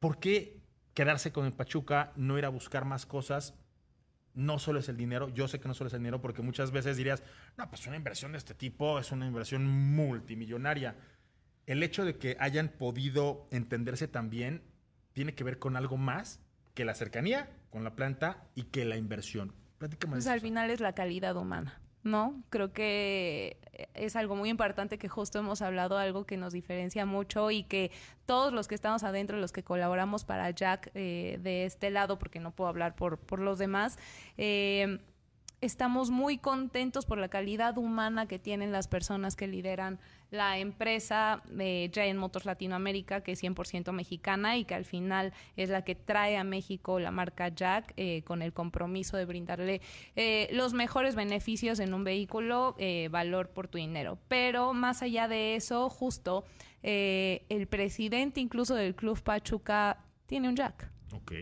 ¿Por 0.00 0.18
qué 0.18 0.60
quedarse 0.94 1.32
con 1.32 1.46
el 1.46 1.52
Pachuca, 1.52 2.12
no 2.16 2.38
ir 2.38 2.44
a 2.44 2.50
buscar 2.50 2.84
más 2.84 3.06
cosas? 3.06 3.54
No 4.34 4.58
solo 4.58 4.80
es 4.80 4.88
el 4.88 4.96
dinero, 4.96 5.28
yo 5.30 5.48
sé 5.48 5.60
que 5.60 5.68
no 5.68 5.74
solo 5.74 5.88
es 5.88 5.94
el 5.94 6.00
dinero, 6.00 6.20
porque 6.20 6.42
muchas 6.42 6.70
veces 6.70 6.96
dirías, 6.96 7.22
no, 7.56 7.68
pues 7.70 7.86
una 7.86 7.96
inversión 7.96 8.32
de 8.32 8.38
este 8.38 8.54
tipo 8.54 8.98
es 8.98 9.10
una 9.10 9.26
inversión 9.26 9.66
multimillonaria. 9.66 10.96
El 11.66 11.82
hecho 11.82 12.04
de 12.04 12.18
que 12.18 12.36
hayan 12.38 12.68
podido 12.68 13.48
entenderse 13.50 14.08
también 14.08 14.62
tiene 15.14 15.34
que 15.34 15.44
ver 15.44 15.58
con 15.58 15.76
algo 15.76 15.96
más 15.96 16.40
que 16.74 16.84
la 16.84 16.94
cercanía 16.94 17.48
con 17.76 17.84
la 17.84 17.94
planta 17.94 18.44
y 18.54 18.64
que 18.64 18.84
la 18.84 18.96
inversión. 18.96 19.52
Platícame 19.78 20.14
Pues 20.14 20.26
al 20.28 20.40
final 20.40 20.70
es 20.70 20.80
la 20.80 20.94
calidad 20.94 21.36
humana, 21.36 21.78
¿no? 22.02 22.42
Creo 22.48 22.72
que 22.72 23.58
es 23.94 24.16
algo 24.16 24.36
muy 24.36 24.50
importante 24.50 24.98
que 24.98 25.08
justo 25.08 25.38
hemos 25.38 25.62
hablado, 25.62 25.98
algo 25.98 26.24
que 26.24 26.36
nos 26.36 26.52
diferencia 26.52 27.06
mucho 27.06 27.50
y 27.50 27.62
que 27.62 27.90
todos 28.26 28.52
los 28.52 28.68
que 28.68 28.74
estamos 28.74 29.02
adentro, 29.02 29.38
los 29.38 29.52
que 29.52 29.62
colaboramos 29.62 30.24
para 30.24 30.50
Jack 30.50 30.90
eh, 30.94 31.38
de 31.42 31.64
este 31.64 31.90
lado, 31.90 32.18
porque 32.18 32.40
no 32.40 32.50
puedo 32.50 32.68
hablar 32.68 32.94
por, 32.96 33.18
por 33.18 33.40
los 33.40 33.58
demás, 33.58 33.98
eh, 34.36 34.98
estamos 35.66 36.10
muy 36.10 36.38
contentos 36.38 37.04
por 37.04 37.18
la 37.18 37.28
calidad 37.28 37.76
humana 37.76 38.26
que 38.26 38.38
tienen 38.38 38.72
las 38.72 38.88
personas 38.88 39.36
que 39.36 39.46
lideran 39.46 39.98
la 40.30 40.58
empresa 40.58 41.42
de 41.50 41.90
Giant 41.92 42.18
Motors 42.18 42.46
Latinoamérica, 42.46 43.20
que 43.22 43.32
es 43.32 43.42
100% 43.42 43.92
mexicana 43.92 44.56
y 44.56 44.64
que 44.64 44.74
al 44.74 44.84
final 44.84 45.32
es 45.56 45.68
la 45.68 45.82
que 45.82 45.94
trae 45.94 46.36
a 46.36 46.44
México 46.44 46.98
la 46.98 47.10
marca 47.10 47.48
Jack 47.48 47.92
eh, 47.96 48.22
con 48.22 48.42
el 48.42 48.52
compromiso 48.52 49.16
de 49.16 49.24
brindarle 49.24 49.80
eh, 50.14 50.48
los 50.52 50.72
mejores 50.72 51.14
beneficios 51.14 51.80
en 51.80 51.94
un 51.94 52.04
vehículo, 52.04 52.74
eh, 52.78 53.08
valor 53.10 53.50
por 53.50 53.68
tu 53.68 53.78
dinero. 53.78 54.18
Pero 54.28 54.72
más 54.72 55.02
allá 55.02 55.28
de 55.28 55.56
eso, 55.56 55.90
justo 55.90 56.44
eh, 56.82 57.44
el 57.48 57.66
presidente 57.66 58.40
incluso 58.40 58.76
del 58.76 58.94
Club 58.94 59.20
Pachuca 59.20 60.04
tiene 60.26 60.48
un 60.48 60.54
Jack. 60.56 60.90
Ok. 61.12 61.32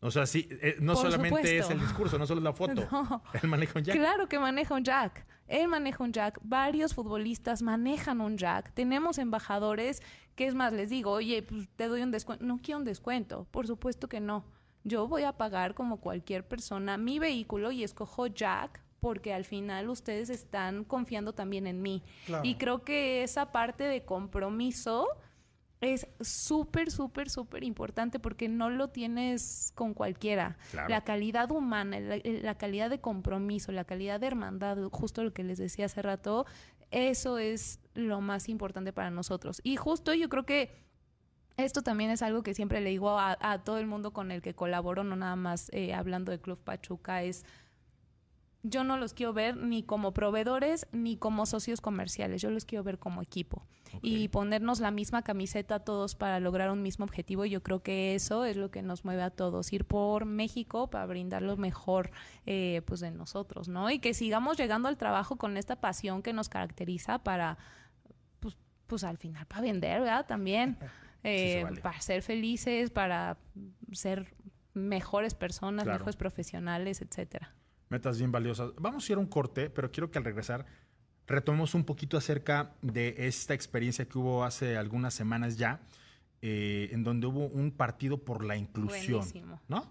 O 0.00 0.10
sea, 0.10 0.26
sí, 0.26 0.48
eh, 0.50 0.76
no 0.80 0.94
Por 0.94 1.10
solamente 1.10 1.58
es 1.58 1.70
el 1.70 1.80
discurso, 1.80 2.18
no 2.18 2.26
solo 2.26 2.40
es 2.40 2.44
la 2.44 2.52
foto. 2.52 2.86
No. 2.90 3.22
El 3.42 3.48
manejo 3.48 3.78
ya. 3.80 3.92
Claro 3.92 4.28
que 4.28 4.38
maneja 4.38 4.74
un 4.74 4.84
jack. 4.84 5.26
Él 5.48 5.68
maneja 5.68 6.04
un 6.04 6.12
jack. 6.12 6.38
Varios 6.42 6.94
futbolistas 6.94 7.62
manejan 7.62 8.20
un 8.20 8.36
jack. 8.36 8.72
Tenemos 8.74 9.18
embajadores 9.18 10.02
que 10.36 10.46
es 10.46 10.54
más, 10.54 10.72
les 10.72 10.90
digo, 10.90 11.10
oye, 11.10 11.42
pues 11.42 11.68
te 11.74 11.88
doy 11.88 12.02
un 12.02 12.10
descuento. 12.10 12.44
No 12.44 12.58
quiero 12.62 12.78
un 12.78 12.84
descuento. 12.84 13.46
Por 13.50 13.66
supuesto 13.66 14.08
que 14.08 14.20
no. 14.20 14.44
Yo 14.84 15.08
voy 15.08 15.24
a 15.24 15.32
pagar 15.32 15.74
como 15.74 16.00
cualquier 16.00 16.46
persona 16.46 16.96
mi 16.96 17.18
vehículo 17.18 17.72
y 17.72 17.82
escojo 17.82 18.26
jack 18.28 18.80
porque 19.00 19.32
al 19.32 19.44
final 19.44 19.88
ustedes 19.88 20.30
están 20.30 20.84
confiando 20.84 21.32
también 21.32 21.66
en 21.66 21.82
mí. 21.82 22.02
Claro. 22.26 22.44
Y 22.44 22.56
creo 22.56 22.82
que 22.82 23.22
esa 23.22 23.52
parte 23.52 23.84
de 23.84 24.04
compromiso 24.04 25.08
es 25.80 26.08
súper, 26.20 26.90
súper, 26.90 27.30
súper 27.30 27.64
importante 27.64 28.18
porque 28.18 28.48
no 28.48 28.70
lo 28.70 28.88
tienes 28.88 29.72
con 29.74 29.94
cualquiera. 29.94 30.56
Claro. 30.70 30.88
La 30.88 31.04
calidad 31.04 31.50
humana, 31.50 32.00
la, 32.00 32.18
la 32.24 32.56
calidad 32.56 32.90
de 32.90 33.00
compromiso, 33.00 33.72
la 33.72 33.84
calidad 33.84 34.20
de 34.20 34.26
hermandad, 34.26 34.78
justo 34.90 35.22
lo 35.22 35.32
que 35.32 35.44
les 35.44 35.58
decía 35.58 35.86
hace 35.86 36.02
rato, 36.02 36.46
eso 36.90 37.38
es 37.38 37.80
lo 37.94 38.20
más 38.20 38.48
importante 38.48 38.92
para 38.92 39.10
nosotros. 39.10 39.60
Y 39.62 39.76
justo 39.76 40.14
yo 40.14 40.28
creo 40.28 40.44
que 40.44 40.88
esto 41.56 41.82
también 41.82 42.10
es 42.10 42.22
algo 42.22 42.42
que 42.42 42.54
siempre 42.54 42.80
le 42.80 42.90
digo 42.90 43.18
a, 43.18 43.36
a 43.40 43.64
todo 43.64 43.78
el 43.78 43.86
mundo 43.86 44.12
con 44.12 44.30
el 44.30 44.42
que 44.42 44.54
colaboro, 44.54 45.04
no 45.04 45.16
nada 45.16 45.36
más 45.36 45.70
eh, 45.72 45.92
hablando 45.92 46.30
de 46.30 46.40
Club 46.40 46.58
Pachuca, 46.62 47.22
es 47.22 47.44
yo 48.64 48.82
no 48.82 48.96
los 48.96 49.14
quiero 49.14 49.32
ver 49.32 49.56
ni 49.56 49.82
como 49.84 50.12
proveedores 50.12 50.86
ni 50.90 51.16
como 51.16 51.46
socios 51.46 51.80
comerciales, 51.80 52.42
yo 52.42 52.50
los 52.50 52.64
quiero 52.64 52.82
ver 52.82 52.98
como 52.98 53.22
equipo 53.22 53.66
y 54.02 54.28
ponernos 54.28 54.80
la 54.80 54.90
misma 54.90 55.22
camiseta 55.22 55.78
todos 55.80 56.14
para 56.14 56.40
lograr 56.40 56.70
un 56.70 56.82
mismo 56.82 57.04
objetivo. 57.04 57.44
Yo 57.46 57.62
creo 57.62 57.82
que 57.82 58.14
eso 58.14 58.44
es 58.44 58.56
lo 58.56 58.70
que 58.70 58.82
nos 58.82 59.04
mueve 59.04 59.22
a 59.22 59.30
todos, 59.30 59.72
ir 59.72 59.84
por 59.84 60.24
México 60.26 60.90
para 60.90 61.06
brindar 61.06 61.42
lo 61.42 61.56
mejor 61.56 62.10
eh, 62.46 62.82
pues 62.84 63.00
de 63.00 63.10
nosotros, 63.12 63.68
¿no? 63.68 63.90
Y 63.90 63.98
que 64.00 64.12
sigamos 64.12 64.56
llegando 64.58 64.88
al 64.88 64.96
trabajo 64.98 65.36
con 65.36 65.56
esta 65.56 65.76
pasión 65.80 66.22
que 66.22 66.32
nos 66.32 66.48
caracteriza 66.48 67.20
para, 67.20 67.56
pues, 68.40 68.56
pues 68.86 69.04
al 69.04 69.16
final 69.18 69.46
para 69.46 69.62
vender, 69.62 70.00
¿verdad? 70.00 70.26
También, 70.26 70.76
eh, 71.22 71.62
vale. 71.64 71.80
para 71.80 72.00
ser 72.00 72.22
felices, 72.22 72.90
para 72.90 73.38
ser 73.92 74.34
mejores 74.74 75.34
personas, 75.34 75.84
Claro. 75.84 76.00
mejores 76.00 76.16
profesionales, 76.16 77.00
etcétera. 77.00 77.54
Metas 77.90 78.18
bien 78.18 78.30
valiosas. 78.32 78.72
Vamos 78.78 79.08
a 79.08 79.12
ir 79.12 79.16
a 79.16 79.20
un 79.20 79.26
corte, 79.26 79.70
pero 79.70 79.90
quiero 79.90 80.10
que 80.10 80.18
al 80.18 80.24
regresar 80.24 80.66
retomemos 81.26 81.74
un 81.74 81.84
poquito 81.84 82.16
acerca 82.16 82.74
de 82.82 83.14
esta 83.18 83.54
experiencia 83.54 84.06
que 84.08 84.18
hubo 84.18 84.44
hace 84.44 84.76
algunas 84.76 85.14
semanas 85.14 85.56
ya, 85.58 85.80
eh, 86.42 86.88
en 86.92 87.02
donde 87.04 87.26
hubo 87.26 87.46
un 87.46 87.70
partido 87.70 88.18
por 88.24 88.44
la 88.44 88.56
inclusión. 88.56 89.18
Buenísimo. 89.20 89.60
¿No? 89.68 89.90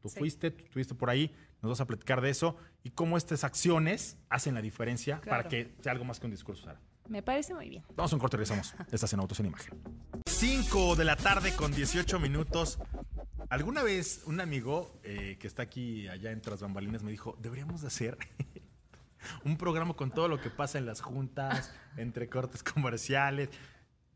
Tú 0.00 0.08
Sí. 0.08 0.18
fuiste, 0.18 0.50
tú 0.52 0.64
estuviste 0.64 0.94
por 0.94 1.10
ahí, 1.10 1.34
nos 1.62 1.70
vas 1.70 1.80
a 1.80 1.86
platicar 1.86 2.20
de 2.20 2.30
eso 2.30 2.56
y 2.84 2.90
cómo 2.90 3.16
estas 3.16 3.42
acciones 3.44 4.16
hacen 4.28 4.54
la 4.54 4.62
diferencia 4.62 5.20
para 5.22 5.48
que 5.48 5.74
sea 5.80 5.90
algo 5.92 6.04
más 6.04 6.20
que 6.20 6.26
un 6.26 6.32
discurso, 6.32 6.62
Sara. 6.64 6.80
Me 7.08 7.22
parece 7.22 7.54
muy 7.54 7.68
bien. 7.68 7.82
Vamos 7.96 8.12
a 8.12 8.16
un 8.16 8.20
corte 8.20 8.36
y 8.36 8.38
regresamos. 8.38 8.74
Estás 8.92 9.12
en 9.12 9.20
Autos 9.20 9.40
en 9.40 9.46
Imagen. 9.46 9.74
5 10.26 10.96
de 10.96 11.04
la 11.04 11.16
tarde 11.16 11.54
con 11.56 11.72
18 11.72 12.18
minutos. 12.20 12.78
Alguna 13.48 13.84
vez 13.84 14.22
un 14.26 14.40
amigo 14.40 14.98
eh, 15.04 15.36
que 15.38 15.46
está 15.46 15.62
aquí 15.62 16.08
allá 16.08 16.32
en 16.32 16.40
Tras 16.40 16.60
Bambalinas 16.60 17.04
me 17.04 17.12
dijo, 17.12 17.38
deberíamos 17.40 17.80
de 17.82 17.86
hacer 17.86 18.18
un 19.44 19.56
programa 19.56 19.94
con 19.94 20.10
todo 20.10 20.26
lo 20.26 20.40
que 20.40 20.50
pasa 20.50 20.78
en 20.78 20.86
las 20.86 21.00
juntas, 21.00 21.72
entre 21.96 22.28
cortes 22.28 22.64
comerciales, 22.64 23.50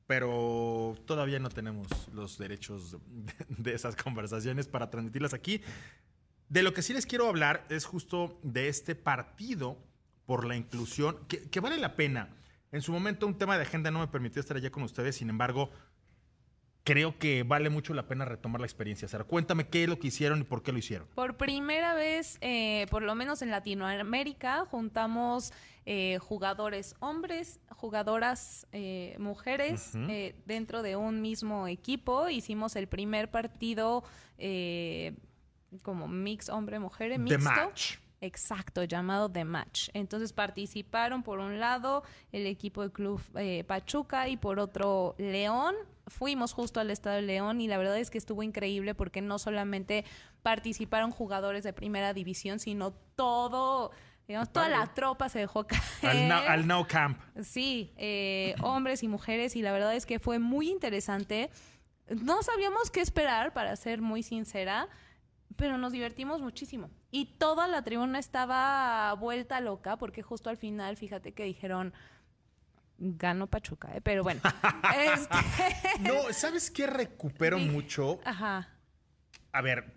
pero 0.08 0.96
todavía 1.06 1.38
no 1.38 1.48
tenemos 1.48 1.86
los 2.12 2.38
derechos 2.38 2.96
de, 3.48 3.72
esas 3.72 3.94
conversaciones 3.94 4.66
para 4.66 4.90
transmitirlas 4.90 5.32
aquí. 5.32 5.62
De 6.48 6.64
lo 6.64 6.74
que 6.74 6.82
sí 6.82 6.92
les 6.92 7.06
quiero 7.06 7.28
hablar 7.28 7.64
es 7.68 7.84
justo 7.84 8.40
de 8.42 8.68
este 8.68 8.96
partido 8.96 9.78
por 10.26 10.44
la 10.44 10.56
inclusión, 10.56 11.16
que, 11.28 11.48
que 11.48 11.60
vale 11.60 11.78
la 11.78 11.94
pena. 11.94 12.30
En 12.72 12.82
su 12.82 12.92
momento 12.92 13.28
un 13.28 13.38
tema 13.38 13.56
de 13.56 13.62
agenda 13.62 13.92
no 13.92 14.00
me 14.00 14.08
permitió 14.08 14.40
estar 14.40 14.56
allá 14.56 14.70
con 14.70 14.82
ustedes, 14.82 15.14
sin 15.14 15.30
embargo, 15.30 15.70
creo 16.90 17.16
que 17.18 17.44
vale 17.44 17.70
mucho 17.70 17.94
la 17.94 18.08
pena 18.08 18.24
retomar 18.24 18.60
la 18.60 18.66
experiencia. 18.66 19.06
Sara, 19.06 19.22
cuéntame 19.22 19.68
qué 19.68 19.84
es 19.84 19.88
lo 19.88 20.00
que 20.00 20.08
hicieron 20.08 20.40
y 20.40 20.42
por 20.42 20.64
qué 20.64 20.72
lo 20.72 20.78
hicieron. 20.78 21.06
Por 21.14 21.36
primera 21.36 21.94
vez, 21.94 22.36
eh, 22.40 22.86
por 22.90 23.02
lo 23.02 23.14
menos 23.14 23.42
en 23.42 23.50
Latinoamérica, 23.52 24.64
juntamos 24.64 25.52
eh, 25.86 26.18
jugadores 26.20 26.96
hombres, 26.98 27.60
jugadoras 27.70 28.66
eh, 28.72 29.14
mujeres 29.20 29.92
eh, 29.94 30.34
dentro 30.46 30.82
de 30.82 30.96
un 30.96 31.20
mismo 31.22 31.68
equipo. 31.68 32.28
Hicimos 32.28 32.74
el 32.74 32.88
primer 32.88 33.30
partido 33.30 34.02
eh, 34.36 35.14
como 35.82 36.08
mix 36.08 36.48
hombre-mujer, 36.48 37.12
The 37.12 37.18
mixto. 37.18 37.38
Match. 37.38 37.98
Exacto, 38.22 38.84
llamado 38.84 39.30
The 39.30 39.44
Match. 39.44 39.88
Entonces 39.94 40.32
participaron 40.32 41.22
por 41.22 41.38
un 41.38 41.58
lado 41.58 42.02
el 42.32 42.46
equipo 42.46 42.82
del 42.82 42.92
Club 42.92 43.20
eh, 43.36 43.64
Pachuca 43.64 44.28
y 44.28 44.36
por 44.36 44.58
otro 44.58 45.14
León. 45.18 45.74
Fuimos 46.06 46.52
justo 46.52 46.80
al 46.80 46.90
Estado 46.90 47.16
de 47.16 47.22
León 47.22 47.60
y 47.60 47.68
la 47.68 47.78
verdad 47.78 47.98
es 47.98 48.10
que 48.10 48.18
estuvo 48.18 48.42
increíble 48.42 48.94
porque 48.94 49.22
no 49.22 49.38
solamente 49.38 50.04
participaron 50.42 51.12
jugadores 51.12 51.64
de 51.64 51.72
primera 51.72 52.12
división, 52.12 52.58
sino 52.58 52.92
todo, 53.14 53.90
digamos, 54.28 54.52
toda 54.52 54.68
la 54.68 54.86
tropa 54.92 55.28
se 55.30 55.38
dejó 55.38 55.66
caer. 55.66 55.82
Al, 56.02 56.28
now, 56.28 56.42
al 56.46 56.66
Now 56.66 56.86
Camp. 56.86 57.18
Sí, 57.42 57.94
eh, 57.96 58.54
hombres 58.62 59.02
y 59.02 59.08
mujeres, 59.08 59.56
y 59.56 59.62
la 59.62 59.72
verdad 59.72 59.94
es 59.94 60.04
que 60.04 60.18
fue 60.18 60.38
muy 60.38 60.68
interesante. 60.68 61.50
No 62.08 62.42
sabíamos 62.42 62.90
qué 62.90 63.00
esperar, 63.00 63.52
para 63.52 63.76
ser 63.76 64.02
muy 64.02 64.22
sincera, 64.22 64.88
pero 65.56 65.78
nos 65.78 65.92
divertimos 65.92 66.40
muchísimo. 66.40 66.90
Y 67.10 67.36
toda 67.38 67.66
la 67.68 67.82
tribuna 67.82 68.18
estaba 68.18 69.12
vuelta 69.14 69.60
loca, 69.60 69.96
porque 69.96 70.22
justo 70.22 70.50
al 70.50 70.56
final, 70.56 70.96
fíjate 70.96 71.32
que 71.32 71.44
dijeron, 71.44 71.92
ganó 72.98 73.46
Pachuca, 73.46 73.90
¿eh? 73.94 74.00
pero 74.00 74.22
bueno. 74.22 74.40
este, 75.14 75.36
No, 76.00 76.32
¿sabes 76.32 76.70
qué 76.70 76.86
recupero 76.86 77.58
Sí. 77.58 77.64
mucho? 77.68 78.20
Ajá. 78.24 78.68
A 79.52 79.62
ver, 79.62 79.94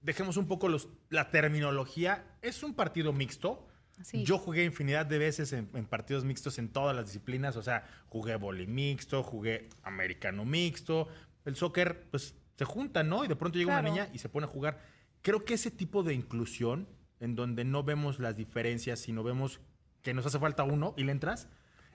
dejemos 0.00 0.36
un 0.36 0.46
poco 0.48 0.68
los, 0.68 0.88
la 1.10 1.30
terminología. 1.30 2.24
Es 2.42 2.62
un 2.62 2.74
partido 2.74 3.12
mixto. 3.12 3.66
Sí. 4.02 4.24
Yo 4.24 4.38
jugué 4.38 4.64
infinidad 4.64 5.04
de 5.04 5.18
veces 5.18 5.52
en, 5.52 5.68
en 5.74 5.84
partidos 5.86 6.24
mixtos 6.24 6.58
en 6.58 6.70
todas 6.72 6.96
las 6.96 7.06
disciplinas. 7.06 7.56
O 7.56 7.62
sea, 7.62 7.86
jugué 8.08 8.36
vóley 8.36 8.66
mixto, 8.66 9.22
jugué 9.22 9.68
americano 9.82 10.44
mixto, 10.46 11.08
el 11.44 11.54
soccer, 11.54 12.06
pues 12.10 12.34
se 12.60 12.66
juntan, 12.66 13.08
¿no? 13.08 13.24
Y 13.24 13.28
de 13.28 13.36
pronto 13.36 13.56
llega 13.58 13.72
Claro. 13.72 13.88
una 13.90 14.02
niña 14.02 14.10
y 14.12 14.18
se 14.18 14.28
pone 14.28 14.44
a 14.44 14.48
jugar. 14.50 14.82
Creo 15.22 15.46
que 15.46 15.54
ese 15.54 15.70
tipo 15.70 16.02
de 16.02 16.12
inclusión, 16.12 16.86
en 17.18 17.34
donde 17.34 17.64
no 17.64 17.82
vemos 17.84 18.18
las 18.18 18.36
diferencias, 18.36 18.98
sino 18.98 19.22
vemos 19.22 19.60
que 20.02 20.12
nos 20.12 20.26
hace 20.26 20.38
falta 20.38 20.62
uno 20.64 20.92
y 20.98 21.04
le 21.04 21.12
entras, 21.12 21.48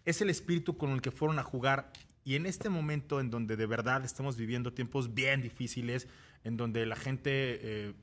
es 0.06 0.22
el 0.22 0.32
espíritu 0.32 0.76
con 0.76 0.90
el 0.90 1.02
que 1.04 1.12
fueron 1.12 1.38
a 1.38 1.44
jugar. 1.44 1.92
Y 2.24 2.34
en 2.34 2.48
este 2.48 2.70
momento 2.70 3.20
en 3.20 3.30
donde 3.30 3.58
de 3.58 3.68
verdad 3.68 4.04
estamos 4.04 4.38
viviendo 4.38 4.74
tiempos 4.74 5.14
bien 5.14 5.44
difíciles, 5.44 6.08
en 6.44 6.58
donde 6.58 6.88
la 6.88 6.96
gente 6.96 7.30
eh, 7.62 7.94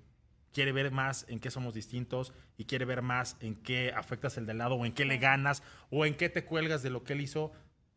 quiere 0.53 0.71
ver 0.71 0.93
más 0.93 1.27
en 1.29 1.41
qué 1.41 1.51
somos 1.51 1.75
distintos 1.75 2.33
y 2.57 2.67
quiere 2.67 2.85
ver 2.85 3.03
más 3.03 3.37
en 3.41 3.57
qué 3.57 3.93
afectas 3.93 4.37
el 4.39 4.47
de 4.47 4.53
al 4.53 4.59
lado 4.59 4.77
o 4.77 4.87
en 4.87 4.93
qué 4.93 5.05
le 5.05 5.19
ganas 5.19 5.65
o 5.91 6.07
en 6.07 6.15
qué 6.15 6.29
te 6.29 6.45
cuelgas 6.45 6.85
de 6.85 6.91
lo 6.91 7.03
que 7.03 7.15
él 7.15 7.23
hizo. 7.23 7.51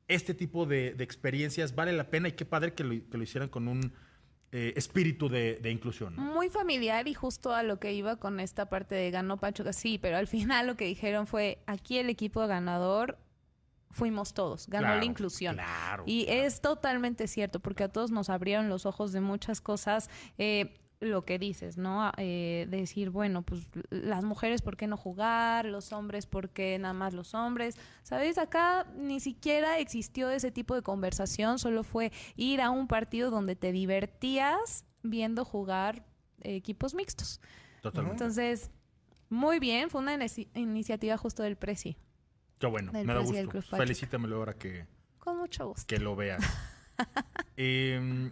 Este 0.07 0.33
tipo 0.33 0.65
de, 0.65 0.95
de 0.95 1.03
experiencias 1.03 1.75
vale 1.75 1.93
la 1.93 2.09
pena 2.09 2.29
y 2.29 2.31
qué 2.31 2.45
padre 2.45 2.73
que 2.73 2.83
lo, 2.83 2.89
que 3.07 3.17
lo 3.19 3.23
hicieran 3.23 3.49
con 3.49 3.67
un 3.67 3.93
eh, 4.57 4.73
espíritu 4.77 5.27
de, 5.27 5.59
de 5.61 5.69
inclusión. 5.69 6.15
¿no? 6.15 6.21
Muy 6.21 6.49
familiar 6.49 7.07
y 7.09 7.13
justo 7.13 7.53
a 7.53 7.61
lo 7.61 7.77
que 7.77 7.91
iba 7.91 8.15
con 8.15 8.39
esta 8.39 8.69
parte 8.69 8.95
de 8.95 9.11
ganó 9.11 9.35
Pachuca, 9.37 9.73
sí, 9.73 9.97
pero 10.01 10.15
al 10.15 10.27
final 10.27 10.67
lo 10.67 10.75
que 10.77 10.85
dijeron 10.85 11.27
fue, 11.27 11.59
aquí 11.65 11.97
el 11.97 12.09
equipo 12.09 12.45
ganador 12.47 13.17
fuimos 13.91 14.33
todos, 14.33 14.67
ganó 14.67 14.87
Claro, 14.87 14.99
la 14.99 15.05
inclusión. 15.05 15.55
claro, 15.55 16.03
y 16.05 16.25
claro. 16.25 16.41
es 16.43 16.61
totalmente 16.61 17.27
cierto, 17.27 17.59
porque 17.59 17.83
a 17.83 17.89
todos 17.89 18.11
nos 18.11 18.29
abrieron 18.29 18.69
los 18.69 18.85
ojos 18.85 19.11
de 19.11 19.21
muchas 19.21 19.59
cosas. 19.61 20.09
eh, 20.37 20.73
lo 21.01 21.25
que 21.25 21.37
dices, 21.37 21.77
¿no? 21.77 22.11
Eh, 22.17 22.67
decir, 22.69 23.09
bueno, 23.09 23.41
pues 23.43 23.63
las 23.89 24.23
mujeres, 24.23 24.61
¿por 24.61 24.77
qué 24.77 24.87
no 24.87 24.97
jugar? 24.97 25.65
Los 25.65 25.91
hombres, 25.91 26.25
¿por 26.25 26.49
qué 26.49 26.79
nada 26.79 26.93
más 26.93 27.13
los 27.13 27.33
hombres? 27.33 27.75
¿Sabes? 28.03 28.37
Acá 28.37 28.87
ni 28.95 29.19
siquiera 29.19 29.77
existió 29.79 30.29
ese 30.29 30.51
tipo 30.51 30.73
de 30.73 30.81
conversación, 30.81 31.59
solo 31.59 31.83
fue 31.83 32.11
ir 32.35 32.61
a 32.61 32.69
un 32.69 32.87
partido 32.87 33.29
donde 33.29 33.55
te 33.55 33.71
divertías 33.71 34.85
viendo 35.03 35.43
jugar 35.45 36.05
eh, 36.41 36.55
equipos 36.55 36.95
mixtos. 36.95 37.41
Totalmente. 37.81 38.23
Entonces, 38.23 38.71
muy 39.29 39.59
bien, 39.59 39.89
fue 39.89 40.01
una 40.01 40.15
inici- 40.15 40.47
iniciativa 40.55 41.17
justo 41.17 41.43
del 41.43 41.55
Prezi. 41.57 41.97
Qué 42.57 42.67
bueno, 42.67 42.91
del 42.93 43.05
me 43.05 43.13
da 43.13 43.19
gusto. 43.19 43.75
Felicítamelo 43.75 44.37
ahora 44.37 44.53
que, 44.53 44.87
Con 45.19 45.37
mucho 45.37 45.67
gusto. 45.67 45.85
que 45.87 45.99
lo 45.99 46.15
veas. 46.15 46.41
Eh, 47.57 48.31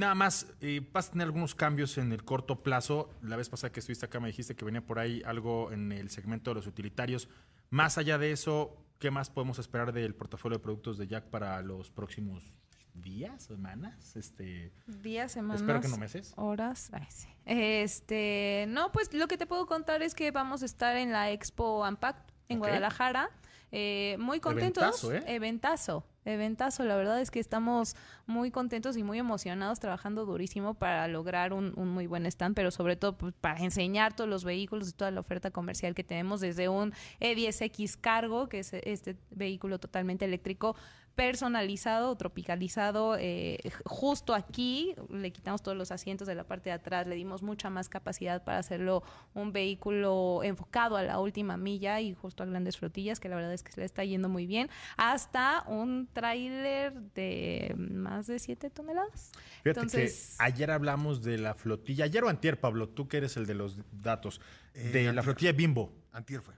nada 0.00 0.14
más, 0.14 0.46
eh, 0.60 0.80
vas 0.92 1.08
a 1.08 1.12
tener 1.12 1.26
algunos 1.26 1.54
cambios 1.54 1.98
en 1.98 2.10
el 2.10 2.24
corto 2.24 2.62
plazo. 2.62 3.10
La 3.22 3.36
vez 3.36 3.48
pasada 3.48 3.70
que 3.70 3.80
estuviste 3.80 4.06
acá 4.06 4.18
me 4.18 4.28
dijiste 4.28 4.56
que 4.56 4.64
venía 4.64 4.84
por 4.84 4.98
ahí 4.98 5.22
algo 5.24 5.70
en 5.70 5.92
el 5.92 6.10
segmento 6.10 6.50
de 6.50 6.56
los 6.56 6.66
utilitarios. 6.66 7.28
Más 7.68 7.98
allá 7.98 8.18
de 8.18 8.32
eso, 8.32 8.76
¿qué 8.98 9.10
más 9.10 9.30
podemos 9.30 9.58
esperar 9.58 9.92
del 9.92 10.14
portafolio 10.14 10.58
de 10.58 10.62
productos 10.62 10.98
de 10.98 11.06
Jack 11.06 11.26
para 11.26 11.60
los 11.62 11.90
próximos 11.90 12.54
días, 12.94 13.44
semanas? 13.44 14.16
Este, 14.16 14.72
Días, 14.86 15.32
semanas. 15.32 15.60
Espero 15.60 15.80
que 15.82 15.88
no 15.88 15.98
meses. 15.98 16.32
Horas. 16.36 16.88
Ay, 16.92 17.06
sí. 17.10 17.28
Este, 17.44 18.64
no, 18.68 18.90
pues 18.92 19.12
lo 19.12 19.28
que 19.28 19.36
te 19.36 19.46
puedo 19.46 19.66
contar 19.66 20.02
es 20.02 20.14
que 20.14 20.30
vamos 20.30 20.62
a 20.62 20.64
estar 20.64 20.96
en 20.96 21.12
la 21.12 21.30
Expo 21.30 21.84
Ampact 21.84 22.32
en. 22.48 22.58
Guadalajara. 22.58 23.30
Eh, 23.70 24.16
muy 24.18 24.40
contentos. 24.40 25.04
Eventazo, 25.04 25.14
¿eh? 25.14 25.34
Eventazo, 25.34 26.06
eventazo. 26.24 26.84
La 26.84 26.96
verdad 26.96 27.20
es 27.20 27.30
que 27.30 27.40
estamos 27.40 27.96
muy 28.26 28.50
contentos 28.50 28.96
y 28.96 29.02
muy 29.02 29.18
emocionados 29.18 29.80
trabajando 29.80 30.24
durísimo 30.26 30.74
para 30.74 31.08
lograr 31.08 31.52
un, 31.52 31.72
un 31.76 31.88
muy 31.88 32.06
buen 32.06 32.26
stand, 32.26 32.54
pero 32.54 32.70
sobre 32.70 32.96
todo 32.96 33.16
pues, 33.16 33.34
para 33.40 33.60
enseñar 33.60 34.14
todos 34.14 34.28
los 34.28 34.44
vehículos 34.44 34.88
y 34.88 34.92
toda 34.92 35.10
la 35.10 35.20
oferta 35.20 35.50
comercial 35.50 35.94
que 35.94 36.04
tenemos 36.04 36.40
desde 36.40 36.68
un 36.68 36.92
E10X 37.20 37.98
Cargo, 38.00 38.48
que 38.48 38.60
es 38.60 38.72
este 38.72 39.16
vehículo 39.30 39.78
totalmente 39.78 40.24
eléctrico, 40.24 40.76
personalizado, 41.14 42.16
tropicalizado, 42.16 43.16
eh, 43.18 43.58
justo 43.84 44.34
aquí, 44.34 44.94
le 45.10 45.32
quitamos 45.32 45.62
todos 45.62 45.76
los 45.76 45.90
asientos 45.92 46.26
de 46.26 46.34
la 46.34 46.44
parte 46.44 46.70
de 46.70 46.74
atrás, 46.74 47.06
le 47.06 47.14
dimos 47.14 47.42
mucha 47.42 47.68
más 47.70 47.88
capacidad 47.88 48.42
para 48.42 48.58
hacerlo 48.58 49.02
un 49.34 49.52
vehículo 49.52 50.40
enfocado 50.42 50.96
a 50.96 51.02
la 51.02 51.18
última 51.18 51.56
milla 51.56 52.00
y 52.00 52.14
justo 52.14 52.42
a 52.42 52.46
grandes 52.46 52.78
flotillas, 52.78 53.20
que 53.20 53.28
la 53.28 53.36
verdad 53.36 53.52
es 53.52 53.62
que 53.62 53.72
se 53.72 53.80
le 53.80 53.86
está 53.86 54.04
yendo 54.04 54.28
muy 54.28 54.46
bien, 54.46 54.70
hasta 54.96 55.64
un 55.66 56.08
tráiler 56.12 56.94
de 57.14 57.74
más 57.76 58.26
de 58.26 58.38
7 58.38 58.70
toneladas. 58.70 59.32
Fíjate 59.62 59.70
Entonces, 59.70 60.36
que 60.38 60.44
ayer 60.44 60.70
hablamos 60.70 61.22
de 61.22 61.38
la 61.38 61.54
flotilla, 61.54 62.04
ayer 62.06 62.24
o 62.24 62.28
antier, 62.28 62.58
Pablo, 62.58 62.88
tú 62.88 63.08
que 63.08 63.18
eres 63.18 63.36
el 63.36 63.46
de 63.46 63.54
los 63.54 63.76
datos, 63.92 64.40
Eh, 64.74 64.88
de 64.90 65.02
la 65.02 65.08
antier. 65.10 65.24
flotilla 65.24 65.52
Bimbo. 65.52 65.92
Antier 66.12 66.40
fue. 66.40 66.54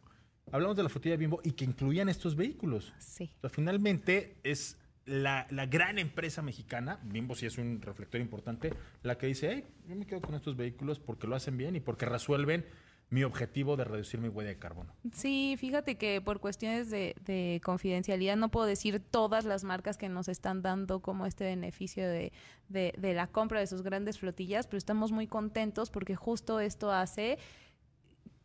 Hablamos 0.52 0.76
de 0.76 0.82
la 0.84 0.88
flotilla 0.88 1.16
Bimbo 1.16 1.40
y 1.42 1.52
que 1.52 1.64
incluían 1.64 2.08
estos 2.08 2.36
vehículos. 2.36 2.92
sí. 2.98 3.30
O 3.38 3.40
sea, 3.40 3.50
finalmente 3.50 4.36
es 4.44 4.78
la, 5.04 5.46
la 5.50 5.66
gran 5.66 5.98
empresa 5.98 6.42
mexicana, 6.42 7.00
Bimbo 7.02 7.34
sí 7.34 7.46
es 7.46 7.58
un 7.58 7.82
reflector 7.82 8.20
importante, 8.20 8.72
la 9.02 9.18
que 9.18 9.26
dice, 9.26 9.50
hey, 9.52 9.64
yo 9.88 9.96
me 9.96 10.06
quedo 10.06 10.20
con 10.20 10.34
estos 10.36 10.54
vehículos 10.56 11.00
porque 11.00 11.26
lo 11.26 11.34
hacen 11.34 11.56
bien 11.56 11.74
y 11.74 11.80
porque 11.80 12.06
resuelven 12.06 12.64
mi 13.10 13.24
objetivo 13.24 13.76
de 13.76 13.84
reducir 13.84 14.20
mi 14.20 14.28
huella 14.28 14.50
de 14.50 14.58
carbono. 14.58 14.94
Sí, 15.12 15.56
fíjate 15.58 15.96
que 15.98 16.22
por 16.22 16.40
cuestiones 16.40 16.88
de, 16.88 17.14
de 17.26 17.60
confidencialidad 17.62 18.36
no 18.36 18.50
puedo 18.50 18.64
decir 18.66 19.00
todas 19.00 19.44
las 19.44 19.64
marcas 19.64 19.98
que 19.98 20.08
nos 20.08 20.28
están 20.28 20.62
dando 20.62 21.00
como 21.00 21.26
este 21.26 21.44
beneficio 21.44 22.08
de, 22.08 22.32
de- 22.68 22.94
de 22.96 23.12
la 23.12 23.26
compra 23.26 23.60
de 23.60 23.66
sus 23.66 23.82
grandes 23.82 24.18
flotillas, 24.18 24.66
pero 24.66 24.78
estamos 24.78 25.12
muy 25.12 25.26
contentos 25.26 25.90
porque 25.90 26.16
justo 26.16 26.58
esto 26.60 26.90
hace 26.90 27.38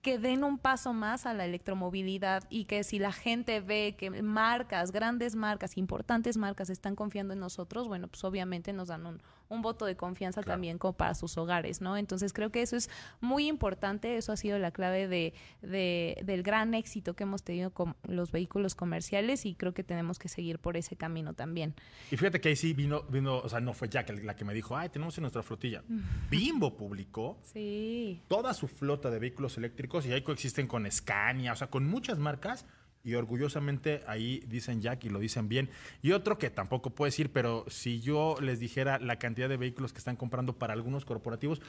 que 0.07 0.17
den 0.17 0.45
un 0.45 0.57
paso 0.57 0.93
más 0.93 1.25
a 1.25 1.33
la 1.33 1.43
electromovilidad 1.43 2.45
y 2.49 2.63
que 2.63 2.85
si 2.85 2.97
la 2.97 3.11
gente 3.11 3.59
ve 3.59 3.97
que 3.97 4.09
marcas, 4.09 4.93
grandes 4.93 5.35
marcas, 5.35 5.75
importantes 5.75 6.37
marcas 6.37 6.69
están 6.69 6.95
confiando 6.95 7.33
en 7.33 7.41
nosotros, 7.41 7.89
bueno, 7.89 8.07
pues 8.07 8.23
obviamente 8.23 8.71
nos 8.71 8.87
dan 8.87 9.05
un, 9.05 9.21
un 9.49 9.61
voto 9.61 9.85
de 9.85 9.95
confianza 9.95 10.41
Claro. 10.41 10.53
también 10.55 10.77
como 10.77 10.93
para 10.93 11.13
sus 11.15 11.37
hogares, 11.37 11.81
¿no? 11.81 11.97
Entonces 11.97 12.33
creo 12.33 12.51
que 12.51 12.61
eso 12.61 12.75
es 12.75 12.89
muy 13.21 13.47
importante, 13.47 14.17
eso 14.17 14.31
ha 14.31 14.37
sido 14.37 14.59
la 14.59 14.71
clave 14.71 15.07
de, 15.07 15.33
de- 15.61 16.21
del 16.25 16.43
gran 16.43 16.73
éxito 16.73 17.15
que 17.15 17.23
hemos 17.23 17.43
tenido 17.43 17.71
con 17.71 17.95
los 18.07 18.31
vehículos 18.31 18.75
comerciales 18.75 19.45
y 19.45 19.55
creo 19.55 19.73
que 19.73 19.83
tenemos 19.83 20.19
que 20.19 20.27
seguir 20.29 20.59
por 20.59 20.77
ese 20.77 20.95
camino 20.95 21.33
también. 21.33 21.73
Y 22.11 22.17
fíjate 22.17 22.41
que 22.41 22.49
ahí 22.49 22.55
sí 22.55 22.73
vino, 22.73 23.03
vino 23.03 23.37
o 23.37 23.49
sea, 23.49 23.59
no 23.59 23.73
fue 23.73 23.89
Jack 23.89 24.09
la 24.23 24.35
que 24.35 24.45
me 24.45 24.53
dijo, 24.53 24.75
ay, 24.75 24.89
tenemos 24.89 25.17
en 25.17 25.21
nuestra 25.23 25.43
flotilla. 25.43 25.83
Bimbo 26.29 26.75
publicó 26.75 27.39
Sí. 27.43 28.21
toda 28.27 28.53
su 28.53 28.67
flota 28.67 29.09
de 29.09 29.19
vehículos 29.19 29.57
eléctricos 29.57 30.05
y 30.05 30.11
ahí 30.11 30.21
coexisten 30.21 30.67
con 30.67 30.89
Scania, 30.91 31.53
o 31.53 31.55
sea, 31.55 31.67
con 31.69 31.87
muchas 31.87 32.17
marcas 32.19 32.65
y 33.03 33.13
orgullosamente 33.15 34.01
ahí 34.07 34.41
dicen 34.47 34.81
Jack 34.81 35.05
y 35.05 35.09
lo 35.09 35.19
dicen 35.19 35.47
bien. 35.47 35.69
Y 36.01 36.11
otro 36.11 36.37
que 36.37 36.49
tampoco 36.49 36.89
puedo 36.91 37.07
decir, 37.07 37.31
pero 37.31 37.65
si 37.67 38.01
yo 38.01 38.35
les 38.41 38.59
dijera 38.59 38.99
la 38.99 39.17
cantidad 39.19 39.47
de 39.49 39.57
vehículos 39.57 39.93
que 39.93 39.99
están 39.99 40.15
comprando 40.15 40.57
para 40.57 40.73
algunos 40.73 41.05
corporativos, 41.05 41.61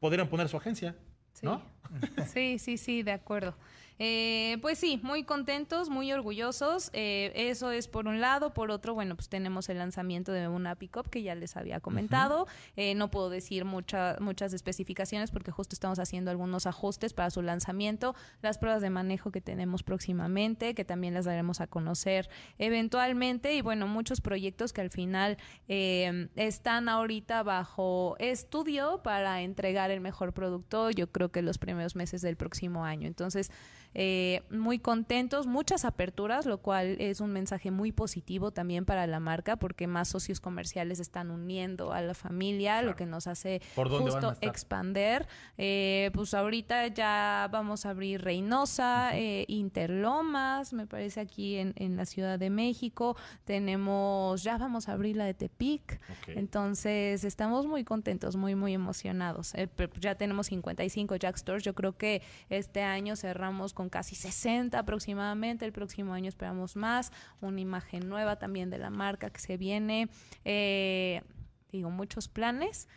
podrían 0.00 0.28
poner 0.28 0.48
su 0.48 0.56
agencia, 0.56 0.96
Sí. 1.32 1.46
¿no? 1.46 1.62
Sí, 2.26 2.58
sí, 2.58 2.76
sí, 2.76 3.02
de 3.02 3.12
acuerdo. 3.12 3.54
Eh, 3.98 4.58
pues 4.62 4.78
sí, 4.78 4.98
muy 5.02 5.22
contentos, 5.24 5.88
muy 5.90 6.12
orgullosos. 6.12 6.90
Eh, 6.92 7.32
eso 7.34 7.70
es 7.70 7.88
por 7.88 8.06
un 8.08 8.20
lado. 8.20 8.52
Por 8.52 8.70
otro, 8.70 8.94
bueno, 8.94 9.14
pues 9.16 9.28
tenemos 9.28 9.68
el 9.68 9.78
lanzamiento 9.78 10.32
de 10.32 10.48
una 10.48 10.74
pickup 10.74 11.08
que 11.08 11.22
ya 11.22 11.34
les 11.34 11.56
había 11.56 11.80
comentado. 11.80 12.46
Eh, 12.76 12.94
no 12.94 13.10
puedo 13.10 13.30
decir 13.30 13.64
mucha- 13.64 14.16
muchas 14.20 14.52
especificaciones 14.52 15.30
porque 15.30 15.50
justo 15.52 15.74
estamos 15.74 15.98
haciendo 15.98 16.30
algunos 16.30 16.66
ajustes 16.66 17.12
para 17.14 17.30
su 17.30 17.42
lanzamiento. 17.42 18.14
Las 18.40 18.58
pruebas 18.58 18.82
de 18.82 18.90
manejo 18.90 19.30
que 19.30 19.40
tenemos 19.40 19.82
próximamente, 19.82 20.74
que 20.74 20.84
también 20.84 21.14
las 21.14 21.24
daremos 21.24 21.60
a 21.60 21.66
conocer 21.66 22.28
eventualmente. 22.58 23.54
Y 23.54 23.60
bueno, 23.60 23.86
muchos 23.86 24.20
proyectos 24.20 24.72
que 24.72 24.80
al 24.80 24.90
final 24.90 25.36
eh, 25.68 26.28
están 26.36 26.88
ahorita 26.88 27.42
bajo 27.42 28.16
estudio 28.18 29.00
para 29.02 29.42
entregar 29.42 29.90
el 29.90 30.00
mejor 30.00 30.32
producto. 30.32 30.90
Yo 30.90 31.10
creo 31.12 31.30
que 31.30 31.42
los 31.42 31.58
primeros 31.58 31.94
meses 31.96 32.22
del 32.22 32.36
próximo 32.36 32.84
año. 32.84 33.06
Entonces, 33.06 33.50
eh, 33.94 34.42
muy 34.50 34.78
contentos, 34.78 35.46
muchas 35.46 35.84
aperturas, 35.84 36.46
lo 36.46 36.58
cual 36.58 36.96
es 37.00 37.20
un 37.20 37.32
mensaje 37.32 37.70
muy 37.70 37.92
positivo 37.92 38.50
también 38.50 38.84
para 38.84 39.06
la 39.06 39.20
marca, 39.20 39.56
porque 39.56 39.86
más 39.86 40.08
socios 40.08 40.40
comerciales 40.40 41.00
están 41.00 41.30
uniendo 41.30 41.92
a 41.92 42.00
la 42.00 42.14
familia, 42.14 42.82
lo 42.82 42.96
que 42.96 43.06
nos 43.06 43.26
hace 43.26 43.60
¿Por 43.74 43.88
dónde 43.88 44.10
van 44.10 44.22
justo 44.22 44.46
expander. 44.46 45.26
Eh, 45.58 46.10
pues 46.14 46.34
ahorita 46.34 46.86
ya 46.88 47.48
vamos 47.50 47.86
a 47.86 47.90
abrir 47.90 48.22
Reynosa, 48.22 49.16
eh, 49.16 49.44
Interlomas, 49.48 50.72
me 50.72 50.86
parece 50.86 51.20
aquí 51.20 51.56
en, 51.56 51.72
en 51.76 51.96
la 51.96 52.06
Ciudad 52.06 52.38
de 52.38 52.50
México. 52.50 53.16
Tenemos, 53.44 54.42
ya 54.42 54.58
vamos 54.58 54.88
a 54.88 54.92
abrir 54.92 55.16
la 55.16 55.24
de 55.24 55.34
Tepic. 55.34 56.00
Entonces, 56.28 57.24
estamos 57.24 57.66
muy 57.66 57.84
contentos, 57.84 58.36
muy, 58.36 58.54
muy 58.54 58.74
emocionados. 58.74 59.54
Eh, 59.54 59.68
ya 60.00 60.14
tenemos 60.14 60.46
55 60.46 61.16
Jack 61.16 61.36
Stores. 61.36 61.62
Yo 61.62 61.74
creo 61.74 61.96
que 61.96 62.22
este 62.48 62.82
año 62.82 63.16
cerramos 63.16 63.74
con 63.74 63.81
casi 63.88 64.14
60 64.14 64.78
aproximadamente. 64.78 65.64
El 65.64 65.72
próximo 65.72 66.12
año 66.14 66.28
esperamos 66.28 66.76
más. 66.76 67.12
Una 67.40 67.60
imagen 67.60 68.08
nueva 68.08 68.36
también 68.36 68.70
de 68.70 68.78
la 68.78 68.90
marca 68.90 69.30
que 69.30 69.40
se 69.40 69.56
viene. 69.56 70.08
Eh, 70.44 71.22
digo, 71.70 71.90
muchos 71.90 72.28
planes. 72.28 72.88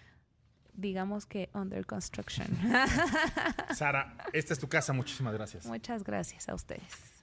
Digamos 0.74 1.26
que 1.26 1.50
under 1.54 1.86
construction. 1.86 2.48
Sara, 3.74 4.18
esta 4.34 4.54
es 4.54 4.60
tu 4.60 4.68
casa, 4.68 4.92
muchísimas 4.92 5.34
gracias. 5.34 5.66
Muchas 5.66 6.04
gracias 6.04 6.50
a 6.50 6.56
ustedes. 6.56 7.16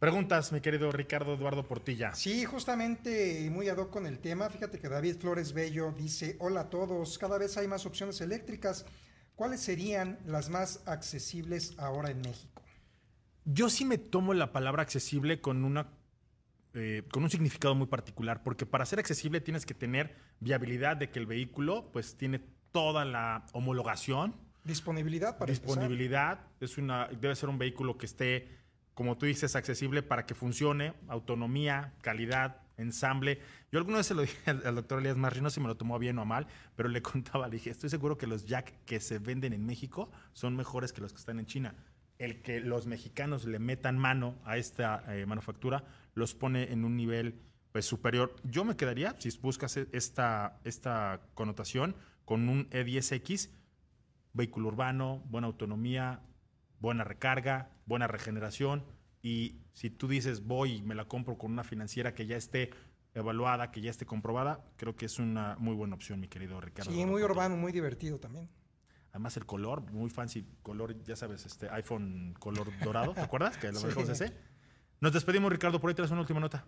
Preguntas, 0.00 0.50
mi 0.50 0.62
querido 0.62 0.90
Ricardo 0.90 1.34
Eduardo 1.34 1.68
Portilla. 1.68 2.14
Sí, 2.14 2.46
justamente 2.46 3.46
muy 3.50 3.68
ad 3.68 3.76
hoc 3.76 3.90
con 3.90 4.06
el 4.06 4.18
tema. 4.18 4.48
Fíjate 4.48 4.78
que 4.78 4.88
David 4.88 5.16
Flores 5.18 5.52
Bello 5.52 5.92
dice, 5.92 6.36
hola 6.40 6.60
a 6.62 6.70
todos, 6.70 7.18
cada 7.18 7.36
vez 7.36 7.58
hay 7.58 7.68
más 7.68 7.84
opciones 7.84 8.18
eléctricas. 8.22 8.86
¿Cuáles 9.36 9.60
serían 9.60 10.18
las 10.24 10.48
más 10.48 10.80
accesibles 10.86 11.74
ahora 11.78 12.10
en 12.10 12.22
México? 12.22 12.62
Yo 13.44 13.70
sí 13.70 13.84
me 13.84 13.98
tomo 13.98 14.34
la 14.34 14.52
palabra 14.52 14.82
accesible 14.82 15.40
con 15.40 15.64
una 15.64 15.88
eh, 16.72 17.02
con 17.10 17.24
un 17.24 17.30
significado 17.30 17.74
muy 17.74 17.88
particular, 17.88 18.44
porque 18.44 18.64
para 18.64 18.86
ser 18.86 19.00
accesible 19.00 19.40
tienes 19.40 19.66
que 19.66 19.74
tener 19.74 20.14
viabilidad 20.38 20.96
de 20.96 21.10
que 21.10 21.18
el 21.18 21.26
vehículo 21.26 21.90
pues 21.92 22.16
tiene 22.16 22.40
toda 22.70 23.04
la 23.04 23.44
homologación. 23.52 24.36
Disponibilidad 24.62 25.36
para 25.36 25.50
Disponibilidad, 25.50 26.46
es 26.60 26.78
una, 26.78 27.08
debe 27.08 27.34
ser 27.34 27.48
un 27.48 27.58
vehículo 27.58 27.98
que 27.98 28.06
esté, 28.06 28.48
como 28.94 29.18
tú 29.18 29.26
dices, 29.26 29.56
accesible 29.56 30.04
para 30.04 30.26
que 30.26 30.36
funcione, 30.36 30.94
autonomía, 31.08 31.94
calidad, 32.02 32.58
ensamble. 32.76 33.40
Yo 33.72 33.80
alguna 33.80 33.96
vez 33.96 34.06
se 34.06 34.14
lo 34.14 34.22
dije 34.22 34.50
al, 34.50 34.74
doctor 34.76 35.00
Elías 35.00 35.16
Marri, 35.16 35.40
no 35.40 35.50
sé 35.50 35.54
si 35.54 35.60
me 35.60 35.66
lo 35.66 35.76
tomó 35.76 35.98
bien 35.98 36.18
o 36.20 36.24
mal, 36.24 36.46
pero 36.76 36.88
le 36.88 37.02
contaba, 37.02 37.48
le 37.48 37.54
dije, 37.54 37.70
estoy 37.70 37.90
seguro 37.90 38.16
que 38.16 38.28
los 38.28 38.46
Jack 38.46 38.84
que 38.84 39.00
se 39.00 39.18
venden 39.18 39.52
en 39.52 39.66
México 39.66 40.10
son 40.34 40.54
mejores 40.54 40.92
que 40.92 41.00
los 41.00 41.12
que 41.12 41.18
están 41.18 41.40
en 41.40 41.46
China. 41.46 41.74
El 42.20 42.42
que 42.42 42.60
los 42.60 42.86
mexicanos 42.86 43.46
le 43.46 43.58
metan 43.58 43.96
mano 43.98 44.38
a 44.44 44.58
esta 44.58 45.02
eh, 45.08 45.24
manufactura 45.24 45.84
los 46.14 46.34
pone 46.34 46.70
en 46.70 46.84
un 46.84 46.94
nivel 46.94 47.40
pues, 47.72 47.86
superior. 47.86 48.36
Yo 48.44 48.62
me 48.64 48.76
quedaría, 48.76 49.16
si 49.18 49.30
buscas 49.38 49.78
e, 49.78 49.88
esta, 49.92 50.60
esta 50.64 51.22
connotación, 51.32 51.96
con 52.26 52.50
un 52.50 52.68
E10X, 52.68 53.50
vehículo 54.34 54.68
urbano, 54.68 55.22
buena 55.30 55.46
autonomía, 55.46 56.20
buena 56.78 57.04
recarga, 57.04 57.70
buena 57.86 58.06
regeneración. 58.06 58.84
Y 59.22 59.62
si 59.72 59.88
tú 59.88 60.06
dices, 60.06 60.44
voy 60.44 60.76
y 60.76 60.82
me 60.82 60.94
la 60.94 61.06
compro 61.06 61.38
con 61.38 61.52
una 61.52 61.64
financiera 61.64 62.14
que 62.14 62.26
ya 62.26 62.36
esté 62.36 62.70
evaluada, 63.14 63.70
que 63.70 63.80
ya 63.80 63.90
esté 63.90 64.04
comprobada, 64.04 64.62
creo 64.76 64.94
que 64.94 65.06
es 65.06 65.18
una 65.18 65.56
muy 65.58 65.74
buena 65.74 65.94
opción, 65.94 66.20
mi 66.20 66.28
querido 66.28 66.60
Ricardo. 66.60 66.90
Sí, 66.90 67.06
muy 67.06 67.22
urbano, 67.22 67.56
muy 67.56 67.72
divertido 67.72 68.18
también. 68.18 68.48
Además 69.10 69.36
el 69.36 69.46
color, 69.46 69.82
muy 69.90 70.08
fancy, 70.10 70.46
color, 70.62 71.02
ya 71.04 71.16
sabes, 71.16 71.44
este 71.44 71.68
iPhone 71.70 72.34
color 72.38 72.68
dorado, 72.82 73.12
¿te 73.12 73.20
acuerdas? 73.20 73.56
Que 73.56 73.72
lo 73.72 73.80
sí. 73.80 73.88
ese. 74.10 74.32
Nos 75.00 75.12
despedimos, 75.12 75.50
Ricardo, 75.50 75.80
por 75.80 75.88
ahí 75.88 75.94
traes 75.94 76.10
una 76.10 76.20
última 76.20 76.40
nota. 76.40 76.64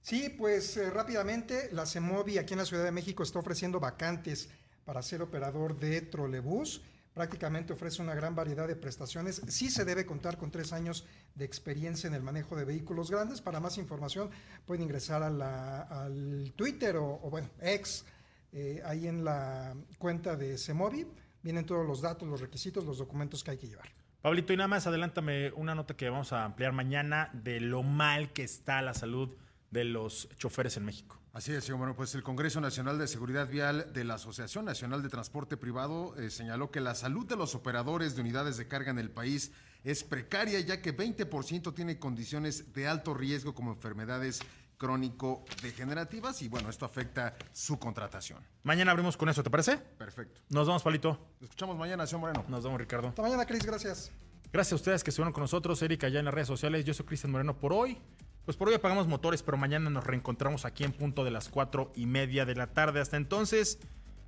Sí, 0.00 0.32
pues 0.38 0.76
eh, 0.76 0.88
rápidamente, 0.88 1.68
la 1.72 1.84
CEMOVI 1.84 2.38
aquí 2.38 2.54
en 2.54 2.60
la 2.60 2.64
Ciudad 2.64 2.84
de 2.84 2.92
México 2.92 3.24
está 3.24 3.40
ofreciendo 3.40 3.80
vacantes 3.80 4.48
para 4.84 5.02
ser 5.02 5.20
operador 5.20 5.78
de 5.78 6.00
trolebús. 6.00 6.80
Prácticamente 7.12 7.72
ofrece 7.72 8.02
una 8.02 8.14
gran 8.14 8.34
variedad 8.34 8.68
de 8.68 8.76
prestaciones. 8.76 9.42
Sí 9.48 9.68
se 9.68 9.84
debe 9.84 10.06
contar 10.06 10.38
con 10.38 10.50
tres 10.50 10.72
años 10.72 11.06
de 11.34 11.44
experiencia 11.44 12.06
en 12.06 12.14
el 12.14 12.22
manejo 12.22 12.56
de 12.56 12.64
vehículos 12.64 13.10
grandes. 13.10 13.40
Para 13.40 13.58
más 13.58 13.78
información 13.78 14.30
pueden 14.64 14.84
ingresar 14.84 15.22
al 15.22 16.52
Twitter 16.54 16.96
o, 16.98 17.18
bueno, 17.30 17.50
ex, 17.60 18.04
eh, 18.52 18.80
ahí 18.84 19.08
en 19.08 19.24
la 19.24 19.74
cuenta 19.98 20.36
de 20.36 20.56
CEMOVI. 20.56 21.06
Vienen 21.46 21.64
todos 21.64 21.86
los 21.86 22.00
datos, 22.00 22.26
los 22.28 22.40
requisitos, 22.40 22.84
los 22.84 22.98
documentos 22.98 23.44
que 23.44 23.52
hay 23.52 23.56
que 23.56 23.68
llevar. 23.68 23.86
Pablito, 24.20 24.52
y 24.52 24.56
nada 24.56 24.66
más 24.66 24.88
adelántame 24.88 25.52
una 25.52 25.76
nota 25.76 25.96
que 25.96 26.10
vamos 26.10 26.32
a 26.32 26.44
ampliar 26.44 26.72
mañana 26.72 27.30
de 27.34 27.60
lo 27.60 27.84
mal 27.84 28.32
que 28.32 28.42
está 28.42 28.82
la 28.82 28.94
salud 28.94 29.28
de 29.70 29.84
los 29.84 30.28
choferes 30.38 30.76
en 30.76 30.84
México. 30.84 31.20
Así 31.32 31.52
es, 31.52 31.70
bueno, 31.70 31.94
pues 31.94 32.16
el 32.16 32.24
Congreso 32.24 32.60
Nacional 32.60 32.98
de 32.98 33.06
Seguridad 33.06 33.48
Vial 33.48 33.92
de 33.92 34.02
la 34.02 34.14
Asociación 34.14 34.64
Nacional 34.64 35.04
de 35.04 35.08
Transporte 35.08 35.56
Privado 35.56 36.16
eh, 36.16 36.30
señaló 36.30 36.72
que 36.72 36.80
la 36.80 36.96
salud 36.96 37.24
de 37.28 37.36
los 37.36 37.54
operadores 37.54 38.16
de 38.16 38.22
unidades 38.22 38.56
de 38.56 38.66
carga 38.66 38.90
en 38.90 38.98
el 38.98 39.10
país 39.10 39.52
es 39.84 40.02
precaria, 40.02 40.58
ya 40.58 40.82
que 40.82 40.96
20% 40.96 41.72
tiene 41.76 42.00
condiciones 42.00 42.72
de 42.72 42.88
alto 42.88 43.14
riesgo 43.14 43.54
como 43.54 43.70
enfermedades 43.70 44.40
crónico-degenerativas 44.76 46.42
y 46.42 46.48
bueno, 46.48 46.68
esto 46.68 46.84
afecta 46.84 47.36
su 47.52 47.78
contratación. 47.78 48.38
Mañana 48.62 48.90
abrimos 48.90 49.16
con 49.16 49.28
eso, 49.28 49.42
¿te 49.42 49.50
parece? 49.50 49.76
Perfecto. 49.76 50.40
Nos 50.48 50.66
vemos, 50.66 50.82
Palito. 50.82 51.18
Nos 51.40 51.50
escuchamos 51.50 51.76
mañana, 51.76 52.06
señor 52.06 52.20
Moreno. 52.20 52.44
Nos 52.48 52.64
vemos, 52.64 52.78
Ricardo. 52.78 53.08
Hasta 53.08 53.22
mañana, 53.22 53.46
Cris, 53.46 53.64
gracias. 53.64 54.10
Gracias 54.52 54.72
a 54.72 54.76
ustedes 54.76 55.04
que 55.04 55.10
estuvieron 55.10 55.32
con 55.32 55.42
nosotros, 55.42 55.80
Erika, 55.82 56.06
allá 56.06 56.18
en 56.18 56.24
las 56.24 56.34
redes 56.34 56.48
sociales. 56.48 56.84
Yo 56.84 56.94
soy 56.94 57.06
Cristian 57.06 57.32
Moreno 57.32 57.58
por 57.58 57.72
hoy. 57.72 57.98
Pues 58.44 58.56
por 58.56 58.68
hoy 58.68 58.74
apagamos 58.74 59.08
motores, 59.08 59.42
pero 59.42 59.56
mañana 59.56 59.90
nos 59.90 60.04
reencontramos 60.04 60.64
aquí 60.64 60.84
en 60.84 60.92
punto 60.92 61.24
de 61.24 61.32
las 61.32 61.48
cuatro 61.48 61.92
y 61.96 62.06
media 62.06 62.44
de 62.44 62.54
la 62.54 62.68
tarde. 62.68 63.00
Hasta 63.00 63.16
entonces, 63.16 63.78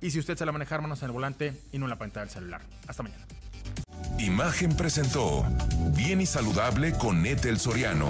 y 0.01 0.11
si 0.11 0.19
usted 0.19 0.37
se 0.37 0.45
la 0.45 0.51
manejar, 0.51 0.81
manos 0.81 1.01
en 1.01 1.05
el 1.05 1.11
volante 1.13 1.53
y 1.71 1.79
no 1.79 1.85
en 1.85 1.89
la 1.89 1.97
pantalla 1.97 2.25
del 2.25 2.33
celular. 2.33 2.61
Hasta 2.87 3.01
mañana. 3.01 3.25
Imagen 4.17 4.75
presentó 4.75 5.45
Bien 5.95 6.19
y 6.19 6.25
Saludable 6.25 6.93
con 6.93 7.25
Etel 7.25 7.59
Soriano 7.59 8.09